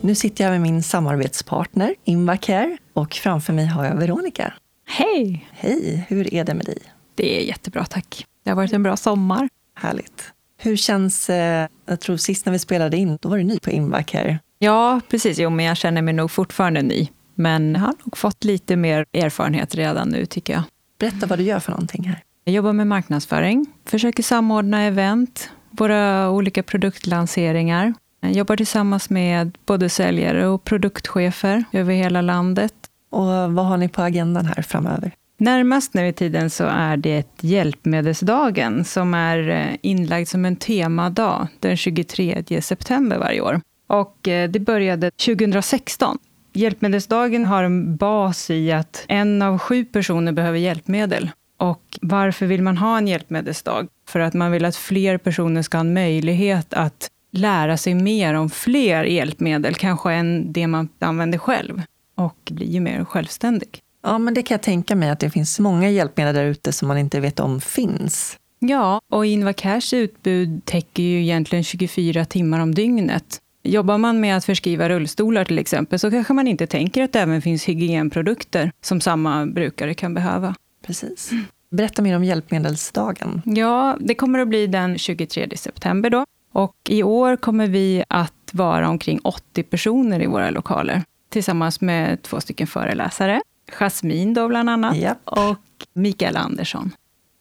Nu 0.00 0.14
sitter 0.14 0.44
jag 0.44 0.50
med 0.50 0.60
min 0.60 0.82
samarbetspartner 0.82 1.94
Invacare 2.04 2.76
och 2.92 3.14
framför 3.14 3.52
mig 3.52 3.66
har 3.66 3.84
jag 3.84 3.96
Veronica. 3.96 4.52
Hej! 4.94 5.48
Hej, 5.52 6.06
hur 6.08 6.34
är 6.34 6.44
det 6.44 6.54
med 6.54 6.66
dig? 6.66 6.78
Det 7.14 7.40
är 7.40 7.44
jättebra, 7.44 7.84
tack. 7.84 8.26
Det 8.44 8.50
har 8.50 8.56
varit 8.56 8.72
en 8.72 8.82
bra 8.82 8.96
sommar. 8.96 9.48
Härligt. 9.74 10.32
Hur 10.58 10.76
känns, 10.76 11.30
eh, 11.30 11.68
jag 11.86 12.00
tror 12.00 12.16
sist 12.16 12.46
när 12.46 12.52
vi 12.52 12.58
spelade 12.58 12.96
in, 12.96 13.18
då 13.20 13.28
var 13.28 13.38
du 13.38 13.44
ny 13.44 13.58
på 13.58 13.70
Invacare. 13.70 14.38
Ja, 14.58 15.00
precis. 15.08 15.38
Jo, 15.38 15.50
men 15.50 15.64
jag 15.64 15.76
känner 15.76 16.02
mig 16.02 16.14
nog 16.14 16.30
fortfarande 16.30 16.82
ny. 16.82 17.08
Men 17.34 17.72
jag 17.72 17.80
har 17.80 17.94
nog 18.04 18.16
fått 18.16 18.44
lite 18.44 18.76
mer 18.76 19.06
erfarenhet 19.12 19.74
redan 19.74 20.08
nu, 20.08 20.26
tycker 20.26 20.52
jag. 20.52 20.62
Berätta 20.98 21.26
vad 21.26 21.38
du 21.38 21.42
gör 21.42 21.60
för 21.60 21.70
någonting 21.70 22.04
här. 22.04 22.22
Jag 22.44 22.54
jobbar 22.54 22.72
med 22.72 22.86
marknadsföring, 22.86 23.66
försöker 23.84 24.22
samordna 24.22 24.82
event, 24.82 25.50
våra 25.70 26.30
olika 26.30 26.62
produktlanseringar. 26.62 27.94
Jag 28.20 28.32
jobbar 28.32 28.56
tillsammans 28.56 29.10
med 29.10 29.58
både 29.66 29.88
säljare 29.88 30.46
och 30.46 30.64
produktchefer 30.64 31.64
över 31.72 31.94
hela 31.94 32.20
landet. 32.20 32.74
Och 33.12 33.52
vad 33.52 33.66
har 33.66 33.76
ni 33.76 33.88
på 33.88 34.02
agendan 34.02 34.46
här 34.46 34.62
framöver? 34.62 35.12
Närmast 35.38 35.94
nu 35.94 36.08
i 36.08 36.12
tiden 36.12 36.50
så 36.50 36.64
är 36.64 36.96
det 36.96 37.26
Hjälpmedelsdagen 37.40 38.84
som 38.84 39.14
är 39.14 39.48
eh, 39.48 39.76
inlagd 39.82 40.28
som 40.28 40.44
en 40.44 40.56
temadag 40.56 41.46
den 41.60 41.76
23 41.76 42.62
september 42.62 43.18
varje 43.18 43.40
år. 43.40 43.60
Och 43.86 44.28
eh, 44.28 44.50
det 44.50 44.60
började 44.60 45.10
2016. 45.10 46.18
Hjälpmedelsdagen 46.52 47.44
har 47.44 47.64
en 47.64 47.96
bas 47.96 48.50
i 48.50 48.72
att 48.72 49.04
en 49.08 49.42
av 49.42 49.58
sju 49.58 49.84
personer 49.84 50.32
behöver 50.32 50.58
hjälpmedel. 50.58 51.30
Och 51.56 51.98
varför 52.02 52.46
vill 52.46 52.62
man 52.62 52.76
ha 52.76 52.98
en 52.98 53.08
hjälpmedelsdag? 53.08 53.88
För 54.08 54.20
att 54.20 54.34
man 54.34 54.52
vill 54.52 54.64
att 54.64 54.76
fler 54.76 55.18
personer 55.18 55.62
ska 55.62 55.78
ha 55.78 55.80
en 55.80 55.94
möjlighet 55.94 56.74
att 56.74 57.10
lära 57.32 57.76
sig 57.76 57.94
mer 57.94 58.34
om 58.34 58.50
fler 58.50 59.04
hjälpmedel, 59.04 59.74
kanske 59.74 60.12
än 60.12 60.52
det 60.52 60.66
man 60.66 60.88
använder 60.98 61.38
själv. 61.38 61.82
Och 62.14 62.52
bli 62.52 62.72
ju 62.72 62.80
mer 62.80 63.04
självständig. 63.04 63.80
Ja, 64.02 64.18
men 64.18 64.34
det 64.34 64.42
kan 64.42 64.54
jag 64.54 64.62
tänka 64.62 64.96
mig 64.96 65.10
att 65.10 65.20
det 65.20 65.30
finns 65.30 65.60
många 65.60 65.90
hjälpmedel 65.90 66.34
där 66.34 66.44
ute 66.44 66.72
som 66.72 66.88
man 66.88 66.98
inte 66.98 67.20
vet 67.20 67.40
om 67.40 67.60
finns. 67.60 68.38
Ja, 68.58 69.00
och 69.10 69.26
Invacares 69.26 69.92
utbud 69.92 70.64
täcker 70.64 71.02
ju 71.02 71.22
egentligen 71.22 71.64
24 71.64 72.24
timmar 72.24 72.60
om 72.60 72.74
dygnet. 72.74 73.40
Jobbar 73.62 73.98
man 73.98 74.20
med 74.20 74.36
att 74.36 74.44
förskriva 74.44 74.88
rullstolar 74.88 75.44
till 75.44 75.58
exempel, 75.58 75.98
så 75.98 76.10
kanske 76.10 76.32
man 76.32 76.48
inte 76.48 76.66
tänker 76.66 77.02
att 77.02 77.12
det 77.12 77.20
även 77.20 77.42
finns 77.42 77.68
hygienprodukter 77.68 78.72
som 78.80 79.00
samma 79.00 79.46
brukare 79.46 79.94
kan 79.94 80.14
behöva. 80.14 80.54
Precis. 80.86 81.30
Berätta 81.70 82.02
mer 82.02 82.16
om 82.16 82.24
hjälpmedelsdagen. 82.24 83.42
Ja, 83.44 83.96
det 84.00 84.14
kommer 84.14 84.38
att 84.38 84.48
bli 84.48 84.66
den 84.66 84.98
23 84.98 85.48
september 85.56 86.10
då. 86.10 86.24
Och 86.52 86.76
i 86.88 87.02
år 87.02 87.36
kommer 87.36 87.66
vi 87.66 88.04
att 88.08 88.50
vara 88.52 88.88
omkring 88.88 89.20
80 89.24 89.62
personer 89.62 90.22
i 90.22 90.26
våra 90.26 90.50
lokaler. 90.50 91.02
Tillsammans 91.32 91.80
med 91.80 92.22
två 92.22 92.40
stycken 92.40 92.66
föreläsare. 92.66 93.42
Jasmin 93.72 94.34
då 94.34 94.48
bland 94.48 94.70
annat. 94.70 94.96
Japp. 94.96 95.18
Och 95.24 95.58
Mikael 95.94 96.36
Andersson. 96.36 96.90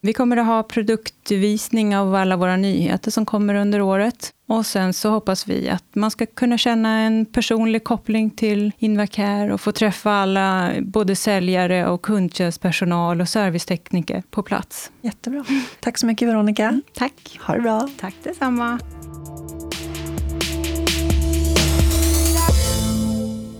Vi 0.04 0.13
kommer 0.13 0.38
att 0.38 0.45
ha 0.45 0.63
produktvisning 0.63 1.97
av 1.97 2.15
alla 2.15 2.36
våra 2.38 2.58
nyheter 2.58 3.12
som 3.12 3.25
kommer 3.25 3.56
under 3.56 3.82
året. 3.82 4.34
Och 4.47 4.65
sen 4.65 4.93
så 4.93 5.10
hoppas 5.10 5.47
vi 5.47 5.69
att 5.69 5.95
man 5.95 6.12
ska 6.12 6.25
kunna 6.25 6.58
känna 6.58 6.99
en 6.99 7.25
personlig 7.25 7.84
koppling 7.84 8.30
till 8.30 8.71
Invacare 8.77 9.54
och 9.54 9.62
få 9.62 9.71
träffa 9.71 10.12
alla, 10.12 10.71
både 10.82 11.15
säljare 11.15 11.88
och 11.88 12.01
kundtjänstpersonal 12.01 13.21
och 13.21 13.30
servicetekniker 13.30 14.23
på 14.30 14.43
plats. 14.43 14.91
Jättebra. 15.01 15.45
Tack 15.80 15.97
så 15.97 16.06
mycket 16.06 16.27
Veronica. 16.27 16.82
Tack. 16.93 17.39
Ha 17.47 17.54
det 17.54 17.62
bra. 17.62 17.89
Tack 17.99 18.15
detsamma. 18.23 18.80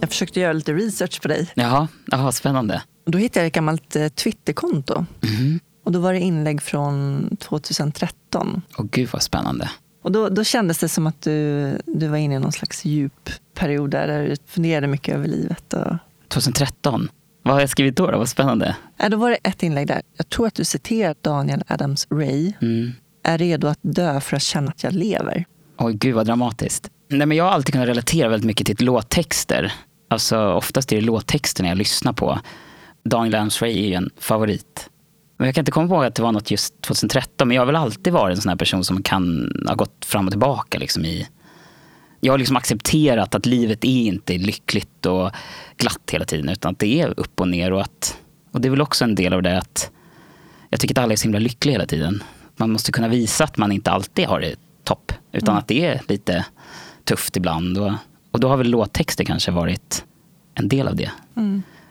Jag 0.02 0.10
försökte 0.10 0.40
göra 0.40 0.54
lite 0.54 0.74
research 0.74 1.22
på 1.22 1.28
dig. 1.28 1.50
Jaha, 1.54 1.88
Jaha 2.06 2.32
spännande. 2.32 2.82
Då 3.06 3.18
hittade 3.18 3.40
jag 3.40 3.48
ett 3.48 3.54
gammalt 3.54 3.96
eh, 3.96 4.08
Twitterkonto. 4.08 5.06
Mhm. 5.22 5.60
Och 5.86 5.92
då 5.92 6.00
var 6.00 6.14
det 6.14 6.20
inlägg 6.20 6.62
från 6.62 7.30
2013. 7.40 8.62
Åh 8.78 8.86
gud 8.92 9.10
vad 9.12 9.22
spännande. 9.22 9.70
Och 10.04 10.12
då, 10.12 10.30
då 10.30 10.44
kändes 10.44 10.78
det 10.78 10.90
som 10.90 11.08
att 11.08 11.22
du, 11.22 11.72
du 11.86 12.08
var 12.08 12.18
inne 12.18 12.36
i 12.36 12.40
någon 12.40 12.52
slags 12.52 12.86
djup 12.86 13.30
period 13.54 13.90
där, 13.90 14.08
där 14.08 14.30
du 14.30 14.36
funderade 14.48 14.88
mycket 14.88 15.16
över 15.16 15.28
livet. 15.28 15.74
Och... 15.74 15.96
2013. 16.28 17.10
Vad 17.44 17.54
har 17.54 17.62
jag 17.62 17.70
skrivit 17.70 17.96
då? 17.96 18.12
då? 18.12 18.18
Vad 18.18 18.30
spännande. 18.30 18.76
Ja, 18.98 19.10
då 19.10 19.18
var 19.18 19.30
det 19.30 19.38
ett 19.44 19.64
inlägg 19.64 19.88
där. 19.88 20.02
Jag 20.18 20.30
tror 20.30 20.48
att 20.48 20.56
du 20.56 20.64
citerar 20.66 21.16
Daniel 21.22 21.64
Adams 21.68 22.08
Ray. 22.12 22.54
Mm. 22.62 22.92
Är 23.24 23.38
redo 23.38 23.68
att 23.68 23.80
dö 23.82 24.22
för 24.22 24.36
att 24.36 24.44
känna 24.44 24.72
att 24.72 24.84
jag 24.84 24.94
lever. 24.94 25.46
Oj, 25.78 25.94
gud 25.94 26.16
vad 26.16 26.26
dramatiskt. 26.26 26.90
Nej, 27.10 27.28
men 27.28 27.38
jag 27.38 27.44
har 27.44 27.52
alltid 27.52 27.74
kunnat 27.74 27.88
relatera 27.88 28.30
väldigt 28.30 28.48
mycket 28.48 28.78
till 28.78 28.86
låttexter. 28.86 29.74
Alltså 30.12 30.54
oftast 30.54 30.91
är 30.91 30.95
det 30.95 31.02
låttexter 31.02 31.63
när 31.63 31.69
jag 31.69 31.78
lyssnar 31.78 32.13
på. 32.13 32.39
Daniel 33.04 33.36
Adams 33.36 33.62
Ray 33.62 33.84
är 33.84 33.88
ju 33.88 33.93
en 33.93 34.10
favorit. 34.17 34.89
Men 35.38 35.45
jag 35.45 35.56
kan 35.56 35.62
inte 35.62 35.71
komma 35.71 35.95
ihåg 35.95 36.06
att 36.06 36.15
det 36.15 36.21
var 36.21 36.32
något 36.32 36.52
just 36.52 36.82
2013. 36.82 37.47
Men 37.47 37.56
jag 37.56 37.62
har 37.62 37.65
väl 37.65 37.76
alltid 37.76 38.13
varit 38.13 38.36
en 38.36 38.41
sån 38.41 38.50
här 38.50 38.56
person 38.56 38.84
som 38.84 39.04
kan 39.04 39.52
ha 39.67 39.76
gått 39.76 40.06
fram 40.06 40.26
och 40.26 40.32
tillbaka 40.32 40.78
liksom 40.80 41.06
i... 41.06 41.28
Jag 42.19 42.34
har 42.34 42.38
liksom 42.38 42.56
accepterat 42.56 43.36
att 43.36 43.45
livet 43.45 43.84
är 43.84 44.06
inte 44.06 44.38
lyckligt 44.38 45.06
och 45.06 45.32
glatt 45.78 46.12
hela 46.12 46.26
tiden. 46.26 46.50
Utan 46.50 46.71
att 46.71 46.80
det 46.80 47.02
är 47.02 47.19
upp 47.19 47.39
och 47.39 47.47
ner. 47.47 47.74
Och, 47.74 47.82
att, 47.82 48.17
och 48.52 48.62
det 48.62 48.67
är 48.67 48.69
väl 48.69 48.82
också 48.82 49.04
en 49.04 49.15
del 49.15 49.34
av 49.34 49.41
det 49.41 49.58
att 49.58 49.91
jag 50.69 50.80
tycker 50.80 50.95
att 50.95 51.04
alla 51.04 51.13
är 51.13 51.17
så 51.17 51.24
himla 51.24 51.39
lyckliga 51.39 51.74
hela 51.74 51.86
tiden. 51.86 52.24
Man 52.58 52.71
måste 52.71 52.91
kunna 52.91 53.08
visa 53.08 53.43
att 53.43 53.58
man 53.58 53.71
inte 53.71 53.91
alltid 53.91 54.26
har 54.26 54.39
det 54.39 54.56
topp. 54.84 55.12
Utan 55.32 55.58
att 55.58 55.67
det 55.67 55.86
är 55.86 56.02
lite 56.08 56.45
tufft 57.04 57.38
ibland. 57.38 57.78
Och, 57.78 57.91
och 58.32 58.39
då 58.39 58.48
har 58.50 58.58
väl 58.58 58.70
låttexter 58.70 59.24
kanske 59.24 59.52
varit 59.52 60.06
en 60.56 60.67
del 60.67 60.88
av 60.88 60.96
det. 60.96 61.12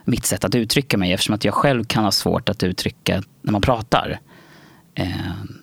Mitt 0.05 0.27
sätt 0.27 0.45
att 0.45 0.55
uttrycka 0.55 0.99
mig 0.99 1.13
eftersom 1.13 1.35
att 1.35 1.45
jag 1.45 1.55
själv 1.55 1.85
kan 1.85 2.05
ha 2.05 2.11
svårt 2.11 2.49
att 2.49 2.63
uttrycka 2.63 3.23
när 3.43 3.53
man 3.53 3.61
pratar. 3.61 4.21
Eh, 4.95 5.09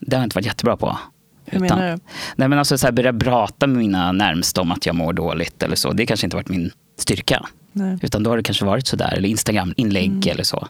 det 0.02 0.16
har 0.16 0.22
jag 0.22 0.26
inte 0.26 0.36
varit 0.38 0.46
jättebra 0.46 0.78
på. 0.78 0.98
Hur 1.46 1.60
menar 1.60 1.92
du? 1.92 2.00
Nej, 2.36 2.48
men 2.48 2.60
alltså 2.60 2.78
så 2.78 2.88
här, 2.88 2.92
börja 2.92 3.14
prata 3.14 3.68
med 3.68 3.78
mina 3.78 4.12
närmsta 4.12 4.62
om 4.62 4.72
att 4.72 4.86
jag 4.86 4.96
mår 4.96 5.14
dåligt 5.14 5.64
eller 5.64 5.76
så. 5.76 5.92
Det 5.94 6.06
kanske 6.06 6.26
inte 6.28 6.36
varit 6.36 6.50
min 6.50 6.72
styrka. 7.00 7.46
Nej. 7.72 7.98
Utan 8.02 8.24
då 8.24 8.30
har 8.30 8.38
det 8.38 8.44
kanske 8.44 8.66
varit 8.66 8.88
sådär. 8.88 9.14
Eller 9.18 9.30
Instagram-inlägg 9.30 10.28
eller 10.28 10.44
så. 10.44 10.68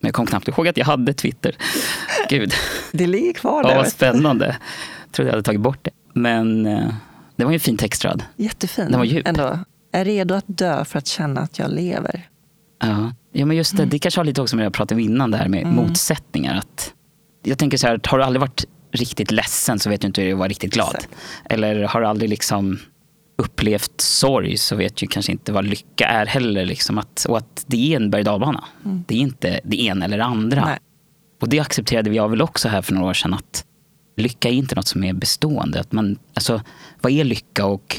Men 0.00 0.08
jag 0.08 0.14
kom 0.14 0.26
knappt 0.26 0.48
ihåg 0.48 0.68
att 0.68 0.76
jag 0.76 0.86
hade 0.86 1.14
Twitter. 1.14 1.56
Gud. 2.28 2.52
Det 2.92 3.06
ligger 3.06 3.32
kvar 3.32 3.62
Ja, 3.62 3.68
där. 3.68 3.76
vad 3.76 3.88
spännande. 3.88 4.46
Jag 5.06 5.12
trodde 5.12 5.28
jag 5.28 5.32
hade 5.32 5.42
tagit 5.42 5.60
bort 5.60 5.78
det. 5.82 5.90
Men 6.12 6.66
eh, 6.66 6.84
det 7.40 7.44
var 7.44 7.52
ju 7.52 7.56
en 7.56 7.60
fin 7.60 7.76
textrad. 7.76 8.24
Jättefin. 8.36 8.90
Den 8.90 8.98
var 8.98 9.04
djup. 9.04 9.28
Ändå. 9.28 9.58
Är 9.92 10.04
redo 10.04 10.34
att 10.34 10.44
dö 10.46 10.84
för 10.84 10.98
att 10.98 11.06
känna 11.06 11.40
att 11.40 11.58
jag 11.58 11.70
lever. 11.70 12.28
Ja, 12.80 13.12
ja 13.32 13.46
men 13.46 13.56
just 13.56 13.76
det. 13.76 13.84
Det 13.84 13.98
kanske 13.98 14.20
har 14.20 14.24
lite 14.24 14.42
också 14.42 14.56
med 14.56 14.62
det 14.62 14.66
jag 14.66 14.72
pratade 14.72 14.94
om 14.94 15.00
innan, 15.00 15.30
det 15.30 15.36
här 15.36 15.48
med 15.48 15.66
motsättningar. 15.66 16.56
Att, 16.56 16.94
jag 17.42 17.58
tänker 17.58 17.78
så 17.78 17.86
här, 17.86 18.00
har 18.04 18.18
du 18.18 18.24
aldrig 18.24 18.40
varit 18.40 18.64
riktigt 18.92 19.30
ledsen 19.30 19.78
så 19.78 19.90
vet 19.90 20.00
du 20.00 20.06
inte 20.06 20.20
hur 20.20 20.26
det 20.26 20.30
är 20.30 20.34
att 20.34 20.38
vara 20.38 20.48
riktigt 20.48 20.72
glad. 20.72 20.94
Exakt. 20.94 21.14
Eller 21.44 21.82
har 21.82 22.00
du 22.00 22.06
aldrig 22.06 22.30
liksom 22.30 22.78
upplevt 23.38 24.00
sorg 24.00 24.56
så 24.56 24.76
vet 24.76 24.96
du 24.96 25.06
kanske 25.06 25.32
inte 25.32 25.52
vad 25.52 25.64
lycka 25.64 26.06
är 26.06 26.26
heller. 26.26 26.66
Liksom 26.66 26.98
att, 26.98 27.24
och 27.28 27.38
att 27.38 27.64
det 27.66 27.92
är 27.92 27.96
en 27.96 28.10
berg 28.10 28.28
och 28.28 28.56
Det 29.06 29.14
är 29.14 29.18
inte 29.18 29.60
det 29.64 29.82
ena 29.82 30.04
eller 30.04 30.18
det 30.18 30.24
andra. 30.24 30.64
Nej. 30.64 30.78
Och 31.40 31.48
det 31.48 31.60
accepterade 31.60 32.10
jag 32.10 32.28
väl 32.28 32.42
också 32.42 32.68
här 32.68 32.82
för 32.82 32.94
några 32.94 33.08
år 33.08 33.14
sedan. 33.14 33.34
Att 33.34 33.64
lycka 34.20 34.48
är 34.48 34.52
inte 34.52 34.74
något 34.74 34.88
som 34.88 35.04
är 35.04 35.12
bestående. 35.12 35.80
Att 35.80 35.92
man, 35.92 36.18
alltså, 36.34 36.62
vad 37.00 37.12
är 37.12 37.24
lycka 37.24 37.66
och 37.66 37.96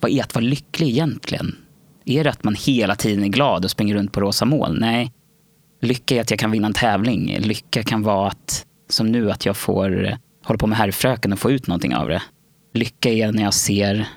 vad 0.00 0.10
är 0.10 0.22
att 0.22 0.34
vara 0.34 0.44
lycklig 0.44 0.88
egentligen? 0.88 1.56
Är 2.04 2.24
det 2.24 2.30
att 2.30 2.44
man 2.44 2.54
hela 2.54 2.96
tiden 2.96 3.24
är 3.24 3.28
glad 3.28 3.64
och 3.64 3.70
springer 3.70 3.94
runt 3.94 4.12
på 4.12 4.20
rosa 4.20 4.44
moln? 4.44 4.76
Nej. 4.80 5.12
Lycka 5.80 6.16
är 6.16 6.20
att 6.20 6.30
jag 6.30 6.40
kan 6.40 6.50
vinna 6.50 6.66
en 6.66 6.72
tävling. 6.72 7.38
Lycka 7.38 7.82
kan 7.82 8.02
vara 8.02 8.28
att 8.28 8.66
Som 8.88 9.12
nu 9.12 9.30
att 9.30 9.46
jag 9.46 9.56
får 9.56 10.06
eh, 10.06 10.16
hålla 10.44 10.58
på 10.58 10.66
med 10.66 10.78
herrfröken 10.78 11.32
och 11.32 11.38
få 11.38 11.50
ut 11.50 11.66
någonting 11.66 11.94
av 11.94 12.08
det. 12.08 12.22
Lycka 12.74 13.10
är 13.10 13.32
när 13.32 13.42
jag 13.42 13.54
ser 13.54 14.08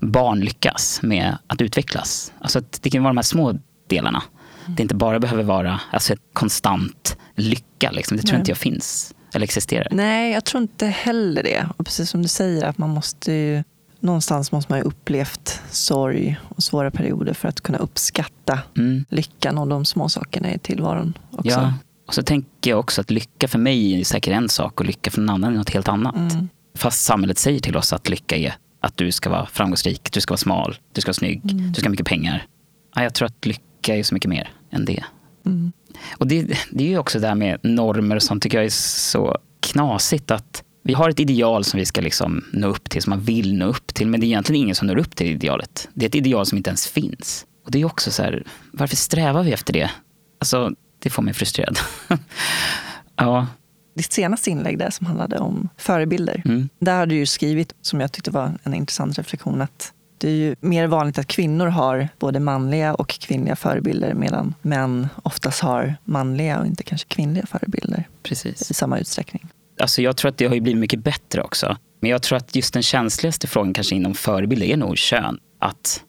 barn 0.00 0.40
lyckas 0.40 1.00
med 1.02 1.38
att 1.46 1.60
utvecklas. 1.60 2.32
Alltså 2.40 2.58
att 2.58 2.82
det 2.82 2.90
kan 2.90 3.02
vara 3.02 3.12
de 3.12 3.16
här 3.16 3.22
små 3.22 3.58
delarna. 3.88 4.22
Det 4.66 4.82
inte 4.82 4.94
bara 4.94 5.20
behöver 5.20 5.42
vara 5.42 5.80
alltså 5.90 6.12
ett 6.12 6.22
konstant 6.32 7.16
lycka. 7.34 7.90
Liksom. 7.90 8.16
Det 8.16 8.22
tror 8.22 8.32
Nej. 8.32 8.40
inte 8.40 8.50
jag 8.50 8.58
finns 8.58 9.14
eller 9.32 9.44
existerar. 9.44 9.88
Nej, 9.90 10.32
jag 10.32 10.44
tror 10.44 10.62
inte 10.62 10.86
heller 10.86 11.42
det. 11.42 11.66
Och 11.76 11.84
precis 11.86 12.10
som 12.10 12.22
du 12.22 12.28
säger, 12.28 12.64
att 12.64 12.78
man 12.78 12.90
måste 12.90 13.32
ju, 13.32 13.64
någonstans 14.00 14.52
måste 14.52 14.72
man 14.72 14.78
ju 14.78 14.84
upplevt 14.84 15.60
sorg 15.70 16.36
och 16.48 16.62
svåra 16.62 16.90
perioder 16.90 17.34
för 17.34 17.48
att 17.48 17.60
kunna 17.60 17.78
uppskatta 17.78 18.58
Mm. 18.76 19.04
lyckan 19.08 19.58
och 19.58 19.68
de 19.68 19.84
små 19.84 20.08
sakerna 20.08 20.54
i 20.54 20.58
tillvaron 20.58 21.18
också. 21.30 21.50
Ja. 21.50 21.72
Och 22.06 22.14
så 22.14 22.22
tänker 22.22 22.70
jag 22.70 22.80
också 22.80 23.00
att 23.00 23.10
lycka 23.10 23.48
för 23.48 23.58
mig 23.58 24.00
är 24.00 24.04
säkert 24.04 24.34
en 24.34 24.48
sak 24.48 24.80
och 24.80 24.86
lycka 24.86 25.10
för 25.10 25.20
någon 25.20 25.30
annan 25.34 25.52
är 25.54 25.58
något 25.58 25.70
helt 25.70 25.88
annat. 25.88 26.14
Mm. 26.32 26.48
Fast 26.76 27.04
samhället 27.04 27.38
säger 27.38 27.60
till 27.60 27.76
oss 27.76 27.92
att 27.92 28.08
lycka 28.08 28.36
är 28.36 28.54
att 28.80 28.96
du 28.96 29.12
ska 29.12 29.30
vara 29.30 29.46
framgångsrik, 29.46 30.12
du 30.12 30.20
ska 30.20 30.32
vara 30.32 30.38
smal, 30.38 30.76
du 30.92 31.00
ska 31.00 31.08
vara 31.08 31.14
snygg, 31.14 31.40
Mm. 31.52 31.68
du 31.72 31.74
ska 31.74 31.84
ha 31.84 31.90
mycket 31.90 32.06
pengar. 32.06 32.46
Ja, 32.94 33.02
jag 33.02 33.14
tror 33.14 33.26
att 33.26 33.46
lycka 33.46 33.96
är 33.96 34.02
så 34.02 34.14
mycket 34.14 34.28
mer 34.28 34.50
än 34.70 34.84
det. 34.84 35.04
Mm. 35.46 35.72
Och 36.18 36.26
det, 36.26 36.42
det 36.70 36.84
är 36.84 36.88
ju 36.88 36.98
också 36.98 37.18
det 37.18 37.26
här 37.28 37.34
med 37.34 37.58
normer 37.62 38.18
sånt 38.18 38.42
tycker 38.42 38.58
jag 38.58 38.64
är 38.64 38.70
så 38.70 39.38
knasigt 39.60 40.30
att 40.30 40.62
vi 40.84 40.94
har 40.94 41.10
ett 41.10 41.20
ideal 41.20 41.64
som 41.64 41.78
vi 41.78 41.86
ska 41.86 42.00
liksom 42.00 42.44
nå 42.52 42.66
upp 42.68 42.90
till, 42.90 43.02
som 43.02 43.10
man 43.10 43.20
vill 43.20 43.54
nå 43.54 43.66
upp 43.66 43.94
till. 43.94 44.06
Men 44.06 44.20
det 44.20 44.26
är 44.26 44.28
egentligen 44.28 44.62
ingen 44.62 44.74
som 44.74 44.86
når 44.86 44.98
upp 44.98 45.16
till 45.16 45.26
idealet. 45.26 45.88
Det 45.94 46.04
är 46.04 46.08
ett 46.08 46.14
ideal 46.14 46.46
som 46.46 46.58
inte 46.58 46.70
ens 46.70 46.86
finns. 46.86 47.46
Och 47.64 47.70
det 47.70 47.80
är 47.80 47.84
också 47.84 48.10
så 48.10 48.22
här, 48.22 48.44
varför 48.72 48.96
strävar 48.96 49.42
vi 49.42 49.52
efter 49.52 49.72
det? 49.72 49.90
Alltså, 50.40 50.70
det 50.98 51.10
får 51.10 51.22
mig 51.22 51.34
frustrerad. 51.34 51.78
ja, 53.16 53.46
Ditt 53.96 54.12
senaste 54.12 54.50
inlägg 54.50 54.78
där 54.78 54.90
som 54.90 55.06
handlade 55.06 55.38
om 55.38 55.68
förebilder. 55.76 56.42
mm, 56.44 56.68
Där 56.78 56.98
har 56.98 57.06
du 57.06 57.14
ju 57.14 57.26
skrivit, 57.26 57.74
som 57.82 58.00
jag 58.00 58.12
tyckte 58.12 58.30
var 58.30 58.52
en 58.62 58.74
intressant 58.74 59.18
reflektion, 59.18 59.60
att 59.62 59.92
det 60.22 60.28
är 60.28 60.34
ju 60.34 60.56
mer 60.60 60.86
vanligt 60.86 61.18
att 61.18 61.26
kvinnor 61.26 61.66
har 61.66 62.08
både 62.18 62.40
manliga 62.40 62.94
och 62.94 63.08
kvinnliga 63.08 63.56
förebilder 63.56 64.14
medan 64.14 64.54
män 64.62 65.08
oftast 65.22 65.60
har 65.60 65.94
manliga 66.04 66.60
och 66.60 66.66
inte 66.66 66.82
kanske 66.82 67.08
kvinnliga 67.08 67.46
förebilder 67.46 68.08
precis. 68.22 68.70
i 68.70 68.74
samma 68.74 68.98
utsträckning. 68.98 69.48
Alltså 69.80 70.02
jag 70.02 70.16
tror 70.16 70.28
att 70.28 70.38
det 70.38 70.46
har 70.46 70.54
ju 70.54 70.60
blivit 70.60 70.80
mycket 70.80 71.04
bättre 71.04 71.42
också. 71.42 71.76
Men 72.00 72.10
jag 72.10 72.22
tror 72.22 72.36
att 72.36 72.56
just 72.56 72.74
den 72.74 72.82
känsligaste 72.82 73.46
frågan 73.46 73.74
kanske 73.74 73.94
inom 73.94 74.14
förebilder 74.14 74.66
är 74.66 74.76
nog 74.76 74.98
kön. 74.98 75.38
Att 75.58 76.02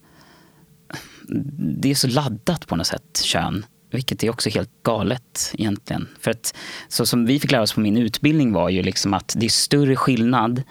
det 1.57 1.91
är 1.91 1.95
så 1.95 2.07
laddat 2.07 2.67
på 2.67 2.75
något 2.75 2.87
sätt, 2.87 3.21
kön. 3.23 3.65
Vilket 3.91 4.23
är 4.23 4.29
också 4.29 4.49
helt 4.49 4.83
galet 4.83 5.51
egentligen. 5.53 6.07
För 6.19 6.31
att 6.31 6.55
så 6.87 7.05
som 7.05 7.25
vi 7.25 7.39
fick 7.39 7.51
lära 7.51 7.61
oss 7.61 7.73
på 7.73 7.79
min 7.79 7.97
utbildning 7.97 8.53
var 8.53 8.69
ju 8.69 8.83
liksom 8.83 9.13
att 9.13 9.33
det 9.37 9.45
är 9.45 9.49
större 9.49 9.95
skillnad 9.95 10.63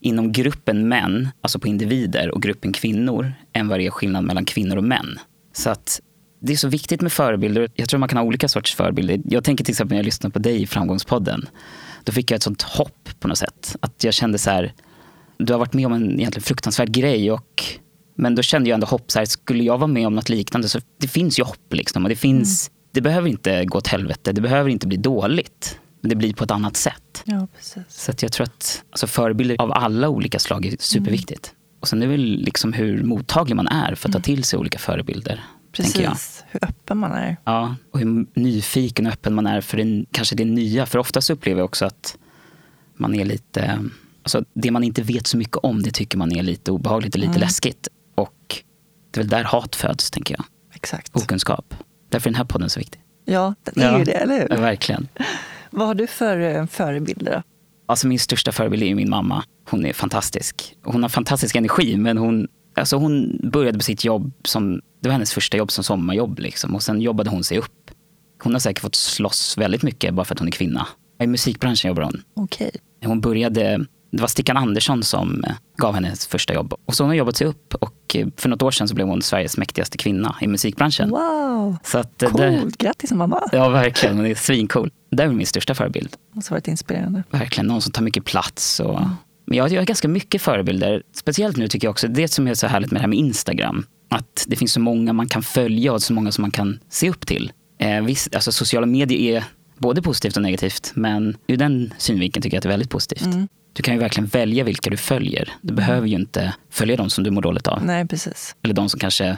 inom 0.00 0.32
gruppen 0.32 0.88
män, 0.88 1.28
alltså 1.40 1.58
på 1.58 1.68
individer, 1.68 2.30
och 2.34 2.42
gruppen 2.42 2.72
kvinnor 2.72 3.32
än 3.52 3.68
vad 3.68 3.78
det 3.78 3.86
är 3.86 3.90
skillnad 3.90 4.24
mellan 4.24 4.44
kvinnor 4.44 4.76
och 4.76 4.84
män. 4.84 5.18
Så 5.52 5.70
att 5.70 6.00
det 6.40 6.52
är 6.52 6.56
så 6.56 6.68
viktigt 6.68 7.00
med 7.00 7.12
förebilder. 7.12 7.68
Jag 7.74 7.88
tror 7.88 8.00
man 8.00 8.08
kan 8.08 8.18
ha 8.18 8.24
olika 8.24 8.48
sorters 8.48 8.74
förebilder. 8.74 9.20
Jag 9.24 9.44
tänker 9.44 9.64
till 9.64 9.72
exempel 9.72 9.94
när 9.94 9.98
jag 9.98 10.04
lyssnade 10.04 10.32
på 10.32 10.38
dig 10.38 10.62
i 10.62 10.66
Framgångspodden. 10.66 11.48
Då 12.04 12.12
fick 12.12 12.30
jag 12.30 12.36
ett 12.36 12.42
sånt 12.42 12.62
hopp 12.62 13.08
på 13.20 13.28
något 13.28 13.38
sätt. 13.38 13.76
Att 13.80 14.04
jag 14.04 14.14
kände 14.14 14.38
så 14.38 14.50
här, 14.50 14.72
du 15.38 15.52
har 15.52 15.58
varit 15.58 15.72
med 15.72 15.86
om 15.86 15.92
en 15.92 16.20
egentligen 16.20 16.44
fruktansvärd 16.44 16.90
grej. 16.90 17.32
Och, 17.32 17.64
men 18.16 18.34
då 18.34 18.42
kände 18.42 18.70
jag 18.70 18.74
ändå 18.74 18.86
hopp, 18.86 19.10
så 19.10 19.18
här, 19.18 19.26
skulle 19.26 19.64
jag 19.64 19.78
vara 19.78 19.86
med 19.86 20.06
om 20.06 20.14
något 20.14 20.28
liknande 20.28 20.68
så 20.68 20.80
det 21.00 21.08
finns 21.08 21.38
ju 21.38 21.42
hopp. 21.42 21.74
Liksom, 21.74 22.02
och 22.02 22.08
det, 22.08 22.16
finns, 22.16 22.70
det 22.92 23.00
behöver 23.00 23.28
inte 23.28 23.64
gå 23.64 23.78
åt 23.78 23.86
helvete, 23.86 24.32
det 24.32 24.40
behöver 24.40 24.70
inte 24.70 24.86
bli 24.86 24.96
dåligt. 24.96 25.78
Det 26.02 26.14
blir 26.16 26.34
på 26.34 26.44
ett 26.44 26.50
annat 26.50 26.76
sätt. 26.76 27.22
Ja. 27.24 27.46
Så 27.88 28.12
jag 28.20 28.32
tror 28.32 28.44
att 28.44 28.84
alltså, 28.90 29.06
förebilder 29.06 29.56
av 29.60 29.72
alla 29.72 30.08
olika 30.08 30.38
slag 30.38 30.66
är 30.66 30.76
superviktigt. 30.78 31.54
Och 31.80 31.88
sen 31.88 32.02
är 32.02 32.06
det 32.06 32.10
väl 32.12 32.20
liksom 32.38 32.72
hur 32.72 33.02
mottaglig 33.02 33.56
man 33.56 33.66
är 33.68 33.94
för 33.94 34.08
att 34.08 34.12
ta 34.12 34.20
till 34.20 34.44
sig 34.44 34.58
olika 34.58 34.78
förebilder. 34.78 35.44
Precis, 35.72 36.44
hur 36.50 36.64
öppen 36.64 36.98
man 36.98 37.12
är. 37.12 37.36
Ja, 37.44 37.76
och 37.92 37.98
hur 37.98 38.26
nyfiken 38.40 39.06
och 39.06 39.12
öppen 39.12 39.34
man 39.34 39.46
är 39.46 39.60
för 39.60 39.76
det, 39.76 40.04
kanske 40.12 40.34
det 40.36 40.44
nya. 40.44 40.86
För 40.86 40.98
oftast 40.98 41.30
upplever 41.30 41.58
jag 41.60 41.64
också 41.64 41.84
att 41.84 42.18
man 42.96 43.14
är 43.14 43.24
lite... 43.24 43.78
Alltså 44.22 44.44
det 44.54 44.70
man 44.70 44.84
inte 44.84 45.02
vet 45.02 45.26
så 45.26 45.36
mycket 45.36 45.56
om, 45.56 45.82
det 45.82 45.90
tycker 45.90 46.18
man 46.18 46.32
är 46.32 46.42
lite 46.42 46.72
obehagligt 46.72 47.14
och 47.14 47.18
lite 47.20 47.30
Mm. 47.30 47.40
läskigt. 47.40 47.88
Och 48.14 48.56
det 49.10 49.20
är 49.20 49.22
väl 49.22 49.28
där 49.28 49.44
hat 49.44 49.76
föds, 49.76 50.10
tänker 50.10 50.34
jag. 50.34 50.44
Exakt. 50.74 51.16
Okunskap. 51.16 51.74
Därför 52.08 52.28
är 52.28 52.32
den 52.32 52.38
här 52.38 52.44
podden 52.44 52.70
så 52.70 52.80
viktig. 52.80 53.00
Ja, 53.24 53.54
det 53.64 53.80
är 53.82 53.92
Ja. 53.92 53.98
ju 53.98 54.04
det, 54.04 54.12
eller 54.12 54.46
Ja, 54.50 54.54
hur? 54.56 54.62
verkligen. 54.62 55.08
Vad 55.70 55.86
har 55.86 55.94
du 55.94 56.06
för 56.06 56.40
eh, 56.40 56.66
förebilder? 56.66 57.42
Alltså 57.86 58.06
min 58.06 58.18
största 58.18 58.52
förebild 58.52 58.82
är 58.82 58.94
min 58.94 59.10
mamma. 59.10 59.44
Hon 59.70 59.86
är 59.86 59.92
fantastisk. 59.92 60.76
Hon 60.84 61.02
har 61.02 61.08
fantastisk 61.10 61.56
energi, 61.56 61.96
men 61.96 62.18
hon, 62.18 62.48
alltså 62.76 62.96
hon 62.96 63.40
började 63.52 63.78
på 63.78 63.84
sitt 63.84 64.04
jobb 64.04 64.32
som, 64.44 64.80
det 65.00 65.08
var 65.08 65.12
hennes 65.12 65.32
första 65.32 65.56
jobb 65.56 65.70
som 65.70 65.84
sommarjobb 65.84 66.38
liksom. 66.38 66.74
Och 66.74 66.82
sen 66.82 67.00
jobbade 67.00 67.30
hon 67.30 67.44
sig 67.44 67.58
upp. 67.58 67.90
Hon 68.42 68.52
har 68.52 68.60
säkert 68.60 68.82
fått 68.82 68.94
slåss 68.94 69.58
väldigt 69.58 69.82
mycket 69.82 70.14
bara 70.14 70.24
för 70.24 70.34
att 70.34 70.38
hon 70.38 70.48
är 70.48 70.52
kvinna. 70.52 70.86
I 71.22 71.26
musikbranschen 71.26 71.88
jobbar 71.88 72.02
hon. 72.02 72.22
Okej. 72.34 72.70
Hon 73.04 73.20
började, 73.20 73.86
det 74.10 74.20
var 74.20 74.28
Stickan 74.28 74.56
Andersson 74.56 75.02
som 75.02 75.44
eh, 75.44 75.52
gav 75.76 75.94
henne 75.94 76.06
hennes 76.06 76.26
första 76.26 76.54
jobb. 76.54 76.74
Och 76.86 76.94
så 76.94 77.04
har 77.04 77.08
hon 77.08 77.16
jobbat 77.16 77.36
sig 77.36 77.46
upp 77.46 77.74
och 77.74 78.16
eh, 78.16 78.26
för 78.36 78.48
något 78.48 78.62
år 78.62 78.70
sedan 78.70 78.88
så 78.88 78.94
blev 78.94 79.06
hon 79.06 79.22
Sveriges 79.22 79.56
mäktigaste 79.56 79.98
kvinna 79.98 80.36
i 80.40 80.46
musikbranschen. 80.46 81.10
Wow, 81.10 81.76
Så 81.84 81.98
att, 81.98 82.22
eh, 82.22 82.36
det, 82.36 82.58
coolt. 82.60 82.78
Grattis 82.78 83.12
mamma. 83.12 83.42
ja 83.52 83.68
verkligen, 83.68 84.16
hon 84.16 84.26
är 84.26 84.34
svincool. 84.34 84.90
Det 85.10 85.22
är 85.22 85.28
min 85.28 85.46
största 85.46 85.74
förebild. 85.74 86.08
Det 86.10 86.36
måste 86.36 86.52
varit 86.52 86.68
inspirerande. 86.68 87.22
Verkligen, 87.30 87.66
någon 87.66 87.82
som 87.82 87.92
tar 87.92 88.02
mycket 88.02 88.24
plats. 88.24 88.80
Och... 88.80 89.00
Men 89.46 89.58
jag, 89.58 89.72
jag 89.72 89.80
har 89.80 89.86
ganska 89.86 90.08
mycket 90.08 90.42
förebilder. 90.42 91.02
Speciellt 91.14 91.56
nu 91.56 91.68
tycker 91.68 91.86
jag 91.86 91.90
också, 91.92 92.08
det 92.08 92.28
som 92.28 92.48
är 92.48 92.54
så 92.54 92.66
härligt 92.66 92.90
med 92.90 92.98
det 92.98 93.02
här 93.02 93.08
med 93.08 93.18
Instagram. 93.18 93.86
Att 94.10 94.44
det 94.46 94.56
finns 94.56 94.72
så 94.72 94.80
många 94.80 95.12
man 95.12 95.28
kan 95.28 95.42
följa 95.42 95.92
och 95.92 96.02
så 96.02 96.12
många 96.12 96.32
som 96.32 96.42
man 96.42 96.50
kan 96.50 96.78
se 96.88 97.10
upp 97.10 97.26
till. 97.26 97.52
Eh, 97.78 98.02
visst, 98.02 98.34
alltså 98.34 98.52
sociala 98.52 98.86
medier 98.86 99.36
är 99.36 99.44
både 99.78 100.02
positivt 100.02 100.36
och 100.36 100.42
negativt. 100.42 100.92
Men 100.94 101.36
ur 101.46 101.56
den 101.56 101.94
synvinkeln 101.98 102.42
tycker 102.42 102.54
jag 102.56 102.58
att 102.58 102.62
det 102.62 102.68
är 102.68 102.70
väldigt 102.70 102.90
positivt. 102.90 103.24
Mm. 103.24 103.48
Du 103.72 103.82
kan 103.82 103.94
ju 103.94 104.00
verkligen 104.00 104.26
välja 104.26 104.64
vilka 104.64 104.90
du 104.90 104.96
följer. 104.96 105.52
Du 105.62 105.74
behöver 105.74 106.08
ju 106.08 106.14
inte 106.14 106.54
följa 106.70 106.96
de 106.96 107.10
som 107.10 107.24
du 107.24 107.30
mår 107.30 107.42
dåligt 107.42 107.66
av. 107.66 107.84
Nej, 107.84 108.06
precis. 108.08 108.56
Eller 108.62 108.74
de 108.74 108.88
som 108.88 109.00
kanske 109.00 109.36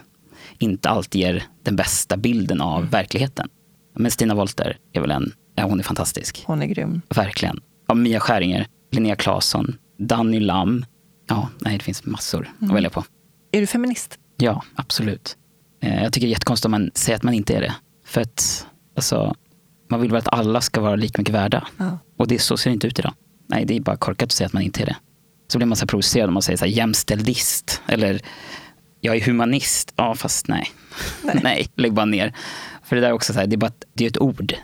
inte 0.59 0.89
alltid 0.89 1.21
ger 1.21 1.45
den 1.63 1.77
bästa 1.77 2.17
bilden 2.17 2.61
av 2.61 2.91
verkligheten. 2.91 3.49
Men 3.97 4.11
Stina 4.11 4.35
Wolter 4.35 4.77
är 4.93 5.01
väl 5.01 5.11
en, 5.11 5.33
ja, 5.55 5.65
hon 5.65 5.79
är 5.79 5.85
fantastisk. 5.85 6.43
Hon 6.47 6.63
är 6.63 6.67
grym. 6.67 7.01
Verkligen. 7.09 7.61
Ja, 7.89 7.95
Mia 7.95 8.21
Skäringer, 8.21 8.67
Linnea 8.93 9.17
Claesson, 9.17 9.77
Danny 9.99 10.41
Lam. 10.41 10.85
Ja, 11.29 11.49
nej, 11.59 11.79
det 11.79 11.85
finns 11.85 12.05
massor 12.05 12.51
att 12.61 12.71
välja 12.71 12.91
på. 12.91 13.05
Är 13.53 13.61
du 13.61 13.67
feminist? 13.67 14.19
Ja, 14.37 14.63
absolut. 14.75 15.37
Eh, 15.83 16.03
Jag 16.03 16.13
tycker 16.13 16.27
det 16.27 16.31
är 16.31 16.35
jättekonstigt 16.35 16.65
om 16.65 16.71
man 16.71 16.91
säger 16.95 17.17
att 17.17 17.23
man 17.23 17.35
inte 17.35 17.55
är 17.57 17.61
det. 17.61 17.75
För 18.07 18.21
att 18.21 18.67
alltså, 18.97 19.35
man 19.91 20.01
vill 20.01 20.11
väl 20.11 20.19
att 20.19 20.29
alla 20.33 20.61
ska 20.61 20.81
vara 20.81 20.97
lika 20.97 21.21
mycket 21.23 21.35
värda. 21.35 21.67
Ja. 21.77 21.99
Och 22.19 22.29
det 22.29 22.39
så 22.39 22.57
ser 22.57 22.71
det 22.71 22.75
inte 22.75 22.87
ut 22.87 22.99
idag. 22.99 23.13
Nej, 23.53 23.65
det 23.65 23.77
är 23.77 23.81
bara 23.81 23.97
korkat 23.97 24.27
att 24.27 24.33
säga 24.33 24.47
att 24.47 24.53
man 24.53 24.63
inte 24.63 24.83
är 24.83 24.87
det. 24.87 24.97
Så 25.49 25.59
blir 25.59 25.67
man 25.67 25.77
så 25.77 25.87
provocerad 25.87 26.29
om 26.29 26.35
man 26.35 26.43
säger 26.43 26.57
så 26.57 26.65
här, 26.65 26.73
jämställdist. 26.73 27.83
Eller 27.89 28.21
jag 29.01 29.17
är 29.17 29.21
humanist. 29.21 29.93
Ja, 29.97 30.15
fast 30.15 30.49
nej. 30.55 30.71
Nej, 31.43 31.67
lägg 31.77 31.93
bara 31.93 32.07
ner. 32.07 32.35
För 32.85 32.97
det 32.97 33.03
där 33.03 33.09
är 33.09 33.13
också 33.13 33.33
så 33.33 33.39
här, 33.41 33.47
det 33.47 33.55
är 33.55 33.59
bara 33.59 33.67
ett, 33.67 33.85
det 33.95 34.05
är 34.05 34.09
ett 34.09 34.19
ord. 34.21 34.55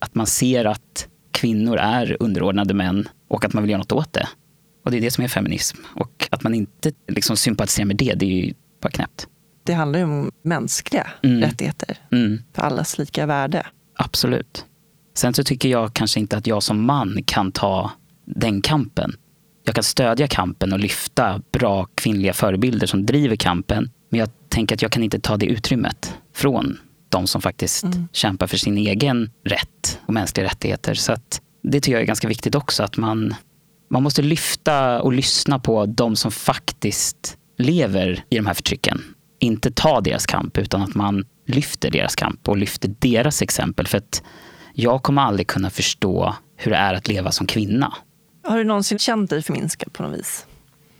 Att 0.00 0.14
man 0.14 0.26
ser 0.26 0.64
att 0.64 1.08
kvinnor 1.32 1.76
är 1.76 2.16
underordnade 2.20 2.74
män 2.74 3.08
och 3.28 3.44
att 3.44 3.52
man 3.52 3.62
vill 3.62 3.70
göra 3.70 3.78
något 3.78 3.92
åt 3.92 4.12
det. 4.12 4.28
Och 4.84 4.90
det 4.90 4.96
är 4.96 5.00
det 5.00 5.10
som 5.10 5.24
är 5.24 5.28
feminism. 5.28 5.76
Och 5.94 6.28
att 6.30 6.42
man 6.42 6.54
inte 6.54 6.92
liksom 7.08 7.36
sympatiserar 7.36 7.86
med 7.86 7.96
det, 7.96 8.14
det 8.14 8.26
är 8.26 8.30
ju 8.46 8.54
bara 8.82 8.90
knäppt. 8.90 9.26
Det 9.64 9.72
handlar 9.72 9.98
ju 9.98 10.04
om 10.04 10.30
mänskliga 10.42 11.06
Mm. 11.22 11.40
rättigheter. 11.40 11.98
Mm. 12.12 12.42
För 12.54 12.62
allas 12.62 12.98
lika 12.98 13.26
värde. 13.26 13.66
Absolut. 13.96 14.64
Sen 15.14 15.34
så 15.34 15.44
tycker 15.44 15.68
jag 15.68 15.94
kanske 15.94 16.20
inte 16.20 16.36
att 16.36 16.46
jag 16.46 16.62
som 16.62 16.84
man 16.84 17.18
kan 17.26 17.52
ta 17.52 17.92
den 18.26 18.62
kampen. 18.62 19.16
Jag 19.64 19.74
kan 19.74 19.84
stödja 19.84 20.28
kampen 20.28 20.72
och 20.72 20.78
lyfta 20.78 21.40
bra 21.52 21.86
kvinnliga 21.94 22.32
förebilder 22.32 22.86
som 22.86 23.06
driver 23.06 23.36
kampen. 23.36 23.90
Men 24.10 24.20
jag 24.20 24.28
tänker 24.48 24.74
att 24.74 24.82
jag 24.82 24.92
kan 24.92 25.02
inte 25.02 25.20
ta 25.20 25.36
det 25.36 25.46
utrymmet 25.46 26.14
från 26.34 26.78
de 27.08 27.26
som 27.26 27.40
faktiskt 27.40 27.84
kämpar 28.12 28.46
för 28.46 28.56
sin 28.56 28.78
egen 28.78 29.30
rätt 29.44 30.00
och 30.06 30.14
mänskliga 30.14 30.46
rättigheter. 30.46 30.94
Så 30.94 31.12
att 31.12 31.40
det 31.62 31.80
tycker 31.80 31.92
jag 31.92 32.02
är 32.02 32.06
ganska 32.06 32.28
viktigt 32.28 32.54
också. 32.54 32.82
Att 32.82 32.96
man, 32.96 33.34
man 33.90 34.02
måste 34.02 34.22
lyfta 34.22 35.02
och 35.02 35.12
lyssna 35.12 35.58
på 35.58 35.86
de 35.86 36.16
som 36.16 36.30
faktiskt 36.30 37.36
lever 37.58 38.24
i 38.30 38.36
de 38.36 38.46
här 38.46 38.54
förtrycken. 38.54 39.02
Inte 39.38 39.70
ta 39.70 40.00
deras 40.00 40.26
kamp, 40.26 40.58
utan 40.58 40.82
att 40.82 40.94
man 40.94 41.24
lyfter 41.46 41.90
deras 41.90 42.14
kamp 42.14 42.48
och 42.48 42.56
lyfter 42.56 42.94
deras 42.98 43.42
exempel. 43.42 43.86
För 43.86 43.98
att 43.98 44.22
jag 44.74 45.02
kommer 45.02 45.22
aldrig 45.22 45.46
kunna 45.46 45.70
förstå 45.70 46.34
hur 46.56 46.70
det 46.70 46.76
är 46.76 46.94
att 46.94 47.08
leva 47.08 47.32
som 47.32 47.46
kvinna. 47.46 47.94
Har 48.46 48.58
du 48.58 48.64
någonsin 48.64 48.98
känt 48.98 49.30
dig 49.30 49.42
förminskad 49.42 49.92
på 49.92 50.02
något 50.02 50.18
vis? 50.18 50.46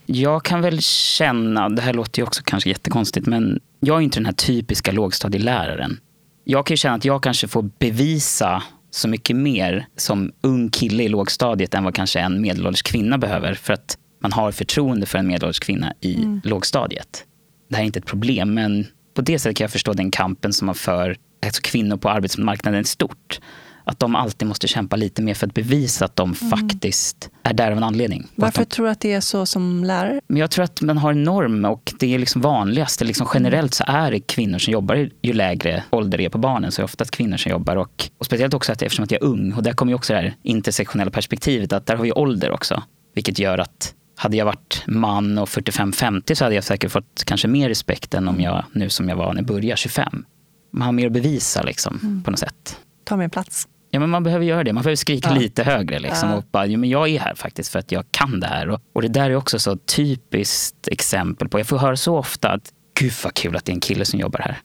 Jag 0.05 0.43
kan 0.43 0.61
väl 0.61 0.81
känna, 0.81 1.69
det 1.69 1.81
här 1.81 1.93
låter 1.93 2.21
ju 2.21 2.23
också 2.23 2.41
kanske 2.45 2.69
jättekonstigt, 2.69 3.27
men 3.27 3.59
jag 3.79 3.97
är 3.97 4.01
inte 4.01 4.19
den 4.19 4.25
här 4.25 4.33
typiska 4.33 4.91
lågstadieläraren. 4.91 5.99
Jag 6.43 6.65
kan 6.65 6.73
ju 6.73 6.77
känna 6.77 6.95
att 6.95 7.05
jag 7.05 7.23
kanske 7.23 7.47
får 7.47 7.69
bevisa 7.79 8.63
så 8.91 9.07
mycket 9.07 9.35
mer 9.35 9.87
som 9.95 10.31
ung 10.41 10.69
kille 10.69 11.03
i 11.03 11.09
lågstadiet 11.09 11.73
än 11.73 11.83
vad 11.83 11.95
kanske 11.95 12.19
en 12.19 12.41
medelålders 12.41 12.81
kvinna 12.81 13.17
behöver. 13.17 13.53
För 13.53 13.73
att 13.73 13.97
man 14.21 14.31
har 14.31 14.51
förtroende 14.51 15.05
för 15.05 15.17
en 15.17 15.27
medelålders 15.27 15.59
kvinna 15.59 15.93
i 16.01 16.15
mm. 16.15 16.41
lågstadiet. 16.43 17.23
Det 17.69 17.75
här 17.75 17.83
är 17.83 17.85
inte 17.85 17.99
ett 17.99 18.05
problem, 18.05 18.53
men 18.53 18.87
på 19.13 19.21
det 19.21 19.39
sättet 19.39 19.57
kan 19.57 19.63
jag 19.63 19.71
förstå 19.71 19.93
den 19.93 20.11
kampen 20.11 20.53
som 20.53 20.65
man 20.65 20.75
för 20.75 21.17
alltså 21.45 21.61
kvinnor 21.61 21.97
på 21.97 22.09
arbetsmarknaden 22.09 22.85
stort 22.85 23.39
att 23.87 23.99
de 23.99 24.15
alltid 24.15 24.47
måste 24.47 24.67
kämpa 24.67 24.95
lite 24.95 25.21
mer 25.21 25.33
för 25.33 25.47
att 25.47 25.53
bevisa 25.53 26.05
att 26.05 26.15
de 26.15 26.33
mm. 26.33 26.49
faktiskt 26.49 27.29
är 27.43 27.53
där 27.53 27.71
av 27.71 27.77
en 27.77 27.83
anledning. 27.83 28.27
Varför 28.35 28.59
de... 28.59 28.65
tror 28.65 28.85
du 28.85 28.91
att 28.91 28.99
det 28.99 29.13
är 29.13 29.21
så 29.21 29.45
som 29.45 29.83
lärare? 29.83 30.21
Men 30.27 30.37
jag 30.37 30.51
tror 30.51 30.63
att 30.63 30.81
man 30.81 30.97
har 30.97 31.11
en 31.11 31.23
norm 31.23 31.65
och 31.65 31.93
det 31.99 32.15
är 32.15 32.19
liksom 32.19 32.41
vanligast. 32.41 33.01
Liksom 33.01 33.27
generellt 33.33 33.73
så 33.73 33.83
är 33.87 34.11
det 34.11 34.19
kvinnor 34.19 34.57
som 34.57 34.73
jobbar 34.73 35.09
ju 35.21 35.33
lägre 35.33 35.83
ålder 35.89 36.17
det 36.17 36.25
är 36.25 36.29
på 36.29 36.37
barnen 36.37 36.71
så 36.71 36.81
är 36.81 36.83
det 36.83 36.85
oftast 36.85 37.11
kvinnor 37.11 37.37
som 37.37 37.51
jobbar. 37.51 37.75
Och, 37.75 38.09
och 38.17 38.25
speciellt 38.25 38.53
också 38.53 38.71
att 38.71 38.81
eftersom 38.81 39.03
att 39.03 39.11
jag 39.11 39.21
är 39.21 39.25
ung 39.25 39.53
och 39.53 39.63
där 39.63 39.73
kommer 39.73 39.91
ju 39.91 39.95
också 39.95 40.13
det 40.13 40.19
här 40.19 40.35
intersektionella 40.43 41.11
perspektivet 41.11 41.73
att 41.73 41.85
där 41.85 41.95
har 41.95 42.03
vi 42.03 42.11
ålder 42.11 42.51
också. 42.51 42.83
Vilket 43.15 43.39
gör 43.39 43.57
att 43.57 43.93
hade 44.15 44.37
jag 44.37 44.45
varit 44.45 44.83
man 44.87 45.37
och 45.37 45.47
45-50 45.47 46.33
så 46.33 46.43
hade 46.43 46.55
jag 46.55 46.63
säkert 46.63 46.91
fått 46.91 47.23
kanske 47.25 47.47
mer 47.47 47.69
respekt 47.69 48.13
än 48.13 48.27
om 48.27 48.41
jag 48.41 48.63
nu 48.71 48.89
som 48.89 49.09
jag 49.09 49.15
var 49.15 49.33
när 49.33 49.41
jag 49.41 49.47
började 49.47 49.77
25. 49.77 50.25
Man 50.71 50.85
har 50.85 50.91
mer 50.91 51.07
att 51.07 51.13
bevisa 51.13 51.63
liksom, 51.63 51.99
mm. 52.03 52.23
på 52.23 52.31
något 52.31 52.39
sätt. 52.39 52.77
Ta 53.03 53.17
mer 53.17 53.29
plats. 53.29 53.67
Ja, 53.89 53.99
men 53.99 54.09
man 54.09 54.23
behöver 54.23 54.45
göra 54.45 54.63
det. 54.63 54.73
Man 54.73 54.83
behöver 54.83 54.95
skrika 54.95 55.29
ja. 55.29 55.35
lite 55.35 55.63
högre. 55.63 55.99
Liksom, 55.99 56.29
ja. 56.29 56.35
och 56.35 56.43
bara, 56.51 56.65
ja, 56.65 56.77
men 56.77 56.89
jag 56.89 57.09
är 57.09 57.19
här 57.19 57.35
faktiskt 57.35 57.71
för 57.71 57.79
att 57.79 57.91
jag 57.91 58.05
kan 58.11 58.39
det 58.39 58.47
här. 58.47 58.69
Och, 58.69 58.81
och 58.93 59.01
det 59.01 59.07
där 59.07 59.29
är 59.29 59.35
också 59.35 59.59
så 59.59 59.75
typiskt 59.75 60.87
exempel 60.87 61.49
på, 61.49 61.59
jag 61.59 61.67
får 61.67 61.77
höra 61.77 61.95
så 61.95 62.17
ofta 62.17 62.49
att 62.49 62.73
gud 62.99 63.13
vad 63.23 63.33
kul 63.33 63.55
att 63.55 63.65
det 63.65 63.71
är 63.71 63.73
en 63.73 63.79
kille 63.79 64.05
som 64.05 64.19
jobbar 64.19 64.39
här. 64.39 64.57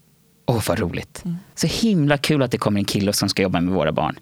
Åh 0.47 0.57
oh, 0.57 0.62
vad 0.68 0.79
roligt. 0.79 1.23
Mm. 1.25 1.37
Så 1.55 1.66
himla 1.66 2.18
kul 2.18 2.43
att 2.43 2.51
det 2.51 2.59
kommer 2.59 2.81
en 2.81 2.85
kille 2.85 3.12
som 3.12 3.29
ska 3.29 3.43
jobba 3.43 3.61
med 3.61 3.75
våra 3.75 3.93
barn. 3.93 4.18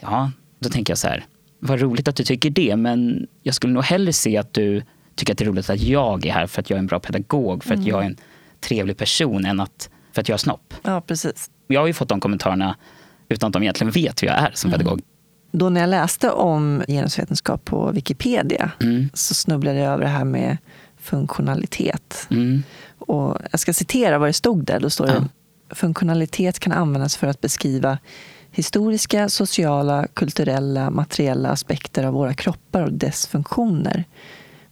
Ja, 0.00 0.30
då 0.58 0.68
tänker 0.68 0.90
jag 0.90 0.98
så 0.98 1.08
här, 1.08 1.24
vad 1.58 1.80
roligt 1.80 2.08
att 2.08 2.16
du 2.16 2.24
tycker 2.24 2.50
det, 2.50 2.76
men 2.76 3.26
jag 3.42 3.54
skulle 3.54 3.72
nog 3.72 3.84
hellre 3.84 4.12
se 4.12 4.36
att 4.36 4.54
du 4.54 4.82
tycker 5.14 5.32
att 5.32 5.38
det 5.38 5.44
är 5.44 5.46
roligt 5.46 5.70
att 5.70 5.80
jag 5.80 6.26
är 6.26 6.32
här 6.32 6.46
för 6.46 6.60
att 6.60 6.70
jag 6.70 6.76
är 6.76 6.78
en 6.78 6.86
bra 6.86 7.00
pedagog, 7.00 7.64
för 7.64 7.74
att 7.74 7.86
jag 7.86 8.02
är 8.02 8.06
en 8.06 8.16
trevlig 8.60 8.96
person, 8.96 9.44
än 9.44 9.60
att, 9.60 9.90
för 10.12 10.20
att 10.20 10.28
jag 10.28 10.32
har 10.32 10.38
snopp. 10.38 10.74
Ja, 10.82 11.00
precis. 11.00 11.50
Jag 11.66 11.80
har 11.80 11.86
ju 11.86 11.92
fått 11.92 12.08
de 12.08 12.20
kommentarerna 12.20 12.76
utan 13.32 13.46
att 13.48 13.52
de 13.52 13.62
egentligen 13.62 13.90
vet 13.90 14.22
hur 14.22 14.26
jag 14.26 14.38
är 14.38 14.50
som 14.54 14.70
mm. 14.70 14.78
pedagog. 14.78 15.00
Då 15.52 15.68
när 15.68 15.80
jag 15.80 15.90
läste 15.90 16.30
om 16.30 16.82
genusvetenskap 16.88 17.64
på 17.64 17.90
Wikipedia 17.90 18.70
mm. 18.80 19.08
så 19.14 19.34
snubblade 19.34 19.78
jag 19.78 19.92
över 19.92 20.04
det 20.04 20.10
här 20.10 20.24
med 20.24 20.56
funktionalitet. 21.00 22.26
Mm. 22.30 22.62
Och 22.98 23.38
jag 23.50 23.60
ska 23.60 23.72
citera 23.72 24.18
vad 24.18 24.28
det 24.28 24.32
stod 24.32 24.64
där. 24.64 24.80
Då 24.80 24.90
står 24.90 25.06
det 25.06 25.28
Funktionalitet 25.74 26.58
kan 26.58 26.72
användas 26.72 27.16
för 27.16 27.26
att 27.26 27.40
beskriva 27.40 27.98
historiska, 28.50 29.28
sociala, 29.28 30.06
kulturella, 30.14 30.90
materiella 30.90 31.48
aspekter 31.48 32.04
av 32.04 32.14
våra 32.14 32.34
kroppar 32.34 32.82
och 32.82 32.92
dess 32.92 33.26
funktioner. 33.26 34.04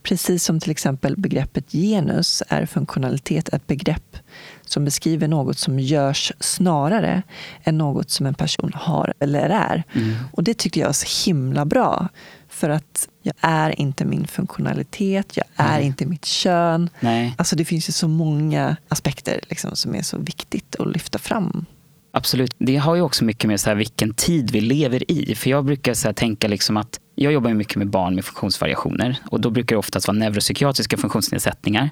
Precis 0.02 0.44
som 0.44 0.60
till 0.60 0.70
exempel 0.70 1.16
begreppet 1.16 1.72
genus 1.72 2.42
är 2.48 2.66
funktionalitet 2.66 3.48
ett 3.48 3.66
begrepp 3.66 4.16
som 4.64 4.84
beskriver 4.84 5.28
något 5.28 5.58
som 5.58 5.80
görs 5.80 6.32
snarare 6.40 7.22
än 7.64 7.78
något 7.78 8.10
som 8.10 8.26
en 8.26 8.34
person 8.34 8.72
har 8.74 9.14
eller 9.18 9.50
är. 9.50 9.82
Mm. 9.92 10.16
Och 10.32 10.44
det 10.44 10.58
tycker 10.58 10.80
jag 10.80 10.88
är 10.88 10.92
så 10.92 11.30
himla 11.30 11.64
bra. 11.64 12.08
För 12.48 12.70
att 12.70 13.08
jag 13.22 13.34
är 13.40 13.80
inte 13.80 14.04
min 14.04 14.26
funktionalitet, 14.26 15.36
jag 15.36 15.46
är 15.56 15.78
Nej. 15.78 15.86
inte 15.86 16.06
mitt 16.06 16.24
kön. 16.24 16.90
Nej. 17.00 17.34
Alltså 17.38 17.56
det 17.56 17.64
finns 17.64 17.88
ju 17.88 17.92
så 17.92 18.08
många 18.08 18.76
aspekter 18.88 19.40
liksom, 19.48 19.76
som 19.76 19.94
är 19.94 20.02
så 20.02 20.18
viktigt 20.18 20.76
att 20.76 20.92
lyfta 20.92 21.18
fram. 21.18 21.66
Absolut. 22.12 22.54
Det 22.58 22.76
har 22.76 22.94
ju 22.94 23.02
också 23.02 23.24
mycket 23.24 23.48
med 23.48 23.60
så 23.60 23.70
här 23.70 23.76
vilken 23.76 24.14
tid 24.14 24.50
vi 24.50 24.60
lever 24.60 25.10
i. 25.10 25.34
För 25.34 25.50
jag 25.50 25.64
brukar 25.64 25.94
så 25.94 26.12
tänka 26.12 26.48
liksom 26.48 26.76
att 26.76 27.00
jag 27.22 27.32
jobbar 27.32 27.54
mycket 27.54 27.76
med 27.76 27.90
barn 27.90 28.14
med 28.14 28.24
funktionsvariationer 28.24 29.16
och 29.30 29.40
då 29.40 29.50
brukar 29.50 29.76
det 29.76 29.78
oftast 29.78 30.08
vara 30.08 30.18
neuropsykiatriska 30.18 30.96
funktionsnedsättningar. 30.96 31.90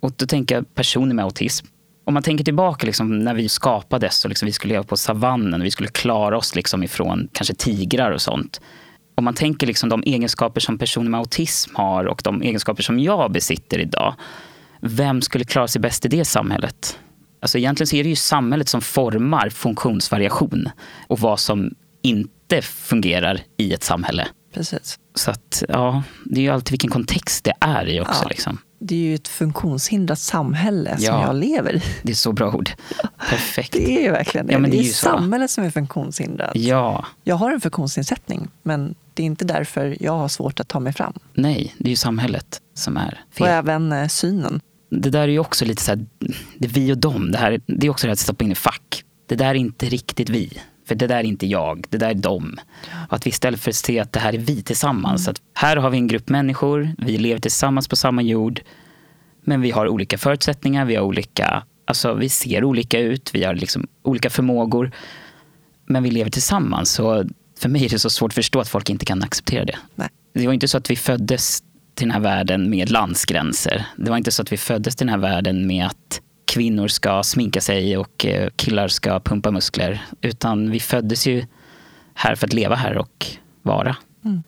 Och 0.00 0.12
då 0.16 0.26
tänker 0.26 0.54
jag 0.54 0.74
personer 0.74 1.14
med 1.14 1.24
autism. 1.24 1.66
Om 2.04 2.14
man 2.14 2.22
tänker 2.22 2.44
tillbaka 2.44 2.86
liksom, 2.86 3.18
när 3.18 3.34
vi 3.34 3.48
skapades 3.48 4.24
och 4.24 4.28
liksom, 4.28 4.46
vi 4.46 4.52
skulle 4.52 4.74
leva 4.74 4.84
på 4.84 4.96
savannen 4.96 5.60
och 5.60 5.66
vi 5.66 5.70
skulle 5.70 5.88
klara 5.88 6.38
oss 6.38 6.54
liksom, 6.54 6.82
ifrån 6.82 7.28
kanske 7.32 7.54
tigrar 7.54 8.10
och 8.10 8.22
sånt. 8.22 8.60
Om 9.14 9.24
man 9.24 9.34
tänker 9.34 9.66
liksom, 9.66 9.88
de 9.88 10.02
egenskaper 10.06 10.60
som 10.60 10.78
personer 10.78 11.10
med 11.10 11.18
autism 11.18 11.74
har 11.74 12.04
och 12.04 12.20
de 12.24 12.42
egenskaper 12.42 12.82
som 12.82 12.98
jag 12.98 13.32
besitter 13.32 13.78
idag. 13.78 14.14
Vem 14.80 15.22
skulle 15.22 15.44
klara 15.44 15.68
sig 15.68 15.80
bäst 15.80 16.04
i 16.04 16.08
det 16.08 16.24
samhället? 16.24 16.98
Alltså 17.40 17.58
egentligen 17.58 17.86
så 17.86 17.96
är 17.96 18.02
det 18.02 18.10
ju 18.10 18.16
samhället 18.16 18.68
som 18.68 18.80
formar 18.80 19.48
funktionsvariation 19.48 20.68
och 21.06 21.20
vad 21.20 21.40
som 21.40 21.74
inte 22.02 22.62
fungerar 22.62 23.40
i 23.56 23.72
ett 23.72 23.82
samhälle. 23.82 24.28
Precis. 24.56 24.98
Så 25.14 25.30
att, 25.30 25.62
ja, 25.68 26.02
det 26.24 26.40
är 26.40 26.42
ju 26.42 26.50
alltid 26.50 26.70
vilken 26.70 26.90
kontext 26.90 27.44
det 27.44 27.52
är 27.60 27.88
i 27.88 28.00
också. 28.00 28.22
Ja. 28.22 28.28
Liksom. 28.28 28.58
Det 28.78 28.94
är 28.94 28.98
ju 28.98 29.14
ett 29.14 29.28
funktionshindrat 29.28 30.18
samhälle 30.18 30.96
ja, 31.00 31.12
som 31.12 31.20
jag 31.20 31.36
lever 31.36 31.76
i. 31.76 31.82
Det 32.02 32.12
är 32.12 32.16
så 32.16 32.32
bra 32.32 32.52
ord. 32.52 32.70
Perfekt. 33.30 33.72
Det 33.76 33.98
är 33.98 34.02
ju 34.02 34.10
verkligen 34.10 34.46
det. 34.46 34.52
Ja, 34.52 34.58
men 34.58 34.70
det, 34.70 34.76
det 34.76 34.82
är, 34.82 34.88
är 34.88 34.92
samhället 34.92 35.50
som 35.50 35.64
är 35.64 35.70
funktionshindrat. 35.70 36.56
Ja. 36.56 37.06
Jag 37.24 37.36
har 37.36 37.52
en 37.52 37.60
funktionsnedsättning, 37.60 38.48
men 38.62 38.94
det 39.14 39.22
är 39.22 39.26
inte 39.26 39.44
därför 39.44 39.96
jag 40.00 40.12
har 40.12 40.28
svårt 40.28 40.60
att 40.60 40.68
ta 40.68 40.80
mig 40.80 40.92
fram. 40.92 41.12
Nej, 41.34 41.74
det 41.78 41.88
är 41.88 41.90
ju 41.90 41.96
samhället 41.96 42.60
som 42.74 42.96
är 42.96 43.20
fel. 43.30 43.42
Och 43.42 43.48
även 43.48 43.92
eh, 43.92 44.08
synen. 44.08 44.60
Det 44.90 45.10
där 45.10 45.20
är 45.20 45.28
ju 45.28 45.38
också 45.38 45.64
lite 45.64 45.82
så 45.82 45.90
här, 45.90 46.06
det 46.58 46.66
är 46.66 46.72
vi 46.72 46.92
och 46.92 46.98
dem. 46.98 47.30
Det, 47.30 47.38
här, 47.38 47.60
det 47.66 47.86
är 47.86 47.90
också 47.90 48.06
det 48.06 48.12
att 48.12 48.18
stoppa 48.18 48.44
in 48.44 48.52
i 48.52 48.54
fack. 48.54 49.04
Det 49.26 49.34
där 49.34 49.46
är 49.46 49.54
inte 49.54 49.86
riktigt 49.86 50.28
vi. 50.28 50.58
För 50.86 50.94
det 50.94 51.06
där 51.06 51.16
är 51.16 51.24
inte 51.24 51.46
jag, 51.46 51.86
det 51.90 51.98
där 51.98 52.10
är 52.10 52.14
dem. 52.14 52.58
Att 53.08 53.26
vi 53.26 53.28
istället 53.28 53.60
för 53.60 53.70
att 53.70 53.76
se 53.76 54.00
att 54.00 54.12
det 54.12 54.20
här 54.20 54.32
är 54.32 54.38
vi 54.38 54.62
tillsammans. 54.62 55.26
Mm. 55.26 55.30
Att 55.30 55.42
här 55.54 55.76
har 55.76 55.90
vi 55.90 55.98
en 55.98 56.06
grupp 56.06 56.28
människor, 56.28 56.90
vi 56.98 57.18
lever 57.18 57.40
tillsammans 57.40 57.88
på 57.88 57.96
samma 57.96 58.22
jord. 58.22 58.60
Men 59.44 59.60
vi 59.60 59.70
har 59.70 59.88
olika 59.88 60.18
förutsättningar, 60.18 60.84
vi 60.84 60.96
har 60.96 61.02
olika, 61.02 61.62
alltså 61.84 62.14
vi 62.14 62.28
ser 62.28 62.64
olika 62.64 63.00
ut, 63.00 63.30
vi 63.34 63.44
har 63.44 63.54
liksom 63.54 63.86
olika 64.02 64.30
förmågor. 64.30 64.90
Men 65.86 66.02
vi 66.02 66.10
lever 66.10 66.30
tillsammans. 66.30 66.90
Så 66.90 67.24
för 67.58 67.68
mig 67.68 67.84
är 67.84 67.88
det 67.88 67.98
så 67.98 68.10
svårt 68.10 68.30
att 68.30 68.34
förstå 68.34 68.60
att 68.60 68.68
folk 68.68 68.90
inte 68.90 69.04
kan 69.04 69.22
acceptera 69.22 69.64
det. 69.64 69.78
Nej. 69.94 70.08
Det 70.34 70.46
var 70.46 70.52
inte 70.52 70.68
så 70.68 70.78
att 70.78 70.90
vi 70.90 70.96
föddes 70.96 71.62
till 71.94 72.08
den 72.08 72.10
här 72.10 72.20
världen 72.20 72.70
med 72.70 72.90
landsgränser. 72.90 73.86
Det 73.96 74.10
var 74.10 74.16
inte 74.16 74.30
så 74.30 74.42
att 74.42 74.52
vi 74.52 74.56
föddes 74.56 74.96
till 74.96 75.06
den 75.06 75.14
här 75.14 75.30
världen 75.30 75.66
med 75.66 75.86
att 75.86 76.20
kvinnor 76.56 76.88
ska 76.88 77.22
sminka 77.22 77.60
sig 77.60 77.96
och 77.96 78.26
eh, 78.26 78.48
killar 78.56 78.88
ska 78.88 79.20
pumpa 79.20 79.50
muskler. 79.50 80.06
Utan 80.20 80.70
vi 80.70 80.80
föddes 80.80 81.26
ju 81.26 81.44
här 82.14 82.34
för 82.34 82.46
att 82.46 82.52
leva 82.52 82.74
här 82.74 82.98
och 82.98 83.26
vara. 83.62 83.96
Mm. 84.24 84.42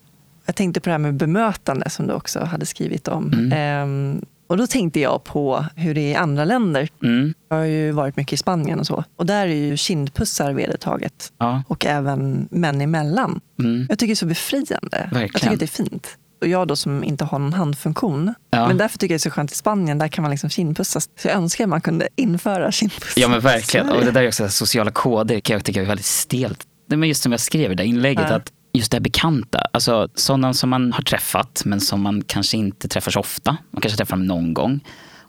Jag 0.47 0.57
tänkte 0.57 0.81
på 0.81 0.89
det 0.89 0.93
här 0.93 0.99
med 0.99 1.15
bemötande 1.15 1.91
som 1.91 2.07
du 2.07 2.13
också 2.13 2.41
hade 2.41 2.67
skrivit 2.67 3.09
om. 3.09 3.33
Mm. 3.33 3.53
Ehm, 3.53 4.25
och 4.47 4.57
då 4.57 4.67
tänkte 4.67 5.01
jag 5.01 5.25
på 5.25 5.65
hur 5.77 5.95
det 5.95 6.01
är 6.01 6.11
i 6.11 6.15
andra 6.15 6.45
länder. 6.45 6.89
Mm. 7.03 7.35
Jag 7.49 7.57
har 7.57 7.65
ju 7.65 7.91
varit 7.91 8.17
mycket 8.17 8.33
i 8.33 8.37
Spanien 8.37 8.79
och 8.81 8.87
så. 8.87 9.05
Och 9.17 9.27
där 9.27 9.47
är 9.47 9.55
ju 9.55 9.77
kindpussar 9.77 10.53
vedertaget. 10.53 11.33
Ja. 11.39 11.63
Och 11.69 11.87
även 11.87 12.49
män 12.51 12.81
emellan. 12.81 13.41
Mm. 13.59 13.87
Jag 13.89 13.99
tycker 13.99 14.11
det 14.11 14.13
är 14.13 14.17
så 14.17 14.27
befriande. 14.27 14.79
Verkligen. 14.91 15.21
Jag 15.21 15.41
tycker 15.41 15.53
att 15.53 15.59
det 15.59 15.65
är 15.65 15.85
fint 15.85 16.19
och 16.41 16.47
jag 16.49 16.69
då 16.69 16.77
som 16.77 17.05
inte 17.05 17.25
har 17.25 17.39
någon 17.39 17.53
handfunktion. 17.53 18.35
Ja. 18.51 18.69
Men 18.69 18.77
därför 18.77 18.99
tycker 18.99 19.15
jag 19.15 19.21
det 19.21 19.27
är 19.27 19.31
så 19.31 19.35
skönt 19.35 19.53
i 19.53 19.55
Spanien, 19.55 19.99
där 19.99 20.09
kan 20.09 20.23
man 20.23 20.31
liksom 20.31 20.51
kindpussas. 20.51 21.09
Så 21.17 21.29
jag 21.29 21.37
önskar 21.37 21.65
att 21.65 21.71
man 21.71 21.81
kunde 21.81 22.09
införa 22.17 22.73
kindpussas. 22.73 23.17
Ja 23.17 23.29
men 23.29 23.41
verkligen, 23.41 23.89
och 23.89 24.05
det 24.05 24.11
där 24.11 24.23
är 24.23 24.29
också 24.29 24.49
sociala 24.49 24.91
koder 24.91 25.41
kan 25.41 25.55
jag 25.55 25.65
tycka 25.65 25.83
är 25.83 25.87
väldigt 25.87 26.07
stelt. 26.07 26.67
Men 26.87 27.09
just 27.09 27.23
som 27.23 27.33
jag 27.33 27.41
skrev 27.41 27.73
i 27.73 27.75
det 27.75 27.87
inlägget, 27.87 28.27
ja. 28.29 28.37
att 28.37 28.53
just 28.73 28.93
det 28.93 29.01
bekanta, 29.01 29.59
alltså 29.73 30.09
sådana 30.15 30.55
som 30.55 30.71
man 30.71 30.93
har 30.93 31.03
träffat 31.03 31.63
men 31.65 31.81
som 31.81 32.03
man 32.03 32.23
kanske 32.27 32.57
inte 32.57 32.89
träffar 32.89 33.11
så 33.11 33.21
ofta. 33.21 33.57
Man 33.71 33.81
kanske 33.83 33.97
träffar 33.97 34.17
dem 34.17 34.27
någon 34.27 34.55
gång. 34.55 34.81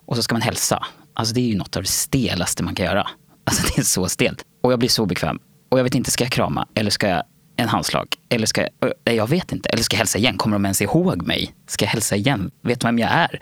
Och 0.06 0.16
så 0.16 0.24
ska 0.24 0.36
man 0.36 0.42
hälsa. 0.42 0.86
Alltså 1.14 1.34
det 1.34 1.42
är 1.42 1.48
ju 1.48 1.58
något 1.58 1.76
av 1.76 1.84
det 1.84 1.90
stelaste 1.90 2.64
man 2.64 2.76
kan 2.76 2.86
göra. 2.86 3.08
Alltså 3.44 3.64
det 3.76 3.82
är 3.82 3.86
så 3.86 4.10
stelt. 4.10 4.44
Och 4.64 4.72
jag 4.72 4.80
blir 4.80 4.90
så 4.90 5.06
bekväm. 5.06 5.40
Och 5.70 5.80
jag 5.80 5.84
vet 5.84 5.96
inte, 5.96 6.12
ska 6.12 6.24
jag 6.24 6.32
krama 6.32 6.68
eller 6.76 6.92
ska 6.92 7.08
jag 7.08 7.24
en 7.60 7.70
handslag? 7.70 8.16
Eller 8.30 8.46
ska 8.46 8.62
jag, 8.62 8.92
nej, 9.06 9.16
jag 9.16 9.30
vet 9.30 9.52
inte. 9.52 9.70
Eller 9.70 9.84
ska 9.84 9.94
jag 9.94 10.00
hälsa 10.00 10.18
igen? 10.18 10.38
Kommer 10.38 10.56
de 10.56 10.66
ens 10.66 10.82
ihåg 10.82 11.28
mig? 11.28 11.54
Ska 11.68 11.86
jag 11.86 11.90
hälsa 11.90 12.16
igen? 12.16 12.52
Vet 12.62 12.80
de 12.80 12.88
vem 12.88 13.00
jag 13.00 13.10
är? 13.12 13.40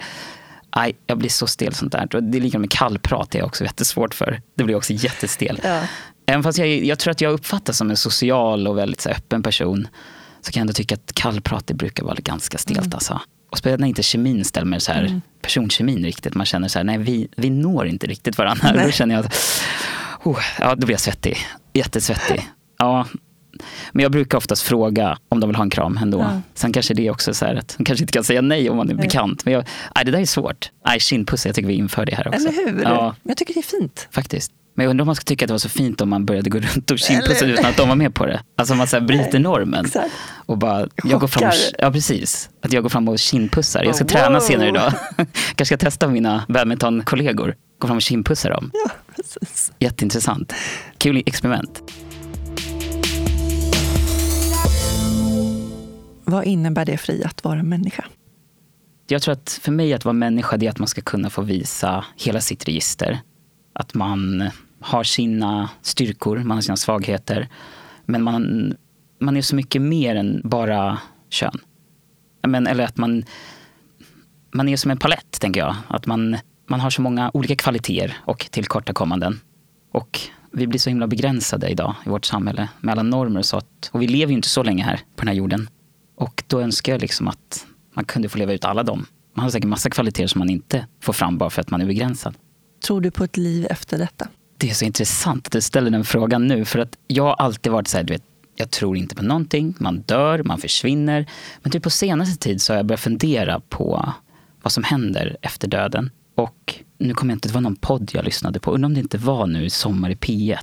Aj, 0.70 0.96
jag 1.06 1.18
blir 1.18 1.30
så 1.30 1.48
stel 1.48 1.74
sånt 1.74 1.92
där. 1.92 2.22
Det 2.22 2.38
är 2.38 2.42
lika 2.42 2.60
med 2.60 2.72
kallprat, 2.72 3.32
det 3.32 3.38
är 3.38 3.40
jag 3.40 3.48
också 3.48 3.64
jättesvårt 3.64 4.14
för. 4.14 4.42
Det 4.56 4.64
blir 4.64 4.76
också 4.76 4.94
jättestel. 4.94 5.62
Ja. 5.64 5.82
Även 6.26 6.44
fast 6.44 6.58
jag, 6.58 6.68
jag 6.68 7.00
tror 7.00 7.12
att 7.12 7.22
jag 7.22 7.34
uppfattas 7.34 7.78
som 7.78 7.90
en 7.90 7.98
social 7.98 8.68
och 8.68 8.78
väldigt 8.78 9.02
så 9.02 9.10
öppen 9.10 9.44
person 9.44 9.88
så 10.42 10.52
kan 10.52 10.60
jag 10.60 10.62
ändå 10.62 10.74
tycka 10.74 10.96
att 10.96 11.14
kallprat 11.14 11.68
det 11.68 11.74
brukar 11.74 12.04
vara 12.04 12.16
ganska 12.16 12.58
stelt. 12.58 12.80
Mm. 12.80 12.94
Alltså. 12.94 13.22
Och 13.50 13.58
speciellt 13.58 13.80
när 13.80 13.88
inte 13.88 14.04
kemin 14.04 14.46
stämmer, 14.46 14.80
så 14.80 14.92
här, 14.92 15.04
mm. 15.06 15.22
personkemin 15.42 16.06
riktigt. 16.06 16.36
Man 16.36 16.46
känner 16.46 16.68
så 16.68 16.80
här, 16.80 16.84
nej 16.84 16.98
vi, 16.98 17.28
vi 17.36 17.50
når 17.50 17.88
inte 17.88 18.08
riktigt 18.08 18.38
varandra. 18.38 18.72
Nej. 18.76 18.86
Då 18.86 18.92
känner 18.92 19.16
jag 19.16 19.26
att, 19.26 19.34
oh, 20.24 20.40
ja 20.60 20.76
då 20.76 20.86
blir 20.86 20.94
jag 20.94 21.00
svettig. 21.02 21.38
Jättesvettig. 21.74 22.50
Ja, 22.80 23.08
men 23.92 24.04
jag 24.04 24.12
brukar 24.12 24.38
oftast 24.38 24.62
fråga 24.62 25.18
om 25.30 25.40
de 25.40 25.50
vill 25.50 25.56
ha 25.56 25.64
en 25.64 25.70
kram 25.70 26.00
ändå. 26.02 26.20
Ja. 26.20 26.42
Sen 26.54 26.74
kanske 26.74 26.94
det 26.94 27.08
är 27.08 27.12
också 27.12 27.34
så 27.34 27.46
här 27.46 27.56
att 27.56 27.76
de 27.78 27.84
kanske 27.84 28.04
inte 28.04 28.14
kan 28.14 28.24
säga 28.24 28.42
nej 28.42 28.70
om 28.70 28.78
man 28.78 28.90
är 28.90 28.94
nej. 28.94 29.02
bekant. 29.02 29.46
Men 29.46 29.54
jag, 29.54 29.66
nej, 29.96 30.06
det 30.06 30.12
där 30.12 30.20
är 30.20 30.26
svårt. 30.26 30.72
Nej, 30.86 31.00
kindpuss, 31.00 31.46
jag 31.46 31.56
tycker 31.56 31.68
vi 31.68 31.74
inför 31.74 32.06
det 32.06 32.16
här 32.16 32.28
också. 32.28 32.48
Eller 32.48 32.72
hur? 32.72 32.84
Ja. 32.84 33.16
Jag 33.24 33.38
tycker 33.38 33.54
det 33.54 33.60
är 33.60 33.80
fint. 33.80 34.08
Faktiskt. 34.12 34.52
Men 34.76 34.84
jag 34.84 34.90
undrar 34.90 35.04
om 35.04 35.06
man 35.06 35.16
ska 35.16 35.24
tycka 35.24 35.46
att 35.46 35.48
det 35.48 35.54
var 35.54 35.60
så 35.60 35.70
fint 35.70 36.02
om 36.02 36.10
man 36.10 36.26
började 36.26 36.50
gå 36.50 36.60
runt 36.60 36.92
och 36.92 37.00
kindpussa 37.00 37.46
utan 37.46 37.66
att 37.66 37.78
de 37.78 37.90
var 37.90 37.96
med 37.96 38.14
på 38.14 38.26
det. 38.26 38.42
Alltså 38.58 38.74
om 38.74 38.78
man 38.78 38.88
så 38.88 39.02
bryter 39.02 39.40
normen. 39.40 39.86
Exakt. 39.86 40.12
Och 40.46 40.58
bara, 40.58 40.88
jag 41.04 41.20
går 41.20 41.28
fram 41.28 41.50
och, 41.50 41.54
ja, 41.78 41.92
precis. 41.92 42.50
Att 42.62 42.74
jag 42.74 42.84
går 42.84 42.90
fram 42.90 43.08
och 43.08 43.20
kindpussar. 43.20 43.84
Jag 43.84 43.96
ska 43.96 44.04
Oh, 44.04 44.08
träna 44.10 44.30
wow. 44.30 44.40
senare 44.40 44.68
idag. 44.68 44.94
kanske 45.56 45.66
ska 45.66 45.78
testa 45.78 46.08
mina 46.08 46.44
badmintonkollegor. 46.48 47.56
Gå 47.80 47.88
fram 47.88 47.98
och 47.98 48.02
kindpussa 48.04 48.50
dem. 48.50 48.72
Ja, 48.74 48.92
precis. 49.16 49.72
Jätteintressant. 49.80 50.54
Kul 50.98 51.24
experiment. 51.26 51.82
Vad 56.30 56.46
innebär 56.46 56.86
det 56.86 56.98
för 56.98 57.14
dig 57.14 57.24
att 57.24 57.44
vara 57.44 57.64
människa? 57.64 58.06
Jag 59.08 59.22
tror 59.22 59.32
att 59.32 59.60
för 59.62 59.72
mig 59.72 59.94
att 59.94 60.06
vara 60.06 60.14
människa 60.14 60.58
det 60.58 60.66
är 60.66 60.70
att 60.70 60.80
man 60.80 60.88
ska 60.88 61.02
kunna 61.02 61.30
få 61.30 61.42
visa 61.42 62.06
hela 62.18 62.42
sitt 62.42 62.68
register. 62.68 63.20
Att 63.74 63.94
man 63.94 64.50
har 64.80 65.04
sina 65.04 65.70
styrkor, 65.82 66.38
man 66.38 66.58
har 66.58 66.62
sina 66.62 66.78
svagheter. 66.78 67.48
Men 68.06 68.24
man, 68.24 68.74
man 69.20 69.38
är 69.38 69.42
så 69.42 69.56
mycket 69.56 69.82
mer 69.82 70.16
än 70.16 70.42
bara 70.44 70.98
kön. 71.30 71.60
Men, 72.48 72.68
eller 72.68 72.84
att 72.84 72.98
man, 72.98 73.24
man 74.52 74.70
är 74.70 74.78
som 74.78 74.92
en 74.92 74.98
palett, 74.98 75.40
tänker 75.40 75.60
jag. 75.60 75.76
Att 75.88 76.06
man, 76.06 76.38
man 76.66 76.80
har 76.80 76.90
så 76.90 77.02
många 77.02 77.32
olika 77.34 77.56
kvaliteter 77.56 78.18
och 78.26 78.48
tillkortakommanden. 78.52 79.40
Och 79.92 80.20
vi 80.52 80.68
blir 80.68 80.80
så 80.80 80.90
himla 80.90 81.08
begränsade 81.08 81.70
idag 81.70 81.96
i 82.06 82.10
vårt 82.10 82.26
samhälle 82.26 82.70
med 82.80 82.92
alla 82.92 83.04
normer 83.04 83.40
och 83.40 83.46
så. 83.46 83.58
Att, 83.58 83.90
och 83.94 84.02
vi 84.02 84.08
lever 84.08 84.32
ju 84.32 84.36
inte 84.36 84.50
så 84.50 84.64
länge 84.64 84.84
här 84.84 84.98
på 85.16 85.22
den 85.22 85.28
här 85.28 85.36
jorden. 85.36 85.70
Och 86.18 86.44
då 86.48 86.62
önskar 86.62 86.92
jag 86.92 87.02
liksom 87.02 87.28
att 87.28 87.66
man 87.94 88.06
kunde 88.06 88.30
få 88.30 88.38
leva 88.38 88.54
ut 88.54 88.66
alla 88.66 88.84
dem. 88.84 89.06
Man 89.36 89.44
har 89.44 89.50
säkert 89.50 89.68
massa 89.68 89.90
kvaliteter 89.90 90.28
som 90.28 90.40
man 90.40 90.50
inte 90.50 90.88
får 91.02 91.14
fram 91.14 91.38
bara 91.38 91.50
för 91.50 91.62
att 91.62 91.70
man 91.70 91.82
är 91.82 91.86
begränsad. 91.86 92.36
Tror 92.88 93.02
du 93.02 93.12
på 93.12 93.24
ett 93.24 93.38
liv 93.38 93.68
efter 93.70 93.98
detta? 93.98 94.28
Det 94.58 94.70
är 94.70 94.74
så 94.74 94.86
intressant 94.86 95.48
att 95.48 95.52
du 95.52 95.62
ställer 95.62 95.92
den 95.92 96.04
frågan 96.04 96.48
nu. 96.48 96.66
För 96.66 96.80
att 96.80 96.98
jag 97.08 97.24
har 97.24 97.34
alltid 97.34 97.72
varit 97.72 97.88
så 97.88 97.98
här, 97.98 98.04
du 98.04 98.14
vet, 98.14 98.24
jag 98.56 98.72
tror 98.72 98.98
inte 98.98 99.16
på 99.16 99.24
någonting. 99.24 99.76
Man 99.80 100.02
dör, 100.02 100.44
man 100.44 100.58
försvinner. 100.58 101.26
Men 101.62 101.72
typ 101.72 101.84
på 101.84 101.90
senaste 101.90 102.44
tid 102.44 102.62
så 102.62 102.74
har 102.74 102.78
jag 102.78 102.86
börjat 102.86 103.00
fundera 103.00 103.60
på 103.60 104.14
vad 104.62 104.72
som 104.72 104.84
händer 104.84 105.38
efter 105.42 105.68
döden. 105.68 106.10
Och 106.36 106.76
nu 106.98 107.14
kommer 107.14 107.34
jag 107.34 107.36
inte, 107.36 107.48
det 107.48 107.54
var 107.54 107.62
någon 107.62 107.76
podd 107.76 108.12
jag 108.14 108.26
lyssnade 108.26 108.60
på. 108.60 108.72
Undrar 108.72 108.86
om 108.86 108.94
det 108.94 109.00
inte 109.00 109.18
var 109.18 109.48
nu 109.48 109.66
i 109.66 109.70
Sommar 109.70 110.10
i 110.10 110.16
P1. 110.16 110.58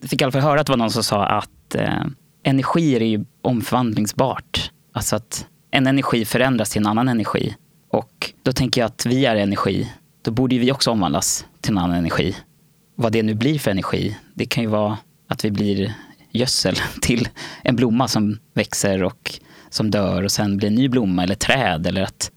Jag 0.00 0.10
fick 0.10 0.20
i 0.20 0.24
alla 0.24 0.32
fall 0.32 0.40
höra 0.40 0.60
att 0.60 0.66
det 0.66 0.72
var 0.72 0.78
någon 0.78 0.90
som 0.90 1.04
sa 1.04 1.26
att 1.26 1.74
eh, 1.74 2.04
energier 2.42 3.02
är 3.02 3.06
ju 3.06 3.24
omförvandlingsbart. 3.42 4.70
Alltså 4.92 5.16
att 5.16 5.46
en 5.70 5.86
energi 5.86 6.24
förändras 6.24 6.70
till 6.70 6.80
en 6.80 6.86
annan 6.86 7.08
energi. 7.08 7.56
Och 7.88 8.32
då 8.42 8.52
tänker 8.52 8.80
jag 8.80 8.86
att 8.86 9.06
vi 9.06 9.26
är 9.26 9.36
energi. 9.36 9.92
Då 10.22 10.30
borde 10.30 10.58
vi 10.58 10.72
också 10.72 10.90
omvandlas 10.90 11.46
till 11.60 11.72
en 11.72 11.78
annan 11.78 11.96
energi. 11.96 12.36
Vad 12.94 13.12
det 13.12 13.22
nu 13.22 13.34
blir 13.34 13.58
för 13.58 13.70
energi. 13.70 14.18
Det 14.34 14.46
kan 14.46 14.62
ju 14.62 14.68
vara 14.68 14.98
att 15.28 15.44
vi 15.44 15.50
blir 15.50 15.94
gödsel 16.30 16.76
till 17.00 17.28
en 17.62 17.76
blomma 17.76 18.08
som 18.08 18.38
växer 18.54 19.02
och 19.02 19.40
som 19.70 19.90
dör 19.90 20.22
och 20.22 20.32
sen 20.32 20.56
blir 20.56 20.68
en 20.68 20.74
ny 20.74 20.88
blomma 20.88 21.22
eller 21.22 21.34
träd. 21.34 21.86
Eller 21.86 22.02
att 22.02 22.30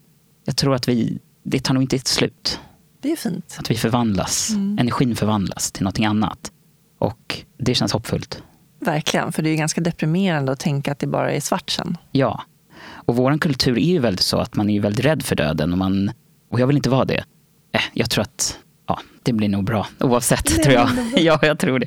jag 0.44 0.56
tror 0.56 0.74
att 0.74 0.88
vi, 0.88 1.18
det 1.42 1.64
tar 1.64 1.74
nog 1.74 1.82
inte 1.82 1.96
ett 1.96 2.06
slut. 2.06 2.60
Det 3.00 3.12
är 3.12 3.16
fint. 3.16 3.56
Att 3.58 3.70
vi 3.70 3.74
förvandlas. 3.74 4.50
Energin 4.50 5.16
förvandlas 5.16 5.72
till 5.72 5.82
någonting 5.82 6.04
annat. 6.04 6.52
Och 6.98 7.44
det 7.58 7.74
känns 7.74 7.92
hoppfullt. 7.92 8.42
Verkligen, 8.86 9.32
för 9.32 9.42
det 9.42 9.48
är 9.48 9.50
ju 9.50 9.56
ganska 9.56 9.80
deprimerande 9.80 10.52
att 10.52 10.60
tänka 10.60 10.92
att 10.92 10.98
det 10.98 11.06
bara 11.06 11.32
är 11.32 11.40
svart 11.40 11.70
sen. 11.70 11.96
Ja. 12.12 12.42
Och 12.88 13.16
vår 13.16 13.38
kultur 13.38 13.78
är 13.78 13.92
ju 13.92 13.98
väldigt 13.98 14.24
så 14.24 14.38
att 14.38 14.56
man 14.56 14.70
är 14.70 14.80
väldigt 14.80 15.04
rädd 15.04 15.22
för 15.22 15.36
döden. 15.36 15.72
Och, 15.72 15.78
man, 15.78 16.12
och 16.50 16.60
jag 16.60 16.66
vill 16.66 16.76
inte 16.76 16.90
vara 16.90 17.04
det. 17.04 17.24
Eh, 17.72 17.80
jag 17.92 18.10
tror 18.10 18.22
att 18.22 18.58
ja, 18.88 19.00
det 19.22 19.32
blir 19.32 19.48
nog 19.48 19.64
bra 19.64 19.86
oavsett. 20.00 20.46
Det 20.46 20.62
tror 20.62 20.74
jag. 20.74 20.88
ja, 21.16 21.38
jag 21.42 21.58
tror 21.58 21.78
det. 21.78 21.86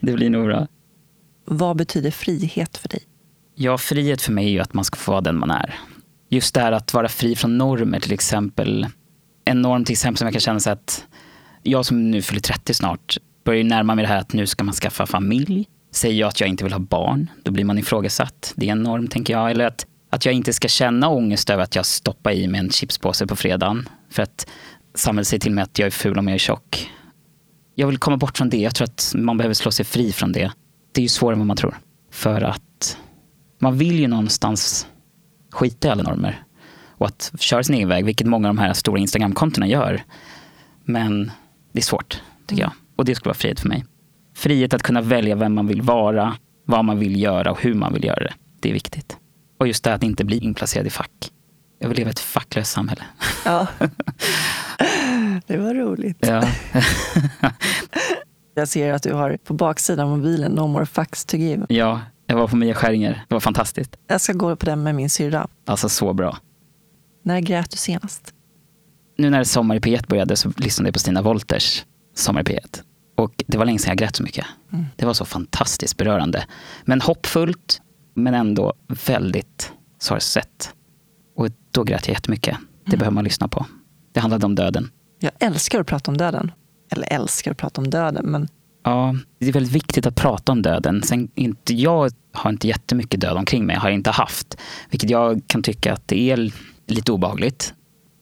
Det 0.00 0.12
blir 0.12 0.30
nog 0.30 0.46
bra. 0.46 0.66
Vad 1.44 1.76
betyder 1.76 2.10
frihet 2.10 2.76
för 2.76 2.88
dig? 2.88 3.02
Ja, 3.54 3.78
frihet 3.78 4.22
för 4.22 4.32
mig 4.32 4.46
är 4.46 4.50
ju 4.50 4.60
att 4.60 4.74
man 4.74 4.84
ska 4.84 4.96
få 4.96 5.10
vara 5.12 5.20
den 5.20 5.38
man 5.38 5.50
är. 5.50 5.78
Just 6.28 6.54
det 6.54 6.60
här 6.60 6.72
att 6.72 6.94
vara 6.94 7.08
fri 7.08 7.36
från 7.36 7.58
normer 7.58 8.00
till 8.00 8.12
exempel. 8.12 8.86
En 9.44 9.62
norm 9.62 9.84
till 9.84 9.92
exempel 9.92 10.18
som 10.18 10.26
jag 10.26 10.34
kan 10.34 10.40
känna 10.40 10.60
så 10.60 10.70
att 10.70 11.04
jag 11.62 11.86
som 11.86 12.10
nu 12.10 12.22
fyller 12.22 12.40
30 12.40 12.74
snart 12.74 13.16
börjar 13.44 13.64
närma 13.64 13.94
mig 13.94 14.02
det 14.02 14.08
här 14.08 14.18
att 14.18 14.32
nu 14.32 14.46
ska 14.46 14.64
man 14.64 14.74
skaffa 14.74 15.06
familj. 15.06 15.66
Säger 15.90 16.20
jag 16.20 16.28
att 16.28 16.40
jag 16.40 16.48
inte 16.48 16.64
vill 16.64 16.72
ha 16.72 16.80
barn, 16.80 17.30
då 17.42 17.50
blir 17.50 17.64
man 17.64 17.78
ifrågasatt. 17.78 18.52
Det 18.56 18.68
är 18.68 18.72
en 18.72 18.82
norm 18.82 19.08
tänker 19.08 19.32
jag. 19.32 19.50
Eller 19.50 19.66
att, 19.66 19.86
att 20.10 20.26
jag 20.26 20.34
inte 20.34 20.52
ska 20.52 20.68
känna 20.68 21.08
ångest 21.08 21.50
över 21.50 21.62
att 21.62 21.74
jag 21.74 21.86
stoppar 21.86 22.32
i 22.32 22.48
mig 22.48 22.60
en 22.60 22.70
chipspåse 22.70 23.26
på 23.26 23.36
fredagen. 23.36 23.88
För 24.10 24.22
att 24.22 24.46
samhället 24.94 25.28
säger 25.28 25.40
till 25.40 25.52
mig 25.52 25.62
att 25.62 25.78
jag 25.78 25.86
är 25.86 25.90
ful 25.90 26.18
om 26.18 26.28
jag 26.28 26.34
är 26.34 26.38
tjock. 26.38 26.90
Jag 27.74 27.86
vill 27.86 27.98
komma 27.98 28.16
bort 28.16 28.38
från 28.38 28.50
det. 28.50 28.56
Jag 28.56 28.74
tror 28.74 28.84
att 28.84 29.12
man 29.16 29.36
behöver 29.36 29.54
slå 29.54 29.70
sig 29.70 29.84
fri 29.84 30.12
från 30.12 30.32
det. 30.32 30.52
Det 30.92 31.00
är 31.00 31.02
ju 31.02 31.08
svårare 31.08 31.34
än 31.34 31.38
vad 31.38 31.46
man 31.46 31.56
tror. 31.56 31.78
För 32.10 32.40
att 32.40 32.96
man 33.58 33.78
vill 33.78 34.00
ju 34.00 34.08
någonstans 34.08 34.86
skita 35.50 35.88
i 35.88 35.90
alla 35.90 36.02
normer. 36.02 36.42
Och 36.88 37.06
att 37.06 37.32
köra 37.38 37.62
sin 37.62 37.74
egen 37.74 37.88
väg, 37.88 38.04
vilket 38.04 38.26
många 38.26 38.48
av 38.48 38.54
de 38.54 38.60
här 38.60 38.72
stora 38.72 38.98
Instagram-kontona 38.98 39.66
gör. 39.66 40.02
Men 40.84 41.30
det 41.72 41.78
är 41.78 41.82
svårt, 41.82 42.22
tycker 42.46 42.62
jag. 42.62 42.72
Och 42.96 43.04
det 43.04 43.14
skulle 43.14 43.28
vara 43.28 43.34
frihet 43.34 43.60
för 43.60 43.68
mig. 43.68 43.84
Frihet 44.40 44.74
att 44.74 44.82
kunna 44.82 45.00
välja 45.00 45.36
vem 45.36 45.54
man 45.54 45.66
vill 45.66 45.82
vara, 45.82 46.36
vad 46.64 46.84
man 46.84 46.98
vill 46.98 47.22
göra 47.22 47.50
och 47.50 47.62
hur 47.62 47.74
man 47.74 47.92
vill 47.92 48.04
göra 48.04 48.24
det. 48.24 48.32
Det 48.60 48.68
är 48.68 48.72
viktigt. 48.72 49.16
Och 49.58 49.66
just 49.66 49.84
det 49.84 49.94
att 49.94 50.02
inte 50.02 50.24
bli 50.24 50.38
inplacerad 50.38 50.86
i 50.86 50.90
fack. 50.90 51.30
Jag 51.78 51.88
vill 51.88 51.98
leva 51.98 52.10
i 52.10 52.10
ett 52.10 52.18
facklöst 52.18 52.72
samhälle. 52.72 53.02
Ja. 53.44 53.66
det 55.46 55.56
var 55.56 55.74
roligt. 55.74 56.16
Ja. 56.20 56.42
Jag 58.54 58.68
ser 58.68 58.92
att 58.92 59.02
du 59.02 59.12
har 59.12 59.36
på 59.44 59.54
baksidan 59.54 60.08
av 60.08 60.18
mobilen 60.18 60.52
No 60.52 60.66
more 60.66 60.86
facts 60.86 61.24
to 61.24 61.36
give. 61.36 61.66
ja, 61.68 62.00
jag 62.26 62.36
var 62.36 62.48
på 62.48 62.56
Mia 62.56 62.74
Skäringer. 62.74 63.24
Det 63.28 63.34
var 63.34 63.40
fantastiskt. 63.40 63.96
Jag 64.06 64.20
ska 64.20 64.32
gå 64.32 64.56
på 64.56 64.66
den 64.66 64.82
med 64.82 64.94
min 64.94 65.10
syrra. 65.10 65.48
Alltså 65.66 65.88
så 65.88 66.12
bra. 66.12 66.38
När 67.24 67.40
grät 67.40 67.70
du 67.70 67.76
senast? 67.76 68.34
nu 69.18 69.30
när 69.30 69.44
Sommar 69.44 69.76
i 69.76 69.78
P1 69.78 70.08
började 70.08 70.36
så 70.36 70.52
lyssnade 70.56 70.88
jag 70.88 70.94
på 70.94 70.98
Stina 70.98 71.22
Wolters 71.22 71.84
Sommar 72.14 72.40
i 72.40 72.44
P1. 72.44 72.82
Och 73.20 73.44
det 73.46 73.58
var 73.58 73.64
länge 73.64 73.78
sedan 73.78 73.88
jag 73.88 73.98
grät 73.98 74.16
så 74.16 74.22
mycket. 74.22 74.46
Mm. 74.72 74.86
Det 74.96 75.06
var 75.06 75.14
så 75.14 75.24
fantastiskt 75.24 75.96
berörande. 75.96 76.46
Men 76.84 77.00
hoppfullt, 77.00 77.80
men 78.14 78.34
ändå 78.34 78.74
väldigt 79.06 79.72
sorgset. 79.98 80.74
Och 81.36 81.48
då 81.70 81.84
grät 81.84 82.06
jag 82.06 82.14
jättemycket. 82.14 82.56
Det 82.86 82.96
behöver 82.96 83.14
man 83.14 83.24
lyssna 83.24 83.48
på. 83.48 83.66
Det 84.12 84.20
handlade 84.20 84.46
om 84.46 84.54
döden. 84.54 84.90
Jag 85.18 85.32
älskar 85.38 85.80
att 85.80 85.86
prata 85.86 86.10
om 86.10 86.16
döden. 86.16 86.52
Eller 86.92 87.12
älskar 87.12 87.50
att 87.50 87.56
prata 87.56 87.80
om 87.80 87.90
döden, 87.90 88.26
men 88.26 88.48
Ja, 88.84 89.16
det 89.38 89.48
är 89.48 89.52
väldigt 89.52 89.72
viktigt 89.72 90.06
att 90.06 90.14
prata 90.14 90.52
om 90.52 90.62
döden. 90.62 91.02
Sen 91.02 91.28
inte, 91.34 91.74
jag 91.74 92.12
har 92.32 92.50
inte 92.50 92.68
jättemycket 92.68 93.20
död 93.20 93.36
omkring 93.36 93.66
mig, 93.66 93.76
har 93.76 93.88
jag 93.88 93.94
inte 93.94 94.10
haft. 94.10 94.56
Vilket 94.90 95.10
jag 95.10 95.42
kan 95.46 95.62
tycka 95.62 95.92
att 95.92 96.08
det 96.08 96.30
är 96.30 96.52
lite 96.86 97.12
obehagligt. 97.12 97.74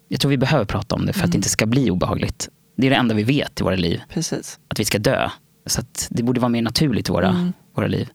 Jag 0.09 0.21
tror 0.21 0.31
vi 0.31 0.39
behöver 0.39 0.65
prata 0.65 0.95
om 0.95 1.07
det 1.07 1.13
för 1.13 1.25
att 1.25 1.33
det 1.33 1.37
inte 1.37 1.49
ska 1.49 1.67
bli 1.67 1.91
obehagligt. 1.91 2.49
Det 2.79 2.87
är 2.87 2.91
det 2.91 2.97
enda 2.97 3.15
vi 3.15 3.23
vet 3.23 3.61
i 3.61 3.65
våra 3.65 3.77
liv, 3.77 4.01
precis. 4.09 4.59
att 4.69 4.81
vi 4.81 4.85
ska 4.85 4.99
dö. 4.99 5.31
Så 5.67 5.83
det 6.09 6.23
borde 6.23 6.41
vara 6.41 6.49
mer 6.49 6.63
naturligt 6.63 7.09
i 7.09 7.13
våra, 7.13 7.53
våra 7.75 7.87
liv. 7.87 8.09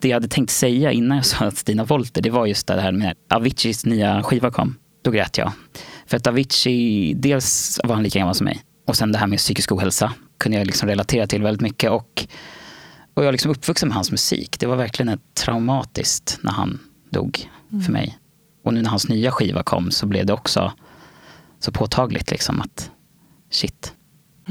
Det 0.00 0.08
jag 0.08 0.16
hade 0.16 0.28
tänkt 0.28 0.50
säga 0.50 0.92
innan 0.92 1.16
jag 1.16 1.26
sa 1.26 1.44
att 1.44 1.56
Stina 1.56 1.84
Wolter, 1.84 2.22
det 2.22 2.30
var 2.30 2.46
just 2.46 2.66
det 2.66 2.80
här 2.80 2.92
med 2.92 3.16
Aviciis 3.30 3.86
nya 3.86 4.22
skiva 4.22 4.50
kom. 4.50 4.76
Då 5.02 5.10
grät 5.10 5.38
jag. 5.38 5.52
För 6.06 6.16
att 6.16 6.26
Avicii, 6.26 7.14
dels 7.14 7.80
var 7.84 7.94
han 7.94 8.02
lika 8.02 8.18
gammal 8.18 8.34
som 8.34 8.44
mig. 8.44 8.62
Och 8.86 8.96
sen 8.96 9.12
det 9.12 9.18
här 9.18 9.26
med 9.26 9.38
psykisk 9.38 9.72
ohälsa 9.72 10.12
kunde 10.38 10.58
jag 10.58 10.66
liksom 10.66 10.88
relatera 10.88 11.26
till 11.26 11.42
väldigt 11.42 11.62
mycket. 11.62 11.90
Och, 11.90 12.26
och 13.14 13.22
jag 13.22 13.28
är 13.28 13.32
liksom 13.32 13.50
uppvuxen 13.50 13.88
med 13.88 13.94
hans 13.94 14.10
musik. 14.10 14.60
Det 14.60 14.66
var 14.66 14.76
verkligen 14.76 15.08
ett 15.08 15.34
traumatiskt 15.34 16.38
när 16.42 16.52
han 16.52 16.78
dog 17.10 17.50
för 17.86 17.92
mig. 17.92 18.18
Och 18.64 18.74
nu 18.74 18.82
när 18.82 18.90
hans 18.90 19.08
nya 19.08 19.30
skiva 19.30 19.62
kom 19.62 19.90
så 19.90 20.06
blev 20.06 20.26
det 20.26 20.32
också 20.32 20.72
så 21.58 21.72
påtagligt 21.72 22.30
liksom 22.30 22.60
att 22.60 22.90
shit, 23.50 23.92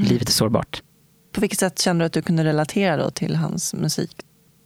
livet 0.08 0.28
är 0.28 0.32
sårbart. 0.32 0.82
På 1.32 1.40
vilket 1.40 1.58
sätt 1.58 1.78
kände 1.78 2.02
du 2.02 2.06
att 2.06 2.12
du 2.12 2.22
kunde 2.22 2.44
relatera 2.44 2.96
då 2.96 3.10
till 3.10 3.36
hans 3.36 3.74
musik? 3.74 4.16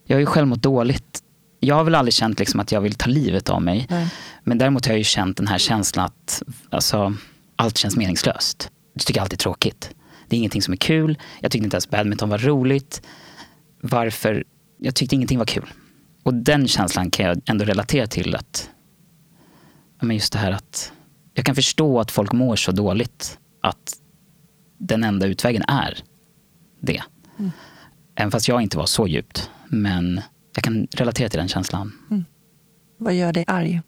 Jag 0.07 0.15
har 0.15 0.19
ju 0.19 0.25
själv 0.25 0.47
mått 0.47 0.61
dåligt. 0.61 1.21
Jag 1.59 1.75
har 1.75 1.83
väl 1.83 1.95
aldrig 1.95 2.13
känt 2.13 2.39
liksom 2.39 2.59
att 2.59 2.71
jag 2.71 2.81
vill 2.81 2.95
ta 2.95 3.09
livet 3.09 3.49
av 3.49 3.61
mig. 3.61 3.87
Nej. 3.89 4.09
Men 4.43 4.57
däremot 4.57 4.85
har 4.85 4.93
jag 4.93 4.97
ju 4.97 5.03
känt 5.03 5.37
den 5.37 5.47
här 5.47 5.57
känslan 5.57 6.05
att 6.05 6.43
alltså, 6.69 7.13
allt 7.55 7.77
känns 7.77 7.97
meningslöst. 7.97 8.71
Jag 8.93 9.05
tycker 9.05 9.21
allt 9.21 9.33
är 9.33 9.37
tråkigt. 9.37 9.91
Det 10.27 10.35
är 10.35 10.37
ingenting 10.37 10.61
som 10.61 10.71
är 10.71 10.77
kul. 10.77 11.17
Jag 11.41 11.51
tyckte 11.51 11.65
inte 11.65 11.75
ens 11.75 11.89
badminton 11.89 12.29
var 12.29 12.37
roligt. 12.37 13.01
Varför? 13.81 14.43
Jag 14.77 14.95
tyckte 14.95 15.15
ingenting 15.15 15.37
var 15.37 15.45
kul. 15.45 15.69
Och 16.23 16.33
den 16.33 16.67
känslan 16.67 17.11
kan 17.11 17.25
jag 17.25 17.41
ändå 17.45 17.65
relatera 17.65 18.07
till. 18.07 18.35
att 18.35 18.69
men 20.01 20.15
Just 20.15 20.33
det 20.33 20.39
här 20.39 20.51
att 20.51 20.91
jag 21.33 21.45
kan 21.45 21.55
förstå 21.55 21.99
att 21.99 22.11
folk 22.11 22.33
mår 22.33 22.55
så 22.55 22.71
dåligt 22.71 23.39
att 23.61 23.97
den 24.87 25.03
enda 25.03 25.25
utvägen 25.27 25.63
är 25.67 25.97
det. 26.79 27.01
Även 28.15 28.31
fast 28.31 28.47
jag 28.47 28.61
inte 28.61 28.77
var 28.77 28.85
så 28.85 29.07
djupt. 29.07 29.49
Men 29.67 30.21
jag 30.55 30.63
kan 30.63 30.87
relatera 30.91 31.29
till 31.29 31.39
den 31.39 31.47
känslan. 31.47 31.91
Vad 32.97 33.13
gör 33.13 33.33
dig 33.33 33.43
arg? 33.47 33.81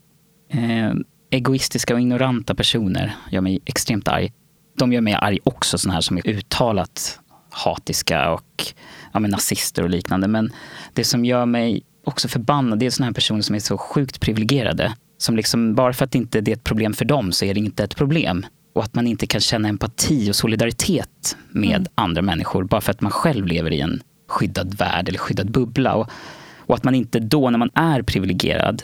Eh, 0.49 0.93
egoistiska 1.29 1.93
och 1.93 2.01
ignoranta 2.01 2.55
personer 2.55 3.15
gör 3.31 3.41
mig 3.41 3.59
extremt 3.65 4.07
arg. 4.07 4.33
De 4.77 4.93
gör 4.93 5.01
mig 5.01 5.13
arg 5.13 5.39
också, 5.43 5.77
sådana 5.77 5.93
här 5.93 6.01
som 6.01 6.17
är 6.17 6.27
uttalat 6.27 7.19
hatiska 7.49 8.31
och 8.31 8.73
ja, 9.13 9.19
men 9.19 9.31
nazister 9.31 9.83
och 9.83 9.89
liknande. 9.89 10.27
Men 10.27 10.53
det 10.93 11.03
som 11.03 11.25
gör 11.25 11.45
mig 11.45 11.83
också 12.03 12.27
förbannad, 12.27 12.79
det 12.79 12.85
är 12.85 12.89
sådana 12.89 13.07
här 13.07 13.13
personer 13.13 13.41
som 13.41 13.55
är 13.55 13.59
så 13.59 13.77
sjukt 13.77 14.19
privilegierade. 14.19 14.93
Som 15.17 15.35
liksom, 15.35 15.75
bara 15.75 15.93
för 15.93 16.05
att 16.05 16.15
inte 16.15 16.41
det 16.41 16.51
är 16.51 16.55
ett 16.55 16.63
problem 16.63 16.93
för 16.93 17.05
dem 17.05 17.31
så 17.31 17.45
är 17.45 17.53
det 17.53 17.59
inte 17.59 17.83
ett 17.83 17.95
problem. 17.95 18.45
Och 18.77 18.83
att 18.83 18.95
man 18.95 19.07
inte 19.07 19.27
kan 19.27 19.41
känna 19.41 19.69
empati 19.69 20.31
och 20.31 20.35
solidaritet 20.35 21.37
med 21.49 21.75
mm. 21.75 21.87
andra 21.95 22.21
människor 22.21 22.63
bara 22.63 22.81
för 22.81 22.91
att 22.91 23.01
man 23.01 23.11
själv 23.11 23.47
lever 23.47 23.73
i 23.73 23.81
en 23.81 24.01
skyddad 24.27 24.73
värld 24.73 25.09
eller 25.09 25.19
skyddad 25.19 25.51
bubbla. 25.51 25.95
Och, 25.95 26.09
och 26.57 26.75
att 26.75 26.83
man 26.83 26.95
inte 26.95 27.19
då, 27.19 27.49
när 27.49 27.57
man 27.57 27.69
är 27.73 28.01
privilegierad, 28.01 28.83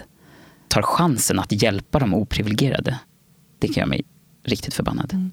tar 0.67 0.81
chansen 0.81 1.39
att 1.39 1.61
hjälpa 1.61 1.99
de 1.99 2.13
oprivilegierade. 2.13 2.99
Det 3.59 3.67
kan 3.67 3.81
göra 3.81 3.89
mig 3.89 4.01
riktigt 4.43 4.73
förbannad. 4.73 5.13
Mm. 5.13 5.31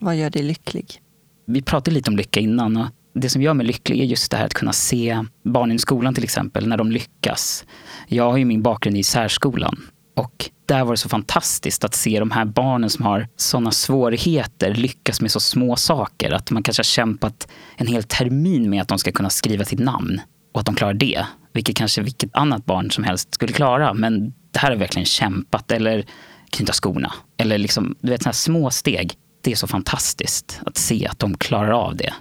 Vad 0.00 0.16
gör 0.16 0.30
dig 0.30 0.42
lycklig? 0.42 1.00
Vi 1.46 1.62
pratade 1.62 1.94
lite 1.94 2.10
om 2.10 2.16
lycka 2.16 2.40
innan. 2.40 2.76
Och 2.76 2.86
det 3.14 3.28
som 3.28 3.42
gör 3.42 3.54
mig 3.54 3.66
lycklig 3.66 4.00
är 4.00 4.04
just 4.04 4.30
det 4.30 4.36
här 4.36 4.46
att 4.46 4.54
kunna 4.54 4.72
se 4.72 5.24
barnen 5.42 5.76
i 5.76 5.78
skolan 5.78 6.14
till 6.14 6.24
exempel, 6.24 6.68
när 6.68 6.76
de 6.76 6.90
lyckas. 6.90 7.64
Jag 8.08 8.30
har 8.30 8.36
ju 8.36 8.44
min 8.44 8.62
bakgrund 8.62 8.96
i 8.96 9.02
särskolan. 9.02 9.82
Och 10.14 10.50
där 10.66 10.84
var 10.84 10.92
det 10.92 10.96
så 10.96 11.08
fantastiskt 11.08 11.84
att 11.84 11.94
se 11.94 12.18
de 12.18 12.30
här 12.30 12.44
barnen 12.44 12.90
som 12.90 13.04
har 13.04 13.28
sådana 13.36 13.70
svårigheter 13.70 14.74
lyckas 14.74 15.20
med 15.20 15.30
så 15.30 15.40
små 15.40 15.76
saker. 15.76 16.32
Att 16.32 16.50
man 16.50 16.62
kanske 16.62 16.80
har 16.80 16.84
kämpat 16.84 17.48
en 17.76 17.86
hel 17.86 18.02
termin 18.02 18.70
med 18.70 18.82
att 18.82 18.88
de 18.88 18.98
ska 18.98 19.12
kunna 19.12 19.30
skriva 19.30 19.64
sitt 19.64 19.78
namn 19.78 20.20
och 20.54 20.60
att 20.60 20.66
de 20.66 20.74
klarar 20.74 20.94
det. 20.94 21.26
Vilket 21.52 21.76
kanske 21.76 22.02
vilket 22.02 22.36
annat 22.36 22.64
barn 22.64 22.90
som 22.90 23.04
helst 23.04 23.34
skulle 23.34 23.52
klara. 23.52 23.94
Men 23.94 24.34
det 24.50 24.58
här 24.58 24.70
har 24.70 24.76
verkligen 24.76 25.06
kämpat. 25.06 25.72
Eller 25.72 26.04
knyta 26.50 26.72
skorna. 26.72 27.12
Eller 27.36 27.58
liksom, 27.58 27.96
du 28.00 28.10
vet, 28.10 28.22
sådana 28.22 28.32
här 28.32 28.34
små 28.34 28.70
steg. 28.70 29.14
Det 29.42 29.52
är 29.52 29.56
så 29.56 29.66
fantastiskt 29.66 30.60
att 30.66 30.76
se 30.76 31.06
att 31.06 31.18
de 31.18 31.38
klarar 31.38 31.70
av 31.70 31.96
det. 31.96 32.14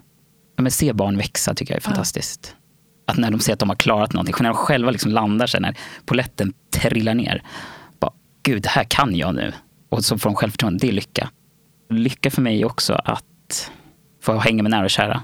Men 0.57 0.71
se 0.71 0.93
barn 0.93 1.17
växa 1.17 1.53
tycker 1.53 1.73
jag 1.73 1.77
är 1.77 1.81
fantastiskt. 1.81 2.55
Ja. 2.55 2.59
Att 3.05 3.17
när 3.17 3.31
de 3.31 3.39
ser 3.39 3.53
att 3.53 3.59
de 3.59 3.69
har 3.69 3.75
klarat 3.75 4.13
någonting, 4.13 4.35
när 4.39 4.49
de 4.49 4.55
själva 4.55 4.91
liksom 4.91 5.11
landar 5.11 5.47
sig, 5.47 5.61
när 5.61 5.77
poletten 6.05 6.53
trillar 6.73 7.13
ner. 7.13 7.43
Gud, 8.43 8.63
det 8.63 8.69
här 8.69 8.83
kan 8.83 9.15
jag 9.15 9.35
nu. 9.35 9.53
Och 9.89 10.05
så 10.05 10.17
får 10.17 10.29
de 10.29 10.35
självförtroende. 10.35 10.79
Det 10.79 10.87
är 10.87 10.91
lycka. 10.91 11.29
Lycka 11.89 12.31
för 12.31 12.41
mig 12.41 12.61
är 12.61 12.65
också 12.65 12.93
att 12.93 13.71
få 14.21 14.37
hänga 14.37 14.63
med 14.63 14.71
nära 14.71 14.83
och 14.83 14.89
kära. 14.89 15.23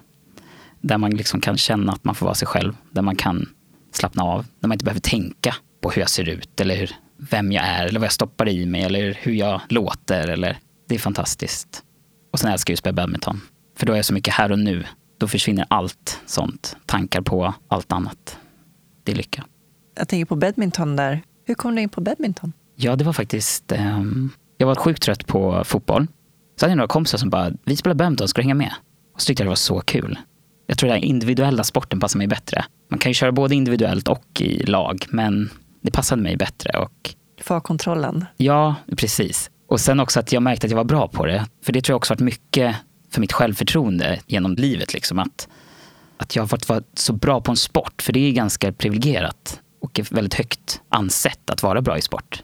Där 0.82 0.98
man 0.98 1.12
liksom 1.12 1.42
kan 1.42 1.58
känna 1.58 1.92
att 1.92 2.04
man 2.04 2.16
får 2.16 2.26
vara 2.26 2.36
sig 2.36 2.48
själv. 2.48 2.74
Där 2.92 3.02
man 3.02 3.16
kan 3.16 3.50
slappna 3.92 4.24
av. 4.24 4.46
Där 4.60 4.68
man 4.68 4.76
inte 4.76 4.86
behöver 4.86 5.02
tänka 5.02 5.56
på 5.82 5.92
hur 5.92 6.02
jag 6.02 6.10
ser 6.10 6.30
ut 6.30 6.62
eller 6.62 6.76
hur, 6.76 6.92
vem 7.18 7.52
jag 7.52 7.64
är 7.66 7.86
eller 7.86 8.00
vad 8.00 8.06
jag 8.06 8.14
stoppar 8.14 8.50
i 8.50 8.66
mig 8.66 8.84
eller 8.84 9.14
hur 9.14 9.34
jag 9.34 9.62
låter. 9.70 10.28
Eller, 10.28 10.58
det 10.88 10.96
är 10.96 11.00
fantastiskt. 11.00 11.84
Och 12.32 12.40
sen 12.40 12.52
älskar 12.52 12.72
jag 12.72 12.76
att 12.76 12.80
spela 12.80 12.94
badminton. 12.94 13.42
För 13.78 13.86
då 13.86 13.94
är 13.94 13.98
jag 13.98 14.06
så 14.06 14.14
mycket 14.14 14.34
här 14.34 14.52
och 14.52 14.60
nu. 14.60 14.86
Då 15.18 15.28
försvinner 15.28 15.66
allt 15.70 16.22
sånt. 16.26 16.78
Tankar 16.86 17.22
på 17.22 17.54
allt 17.68 17.92
annat. 17.92 18.38
Det 19.04 19.12
är 19.12 19.16
lycka. 19.16 19.46
Jag 19.96 20.08
tänker 20.08 20.26
på 20.26 20.36
badminton 20.36 20.96
där. 20.96 21.22
Hur 21.46 21.56
kom 21.56 21.76
du 21.76 21.82
in 21.82 21.90
på 21.90 22.02
badminton? 22.02 22.54
Ja, 22.82 22.96
det 22.96 23.04
var 23.04 23.14
faktiskt... 23.14 23.72
Um, 23.72 24.30
jag 24.58 24.68
var 24.68 24.76
sjukt 24.76 25.04
trött 25.04 25.28
på 25.28 25.64
fotboll. 25.66 26.08
Så 26.56 26.66
hade 26.66 26.72
jag 26.72 26.78
några 26.78 26.88
kompisar 26.88 27.18
som 27.18 27.30
bara, 27.30 27.52
vi 27.66 27.76
spelar 27.76 27.96
badminton, 27.96 28.28
ska 28.28 28.42
du 28.42 28.44
hänga 28.44 28.56
med? 28.56 28.74
Och 29.14 29.22
så 29.22 29.26
tyckte 29.26 29.44
jag 29.44 29.46
det 29.46 29.50
var 29.50 29.56
så 29.56 29.80
kul. 29.80 30.20
Jag 30.68 30.78
tror 30.78 30.90
den 30.90 31.04
individuella 31.04 31.64
sporten 31.64 32.00
passar 32.00 32.18
mig 32.18 32.28
bättre. 32.28 32.66
Man 32.90 33.00
kan 33.00 33.10
ju 33.10 33.14
köra 33.14 33.32
både 33.32 33.56
individuellt 33.56 34.08
och 34.08 34.42
i 34.42 34.64
lag, 34.64 35.06
men 35.10 35.50
det 35.82 35.92
passade 35.92 36.22
mig 36.22 36.38
bättre. 36.38 36.78
Och... 36.78 37.16
Få 37.42 37.60
kontrollen. 37.60 38.26
Ja, 38.38 38.76
precis. 38.98 39.52
Och 39.68 39.80
sen 39.80 40.00
också 40.00 40.20
att 40.20 40.32
jag 40.32 40.44
märkte 40.44 40.68
att 40.68 40.72
jag 40.72 40.78
var 40.78 40.84
bra 40.84 41.08
på 41.08 41.26
det. 41.26 41.46
För 41.64 41.74
det 41.74 41.82
tror 41.82 41.94
jag 41.94 41.98
också 41.98 42.14
varit 42.14 42.22
mycket 42.22 42.76
för 43.12 43.22
mitt 43.22 43.34
självförtroende 43.34 44.20
genom 44.28 44.56
livet. 44.56 44.94
Liksom. 44.94 45.20
Att, 45.20 45.48
att 46.18 46.36
jag 46.36 46.44
har 46.44 46.48
fått 46.48 46.70
vara 46.70 46.82
så 46.94 47.14
bra 47.14 47.42
på 47.42 47.52
en 47.52 47.58
sport, 47.58 48.02
för 48.02 48.14
det 48.14 48.20
är 48.20 48.32
ganska 48.32 48.72
privilegierat 48.72 49.60
och 49.82 50.00
är 50.00 50.14
väldigt 50.14 50.34
högt 50.34 50.82
ansett 50.90 51.50
att 51.50 51.64
vara 51.64 51.82
bra 51.82 51.98
i 51.98 52.02
sport. 52.02 52.44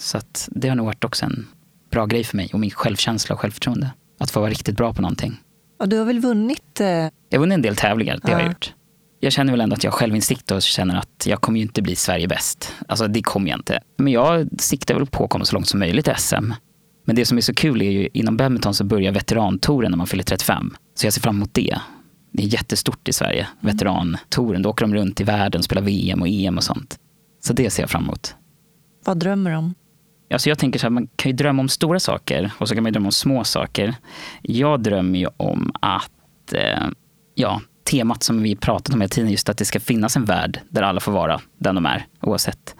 Så 0.00 0.20
det 0.46 0.68
har 0.68 0.76
nog 0.76 0.86
varit 0.86 1.04
också 1.04 1.24
en 1.24 1.46
bra 1.90 2.06
grej 2.06 2.24
för 2.24 2.36
mig 2.36 2.50
och 2.52 2.60
min 2.60 2.70
självkänsla 2.70 3.34
och 3.34 3.40
självförtroende. 3.40 3.90
Att 4.18 4.30
få 4.30 4.40
vara 4.40 4.50
riktigt 4.50 4.76
bra 4.76 4.94
på 4.94 5.02
någonting. 5.02 5.40
Och 5.78 5.88
du 5.88 5.98
har 5.98 6.04
väl 6.04 6.20
vunnit? 6.20 6.80
Eh... 6.80 6.86
Jag 6.86 7.10
har 7.32 7.38
vunnit 7.38 7.54
en 7.54 7.62
del 7.62 7.76
tävlingar, 7.76 8.14
det 8.22 8.30
ja. 8.30 8.34
har 8.34 8.40
jag 8.40 8.48
gjort 8.48 8.74
jag 9.20 9.32
känner 9.32 9.52
väl 9.52 9.60
ändå 9.60 9.74
att 9.74 9.84
jag 9.84 9.90
har 9.90 9.98
självinsikt 9.98 10.50
och 10.50 10.62
känner 10.62 10.96
att 10.96 11.26
jag 11.26 11.40
kommer 11.40 11.58
ju 11.58 11.62
inte 11.62 11.82
bli 11.82 11.96
Sverige 11.96 12.28
bäst. 12.28 12.74
Alltså 12.88 13.06
det 13.06 13.22
kommer 13.22 13.50
jag 13.50 13.58
inte. 13.58 13.80
Men 13.96 14.12
jag 14.12 14.48
siktar 14.58 14.94
väl 14.94 15.06
på 15.06 15.24
att 15.24 15.30
komma 15.30 15.44
så 15.44 15.54
långt 15.54 15.68
som 15.68 15.80
möjligt 15.80 16.08
i 16.08 16.12
SM. 16.16 16.52
Men 17.04 17.16
det 17.16 17.24
som 17.24 17.36
är 17.36 17.42
så 17.42 17.54
kul 17.54 17.82
är 17.82 17.90
ju 17.90 18.08
inom 18.12 18.36
badminton 18.36 18.74
så 18.74 18.84
börjar 18.84 19.12
veterantouren 19.12 19.90
när 19.90 19.98
man 19.98 20.06
fyller 20.06 20.24
35. 20.24 20.76
Så 20.94 21.06
jag 21.06 21.12
ser 21.12 21.20
fram 21.20 21.36
emot 21.36 21.54
det. 21.54 21.78
Det 22.32 22.42
är 22.42 22.46
jättestort 22.46 23.08
i 23.08 23.12
Sverige, 23.12 23.48
mm. 23.62 23.76
veterantouren. 23.76 24.62
Då 24.62 24.70
åker 24.70 24.84
de 24.84 24.94
runt 24.94 25.20
i 25.20 25.24
världen 25.24 25.58
och 25.58 25.64
spelar 25.64 25.82
VM 25.82 26.22
och 26.22 26.28
EM 26.28 26.56
och 26.56 26.64
sånt. 26.64 26.98
Så 27.40 27.52
det 27.52 27.70
ser 27.70 27.82
jag 27.82 27.90
fram 27.90 28.02
emot. 28.02 28.34
Vad 29.04 29.18
drömmer 29.18 29.50
du 29.50 29.56
om? 29.56 29.74
Alltså 30.30 30.48
jag 30.48 30.58
tänker 30.58 30.78
så 30.78 30.86
här, 30.86 30.90
man 30.90 31.08
kan 31.16 31.30
ju 31.30 31.36
drömma 31.36 31.62
om 31.62 31.68
stora 31.68 32.00
saker 32.00 32.50
och 32.58 32.68
så 32.68 32.74
kan 32.74 32.82
man 32.82 32.92
drömma 32.92 33.08
om 33.08 33.12
små 33.12 33.44
saker. 33.44 33.94
Jag 34.42 34.82
drömmer 34.82 35.18
ju 35.18 35.28
om 35.36 35.72
att 35.80 36.52
eh, 36.52 36.86
ja, 37.34 37.60
temat 37.90 38.22
som 38.22 38.42
vi 38.42 38.56
pratat 38.56 38.94
om 38.94 39.00
hela 39.00 39.08
tiden, 39.08 39.30
just 39.30 39.48
att 39.48 39.58
det 39.58 39.64
ska 39.64 39.80
finnas 39.80 40.16
en 40.16 40.24
värld 40.24 40.60
där 40.68 40.82
alla 40.82 41.00
får 41.00 41.12
vara 41.12 41.40
den 41.58 41.74
de 41.74 41.86
är, 41.86 42.06
oavsett. 42.20 42.74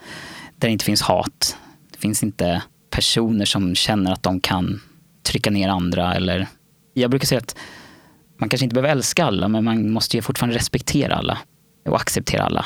Där 0.56 0.68
det 0.68 0.72
inte 0.72 0.84
finns 0.84 1.02
hat. 1.02 1.56
Det 1.92 1.98
finns 1.98 2.22
inte 2.22 2.62
personer 2.90 3.44
som 3.44 3.74
känner 3.74 4.12
att 4.12 4.22
de 4.22 4.40
kan 4.40 4.80
trycka 5.22 5.50
ner 5.50 5.68
andra 5.68 6.14
eller... 6.14 6.46
Jag 6.94 7.10
brukar 7.10 7.26
säga 7.26 7.38
att 7.38 7.56
man 8.38 8.48
kanske 8.48 8.64
inte 8.64 8.74
behöver 8.74 8.92
älska 8.92 9.24
alla, 9.24 9.48
men 9.48 9.64
man 9.64 9.90
måste 9.90 10.16
ju 10.16 10.22
fortfarande 10.22 10.56
respektera 10.56 11.14
alla 11.14 11.38
och 11.88 11.96
acceptera 11.96 12.42
alla. 12.42 12.64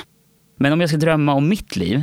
Men 0.58 0.72
om 0.72 0.80
jag 0.80 0.90
ska 0.90 0.98
drömma 0.98 1.34
om 1.34 1.48
mitt 1.48 1.76
liv, 1.76 2.02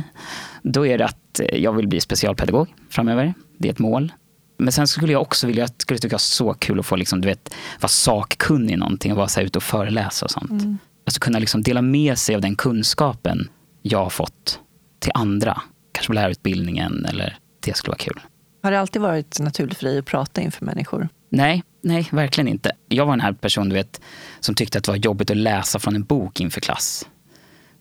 då 0.62 0.86
är 0.86 0.98
det 0.98 1.04
att 1.04 1.40
jag 1.52 1.72
vill 1.72 1.88
bli 1.88 2.00
specialpedagog 2.00 2.74
framöver. 2.90 3.34
Det 3.58 3.68
är 3.68 3.72
ett 3.72 3.78
mål. 3.78 4.12
Men 4.58 4.72
sen 4.72 4.86
skulle 4.86 5.12
jag 5.12 5.22
också 5.22 5.46
vilja, 5.46 5.68
skulle 5.68 5.98
tycka 5.98 6.18
så 6.18 6.54
kul 6.54 6.80
att 6.80 6.86
få 6.86 6.96
liksom, 6.96 7.20
du 7.20 7.28
vet, 7.28 7.54
vara 7.80 7.88
sakkunnig 7.88 8.74
i 8.74 8.76
någonting 8.76 9.12
och 9.12 9.18
vara 9.18 9.28
så 9.28 9.40
här 9.40 9.46
ute 9.46 9.58
och 9.58 9.62
föreläsa 9.62 10.24
och 10.24 10.30
sånt. 10.30 10.50
Mm. 10.50 10.78
Alltså 11.06 11.20
kunna 11.20 11.38
liksom 11.38 11.62
dela 11.62 11.82
med 11.82 12.18
sig 12.18 12.34
av 12.34 12.40
den 12.40 12.56
kunskapen 12.56 13.48
jag 13.82 13.98
har 13.98 14.10
fått 14.10 14.60
till 14.98 15.12
andra. 15.14 15.62
Kanske 15.92 16.06
på 16.06 16.14
lärarutbildningen 16.14 17.06
eller 17.06 17.38
det 17.60 17.76
skulle 17.76 17.90
vara 17.90 17.98
kul. 17.98 18.20
Har 18.62 18.70
det 18.70 18.80
alltid 18.80 19.02
varit 19.02 19.40
naturligt 19.40 19.78
för 19.78 19.84
dig 19.84 19.98
att 19.98 20.06
prata 20.06 20.40
inför 20.40 20.64
människor? 20.64 21.08
Nej, 21.28 21.62
nej, 21.82 22.08
verkligen 22.12 22.48
inte. 22.48 22.72
Jag 22.88 23.06
var 23.06 23.12
den 23.12 23.20
här 23.20 23.32
personen 23.32 23.68
du 23.68 23.74
vet, 23.74 24.00
som 24.40 24.54
tyckte 24.54 24.78
att 24.78 24.84
det 24.84 24.90
var 24.90 24.98
jobbigt 24.98 25.30
att 25.30 25.36
läsa 25.36 25.78
från 25.78 25.96
en 25.96 26.04
bok 26.04 26.40
inför 26.40 26.60
klass. 26.60 27.06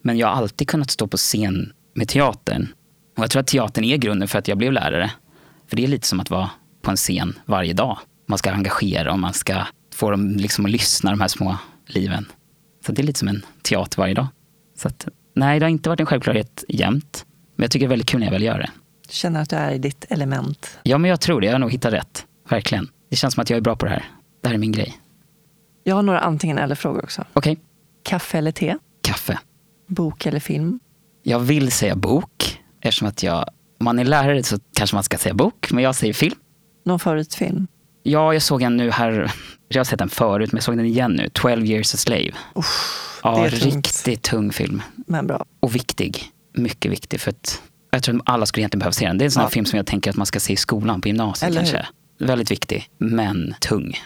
Men 0.02 0.18
jag 0.18 0.28
har 0.28 0.34
alltid 0.34 0.68
kunnat 0.68 0.92
stå 0.92 1.08
på 1.08 1.18
scen 1.18 1.74
med 1.94 2.08
teatern. 2.08 2.68
Och 3.18 3.24
jag 3.24 3.30
tror 3.30 3.40
att 3.40 3.48
teatern 3.48 3.84
är 3.84 3.98
grunden 3.98 4.28
för 4.28 4.40
att 4.40 4.48
jag 4.48 4.58
blev 4.58 4.72
lärare. 4.72 5.12
För 5.68 5.76
det 5.76 5.84
är 5.84 5.88
lite 5.88 6.08
som 6.08 6.20
att 6.20 6.30
vara 6.30 6.50
på 6.82 6.92
en 6.92 6.98
scen 6.98 7.40
varje 7.46 7.74
dag. 7.74 7.98
Man 8.28 8.38
ska 8.38 8.52
engagera 8.52 9.12
och 9.12 9.20
man 9.20 9.34
ska 9.34 9.66
få 9.94 10.12
dem 10.12 10.30
liksom 10.30 10.66
att 10.66 10.72
lyssna, 10.72 11.12
de 11.12 11.22
här 11.22 11.28
små 11.28 11.58
liven. 11.86 12.26
Så 12.86 12.92
det 12.92 13.02
är 13.02 13.04
lite 13.04 13.20
som 13.20 13.28
en 13.28 13.46
teater 13.62 13.98
varje 13.98 14.14
dag. 14.14 14.28
Så 14.78 14.88
att, 14.88 15.08
nej, 15.36 15.60
det 15.60 15.66
har 15.66 15.70
inte 15.70 15.90
varit 15.90 16.00
en 16.00 16.06
självklarhet 16.06 16.64
jämt. 16.68 17.26
Men 17.56 17.64
jag 17.64 17.72
tycker 17.72 17.86
det 17.86 17.88
är 17.88 17.90
väldigt 17.90 18.10
kul 18.10 18.20
när 18.20 18.28
jag 18.28 18.32
väl 18.32 18.44
gör 18.44 18.60
det. 18.60 18.70
Du 19.08 19.14
känner 19.14 19.42
att 19.42 19.50
du 19.50 19.56
är 19.56 19.72
i 19.72 19.78
ditt 19.78 20.06
element? 20.10 20.80
Ja, 20.84 20.98
men 20.98 21.10
jag 21.10 21.22
tror 21.22 21.42
det. 21.42 21.48
Jag 21.48 21.54
har 21.54 21.60
nog 21.60 21.72
hittat 21.72 21.94
rätt. 21.94 22.26
Verkligen. 22.50 22.90
Det 23.10 23.16
känns 23.16 23.34
som 23.34 23.42
att 23.42 23.50
jag 23.50 23.58
är 23.58 23.62
bra 23.62 23.76
på 23.76 23.86
det 23.86 23.92
här. 23.92 24.06
Det 24.42 24.48
här 24.48 24.56
är 24.56 24.60
min 24.60 24.72
grej. 24.72 24.98
Jag 25.84 25.96
har 25.96 26.02
några 26.02 26.20
antingen 26.20 26.58
eller-frågor 26.58 27.04
också. 27.04 27.26
Okej. 27.34 27.52
Okay. 27.52 27.64
Kaffe 28.04 28.38
eller 28.38 28.52
te? 28.52 28.78
Kaffe. 29.02 29.40
Bok 29.88 30.26
eller 30.26 30.40
film? 30.40 30.80
Jag 31.24 31.40
vill 31.40 31.72
säga 31.72 31.96
bok, 31.96 32.60
eftersom 32.82 33.08
att 33.08 33.24
jag... 33.24 33.46
Om 33.80 33.86
man 33.86 34.00
är 34.00 34.06
lärare 34.06 34.44
så 34.44 34.58
kanske 34.74 34.96
man 34.96 35.04
ska 35.04 35.18
säga 35.18 35.34
bok, 35.34 35.72
men 35.72 35.84
jag 35.84 35.96
säger 35.96 36.14
film. 36.14 36.36
Någon 36.86 37.00
favoritfilm? 37.00 37.68
Ja, 38.04 38.34
jag 38.34 38.42
såg 38.42 38.62
en 38.62 38.78
nu 38.78 38.92
här. 38.92 39.32
Jag 39.68 39.80
har 39.80 39.84
sett 39.84 40.00
den 40.00 40.10
förut, 40.10 40.52
men 40.52 40.58
jag 40.58 40.64
såg 40.64 40.78
den 40.78 40.86
igen 40.86 41.12
nu. 41.12 41.30
12 41.34 41.66
years 41.66 41.94
a 41.94 41.98
slave. 41.98 42.32
Uff, 42.56 43.20
ja, 43.24 43.48
riktigt 43.50 44.24
tung 44.24 44.52
film. 44.52 44.82
Men 45.08 45.28
bra. 45.28 45.46
Och 45.60 45.76
viktig. 45.76 46.24
Mycket 46.54 46.92
viktig. 46.92 47.20
För 47.20 47.32
att 47.32 47.62
jag 47.92 48.04
tror 48.04 48.16
att 48.16 48.22
alla 48.26 48.46
skulle 48.46 48.62
egentligen 48.62 48.80
behöva 48.80 48.94
se 48.94 49.08
den. 49.08 49.18
Det 49.18 49.24
är 49.24 49.26
en 49.26 49.32
sån 49.32 49.44
ja. 49.44 49.50
film 49.50 49.66
som 49.66 49.78
jag 49.78 49.86
tänker 49.86 50.10
att 50.10 50.18
man 50.18 50.26
ska 50.26 50.40
se 50.40 50.54
i 50.54 50.58
skolan 50.58 51.02
på 51.02 51.08
gymnasiet 51.08 51.52
eller 51.52 51.62
kanske. 51.62 51.88
Hur? 52.20 52.28
Väldigt 52.28 52.52
viktig, 52.52 52.90
men 52.98 53.56
tung. 53.60 54.00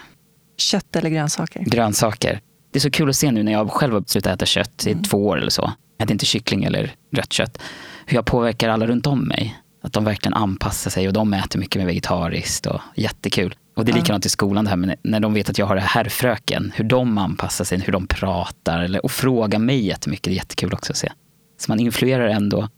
Kött 0.58 0.96
eller 0.96 1.10
grönsaker? 1.10 1.60
Grönsaker. 1.60 2.40
Det 2.72 2.78
är 2.78 2.80
så 2.80 2.90
kul 2.90 3.08
att 3.08 3.16
se 3.16 3.30
nu 3.30 3.42
när 3.42 3.52
jag 3.52 3.70
själv 3.70 3.94
har 3.94 4.04
slutat 4.06 4.32
äta 4.32 4.46
kött 4.46 4.86
i 4.86 4.92
mm. 4.92 5.04
två 5.04 5.26
år 5.26 5.38
eller 5.38 5.50
så. 5.50 5.72
Äter 5.98 6.12
inte 6.12 6.26
kyckling 6.26 6.64
eller 6.64 6.94
rött 7.12 7.32
kött. 7.32 7.58
Hur 8.06 8.16
jag 8.16 8.24
påverkar 8.24 8.68
alla 8.68 8.86
runt 8.86 9.06
om 9.06 9.20
mig. 9.20 9.62
Att 9.82 9.92
de 9.92 10.04
verkligen 10.04 10.34
anpassar 10.34 10.90
sig 10.90 11.06
och 11.06 11.12
de 11.12 11.34
äter 11.34 11.58
mycket 11.60 11.80
mer 11.80 11.86
vegetariskt 11.86 12.66
och 12.66 12.80
jättekul. 12.94 13.54
Och 13.76 13.84
det 13.84 13.92
är 13.92 13.96
likadant 13.96 14.26
i 14.26 14.28
skolan 14.28 14.64
det 14.64 14.70
här 14.70 14.76
med 14.76 14.96
när 15.02 15.20
de 15.20 15.34
vet 15.34 15.50
att 15.50 15.58
jag 15.58 15.66
har 15.66 15.74
det 15.74 15.80
här 15.80 16.04
fröken, 16.04 16.72
hur 16.76 16.84
de 16.84 17.18
anpassar 17.18 17.64
sig, 17.64 17.78
hur 17.78 17.92
de 17.92 18.06
pratar 18.06 18.82
eller, 18.82 19.04
och 19.04 19.10
frågar 19.10 19.58
mig 19.58 19.86
jättemycket. 19.86 20.24
Det 20.24 20.30
är 20.30 20.34
jättekul 20.34 20.72
också 20.72 20.92
att 20.92 20.96
se. 20.96 21.12
Så 21.58 21.70
man 21.70 21.80
influerar 21.80 22.28
ändå. 22.28 22.68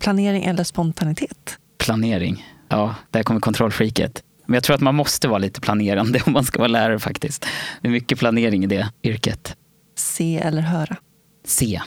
Planering 0.00 0.44
eller 0.44 0.64
spontanitet? 0.64 1.58
Planering. 1.78 2.46
Ja, 2.68 2.94
där 3.10 3.22
kommer 3.22 3.40
kontrollfreaket. 3.40 4.22
Men 4.46 4.54
jag 4.54 4.62
tror 4.62 4.74
att 4.74 4.80
man 4.80 4.94
måste 4.94 5.28
vara 5.28 5.38
lite 5.38 5.60
planerande 5.60 6.22
om 6.26 6.32
man 6.32 6.44
ska 6.44 6.58
vara 6.58 6.68
lärare 6.68 6.98
faktiskt. 6.98 7.46
Det 7.82 7.88
är 7.88 7.92
mycket 7.92 8.18
planering 8.18 8.64
i 8.64 8.66
det 8.66 8.90
yrket. 9.02 9.56
Se 9.96 10.38
eller 10.38 10.62
höra? 10.62 10.96
Se. 11.46 11.80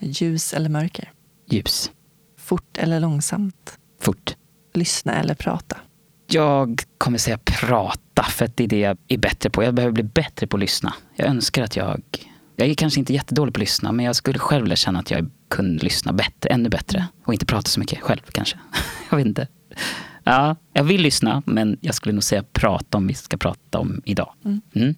Ljus 0.00 0.54
eller 0.54 0.68
mörker? 0.68 1.12
Ljus. 1.50 1.90
Fort 2.36 2.78
eller 2.78 3.00
långsamt? 3.00 3.78
Fort. 4.00 4.36
Lyssna 4.74 5.14
eller 5.14 5.34
prata? 5.34 5.76
Jag 6.26 6.82
kommer 6.98 7.18
säga 7.18 7.38
prata, 7.38 8.22
för 8.22 8.44
att 8.44 8.56
det 8.56 8.64
är 8.64 8.68
det 8.68 8.78
jag 8.78 8.98
är 9.08 9.18
bättre 9.18 9.50
på. 9.50 9.62
Jag 9.62 9.74
behöver 9.74 9.92
bli 9.92 10.02
bättre 10.02 10.46
på 10.46 10.56
att 10.56 10.60
lyssna. 10.60 10.94
Jag 11.16 11.28
önskar 11.28 11.62
att 11.62 11.76
jag... 11.76 12.02
Jag 12.56 12.68
är 12.68 12.74
kanske 12.74 13.00
inte 13.00 13.12
jättedålig 13.12 13.54
på 13.54 13.58
att 13.58 13.60
lyssna, 13.60 13.92
men 13.92 14.04
jag 14.04 14.16
skulle 14.16 14.38
själv 14.38 14.62
vilja 14.62 14.76
känna 14.76 14.98
att 14.98 15.10
jag 15.10 15.30
kunde 15.48 15.84
lyssna 15.84 16.12
bättre, 16.12 16.50
ännu 16.50 16.68
bättre. 16.68 17.06
Och 17.24 17.32
inte 17.32 17.46
prata 17.46 17.68
så 17.68 17.80
mycket 17.80 18.00
själv 18.00 18.20
kanske. 18.32 18.58
jag 19.10 19.16
vet 19.16 19.26
inte. 19.26 19.48
Ja, 20.24 20.56
jag 20.72 20.84
vill 20.84 21.00
lyssna, 21.00 21.42
men 21.46 21.78
jag 21.80 21.94
skulle 21.94 22.12
nog 22.12 22.22
säga 22.22 22.44
prata 22.52 22.98
om 22.98 23.06
vi 23.06 23.14
ska 23.14 23.36
prata 23.36 23.78
om 23.78 24.02
idag. 24.04 24.32
Mm. 24.74 24.94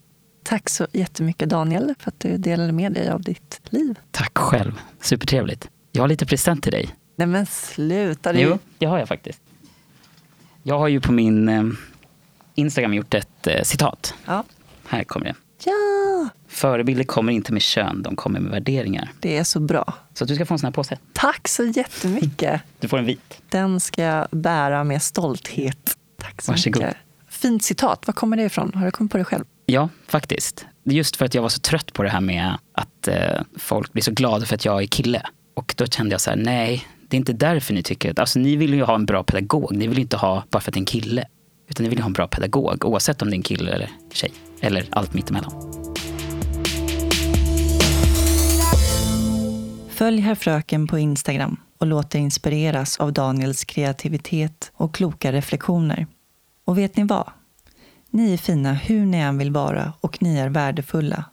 Tack 0.50 0.68
så 0.68 0.86
jättemycket 0.92 1.48
Daniel 1.48 1.94
för 1.98 2.10
att 2.10 2.20
du 2.20 2.36
delade 2.36 2.72
med 2.72 2.92
dig 2.92 3.10
av 3.10 3.22
ditt 3.22 3.60
liv. 3.64 3.98
Tack 4.10 4.38
själv. 4.38 4.72
Supertrevligt. 5.00 5.70
Jag 5.92 6.02
har 6.02 6.08
lite 6.08 6.26
present 6.26 6.62
till 6.62 6.72
dig. 6.72 6.94
Nej 7.16 7.26
men 7.26 7.46
sluta. 7.46 8.32
Du. 8.32 8.40
Jo, 8.40 8.58
det 8.78 8.86
har 8.86 8.98
jag 8.98 9.08
faktiskt. 9.08 9.40
Jag 10.62 10.78
har 10.78 10.88
ju 10.88 11.00
på 11.00 11.12
min 11.12 11.48
eh, 11.48 11.64
Instagram 12.54 12.94
gjort 12.94 13.14
ett 13.14 13.46
eh, 13.46 13.62
citat. 13.62 14.14
Ja. 14.26 14.44
Här 14.86 15.04
kommer 15.04 15.26
det. 15.26 15.34
Ja! 15.64 16.28
Förebilder 16.48 17.04
kommer 17.04 17.32
inte 17.32 17.52
med 17.52 17.62
kön, 17.62 18.02
de 18.02 18.16
kommer 18.16 18.40
med 18.40 18.50
värderingar. 18.52 19.12
Det 19.20 19.36
är 19.36 19.44
så 19.44 19.60
bra. 19.60 19.94
Så 20.14 20.24
du 20.24 20.34
ska 20.34 20.46
få 20.46 20.54
en 20.54 20.58
sån 20.58 20.66
här 20.66 20.72
påse. 20.72 20.98
Tack 21.12 21.48
så 21.48 21.64
jättemycket. 21.64 22.60
du 22.80 22.88
får 22.88 22.98
en 22.98 23.04
vit. 23.04 23.42
Den 23.48 23.80
ska 23.80 24.02
jag 24.02 24.26
bära 24.30 24.84
med 24.84 25.02
stolthet. 25.02 25.96
Tack 26.16 26.42
så 26.42 26.52
Varsågod. 26.52 26.82
mycket. 26.82 26.96
Fint 27.28 27.62
citat. 27.62 28.06
Var 28.06 28.14
kommer 28.14 28.36
det 28.36 28.42
ifrån? 28.42 28.72
Har 28.74 28.84
du 28.84 28.90
kommit 28.90 29.12
på 29.12 29.18
det 29.18 29.24
själv? 29.24 29.44
Ja, 29.70 29.88
faktiskt. 30.08 30.66
Just 30.84 31.16
för 31.16 31.24
att 31.24 31.34
jag 31.34 31.42
var 31.42 31.48
så 31.48 31.60
trött 31.60 31.92
på 31.92 32.02
det 32.02 32.08
här 32.08 32.20
med 32.20 32.58
att 32.72 33.08
eh, 33.08 33.40
folk 33.58 33.92
blir 33.92 34.02
så 34.02 34.10
glada 34.12 34.46
för 34.46 34.54
att 34.54 34.64
jag 34.64 34.82
är 34.82 34.86
kille. 34.86 35.22
Och 35.56 35.74
då 35.76 35.86
kände 35.86 36.14
jag 36.14 36.20
så 36.20 36.30
här, 36.30 36.36
nej, 36.36 36.86
det 37.08 37.16
är 37.16 37.18
inte 37.18 37.32
därför 37.32 37.74
ni 37.74 37.82
tycker 37.82 38.10
att, 38.10 38.18
alltså 38.18 38.38
ni 38.38 38.56
vill 38.56 38.74
ju 38.74 38.82
ha 38.82 38.94
en 38.94 39.06
bra 39.06 39.22
pedagog. 39.22 39.76
Ni 39.76 39.86
vill 39.86 39.98
inte 39.98 40.16
ha 40.16 40.44
bara 40.50 40.60
för 40.60 40.70
att 40.70 40.74
det 40.74 40.78
är 40.78 40.80
en 40.80 40.86
kille. 40.86 41.24
Utan 41.68 41.84
ni 41.84 41.90
vill 41.90 41.98
ha 41.98 42.06
en 42.06 42.12
bra 42.12 42.26
pedagog 42.26 42.84
oavsett 42.84 43.22
om 43.22 43.30
det 43.30 43.34
är 43.34 43.36
en 43.36 43.42
kille 43.42 43.72
eller 43.72 43.90
tjej. 44.12 44.32
Eller 44.60 44.84
allt 44.90 45.14
mittemellan. 45.14 45.52
Följ 49.88 50.20
Herr 50.20 50.34
Fröken 50.34 50.86
på 50.86 50.98
Instagram 50.98 51.60
och 51.78 51.86
låt 51.86 52.10
dig 52.10 52.20
inspireras 52.20 53.00
av 53.00 53.12
Daniels 53.12 53.64
kreativitet 53.64 54.72
och 54.74 54.94
kloka 54.94 55.32
reflektioner. 55.32 56.06
Och 56.64 56.78
vet 56.78 56.96
ni 56.96 57.04
vad? 57.04 57.30
Ni 58.12 58.32
är 58.32 58.36
fina 58.36 58.72
hur 58.72 59.06
ni 59.06 59.18
än 59.18 59.38
vill 59.38 59.50
vara 59.50 59.92
och 60.00 60.22
ni 60.22 60.36
är 60.36 60.48
värdefulla. 60.48 61.24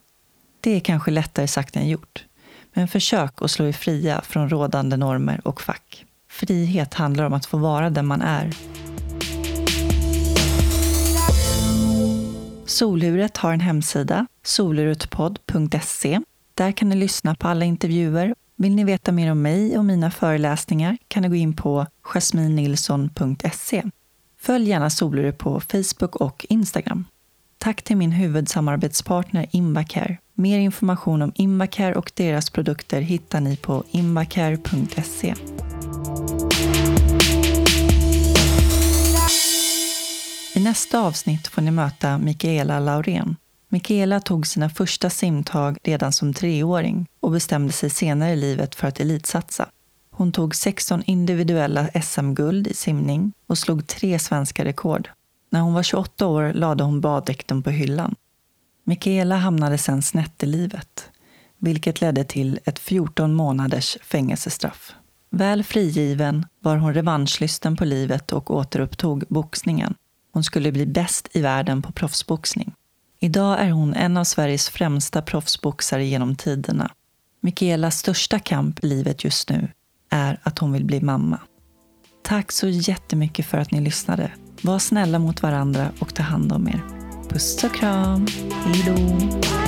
Det 0.62 0.76
är 0.76 0.80
kanske 0.80 1.12
lättare 1.12 1.48
sagt 1.48 1.76
än 1.76 1.88
gjort. 1.88 2.26
Men 2.74 2.88
försök 2.88 3.42
att 3.42 3.52
slå 3.52 3.66
er 3.66 3.72
fria 3.72 4.22
från 4.22 4.50
rådande 4.50 4.98
normer 4.98 5.42
och 5.44 5.62
fack. 5.62 6.06
Frihet 6.30 6.94
handlar 6.94 7.24
om 7.24 7.34
att 7.34 7.46
få 7.46 7.58
vara 7.58 7.90
den 7.90 8.06
man 8.06 8.22
är. 8.22 8.54
Soluret 12.66 13.38
har 13.38 13.54
en 13.54 13.60
hemsida, 13.60 14.28
soluretpodd.se. 14.44 16.20
Där 16.54 16.72
kan 16.72 16.90
ni 16.90 16.96
lyssna 16.96 17.36
på 17.36 17.48
alla 17.48 17.66
intervjuer. 17.66 18.36
Vill 18.56 18.76
ni 18.76 18.84
veta 18.84 19.12
mer 19.12 19.32
om 19.32 19.42
mig 19.42 19.78
och 19.78 19.86
mina 19.86 20.12
föreläsningar 20.12 20.98
kan 21.08 21.24
ni 21.24 21.30
gå 21.30 21.36
in 21.36 21.54
på 21.54 21.86
jasminnilsson.se. 22.02 23.84
Följ 24.40 24.70
gärna 24.70 24.90
Solure 24.90 25.32
på 25.32 25.60
Facebook 25.60 26.16
och 26.16 26.46
Instagram. 26.50 27.06
Tack 27.58 27.82
till 27.82 27.98
min 27.98 28.12
huvudsamarbetspartner 28.12 29.48
Invacare. 29.52 30.18
Mer 30.34 30.60
information 30.60 31.22
om 31.22 31.32
Invacare 31.36 31.96
och 31.96 32.12
deras 32.16 32.50
produkter 32.50 33.02
hittar 33.02 33.42
ni 33.42 33.58
på 33.58 33.84
invacare.se. 33.92 35.34
I 40.54 40.60
nästa 40.60 41.00
avsnitt 41.00 41.48
får 41.48 41.62
ni 41.62 41.72
möta 41.72 42.18
Mikaela 42.18 42.80
Laurén. 42.80 43.36
Mikaela 43.70 44.20
tog 44.20 44.48
sina 44.48 44.70
första 44.70 45.10
simtag 45.10 45.78
redan 45.84 46.14
som 46.14 46.34
treåring 46.34 47.08
och 47.20 47.32
bestämde 47.32 47.74
sig 47.74 47.90
senare 47.90 48.32
i 48.32 48.36
livet 48.36 48.76
för 48.76 48.88
att 48.88 49.00
elitsatsa. 49.00 49.70
Hon 50.18 50.32
tog 50.32 50.56
16 50.56 51.04
individuella 51.04 51.88
SM-guld 52.04 52.68
i 52.68 52.74
simning 52.74 53.34
och 53.48 53.58
slog 53.58 53.88
tre 53.88 54.20
svenska 54.20 54.66
rekord. 54.66 55.10
När 55.50 55.60
hon 55.60 55.74
var 55.74 55.84
28 55.84 56.28
år 56.28 56.54
lade 56.54 56.84
hon 56.84 57.02
baddräkten 57.02 57.64
på 57.64 57.70
hyllan. 57.70 58.16
Michaela 58.84 59.36
hamnade 59.36 59.78
sen 59.78 60.02
snett 60.02 60.44
i 60.44 60.46
livet, 60.46 61.10
vilket 61.58 62.02
ledde 62.02 62.24
till 62.24 62.60
ett 62.66 62.80
14 62.80 63.34
månaders 63.34 63.98
fängelsestraff. 64.02 64.96
Väl 65.30 65.64
frigiven 65.64 66.46
var 66.60 66.78
hon 66.78 66.94
revanschlysten 66.94 67.76
på 67.76 67.86
livet 67.86 68.32
och 68.34 68.52
återupptog 68.52 69.24
boxningen. 69.30 69.96
Hon 70.34 70.44
skulle 70.44 70.72
bli 70.72 70.86
bäst 70.86 71.28
i 71.32 71.42
världen 71.42 71.82
på 71.82 71.92
proffsboxning. 71.92 72.74
Idag 73.20 73.60
är 73.60 73.70
hon 73.72 73.94
en 73.94 74.18
av 74.18 74.24
Sveriges 74.24 74.70
främsta 74.70 75.22
proffsboxare 75.22 76.06
genom 76.06 76.36
tiderna. 76.36 76.92
Mikaelas 77.42 77.98
största 77.98 78.40
kamp 78.40 78.84
i 78.84 78.88
livet 78.88 79.24
just 79.24 79.50
nu 79.50 79.70
är 80.10 80.40
att 80.44 80.60
hon 80.60 80.72
vill 80.72 80.86
bli 80.86 81.02
mamma. 81.02 81.40
Tack 82.24 82.52
så 82.52 82.68
jättemycket 82.68 83.46
för 83.46 83.58
att 83.58 83.72
ni 83.72 83.82
lyssnade. 83.82 84.32
Var 84.62 84.80
snälla 84.80 85.20
mot 85.20 85.44
varandra 85.44 85.92
och 86.00 86.16
ta 86.16 86.24
hand 86.24 86.52
om 86.52 86.68
er. 86.68 86.82
Puss 87.30 87.64
och 87.64 87.76
kram. 87.76 88.28
Hejdå. 88.52 89.67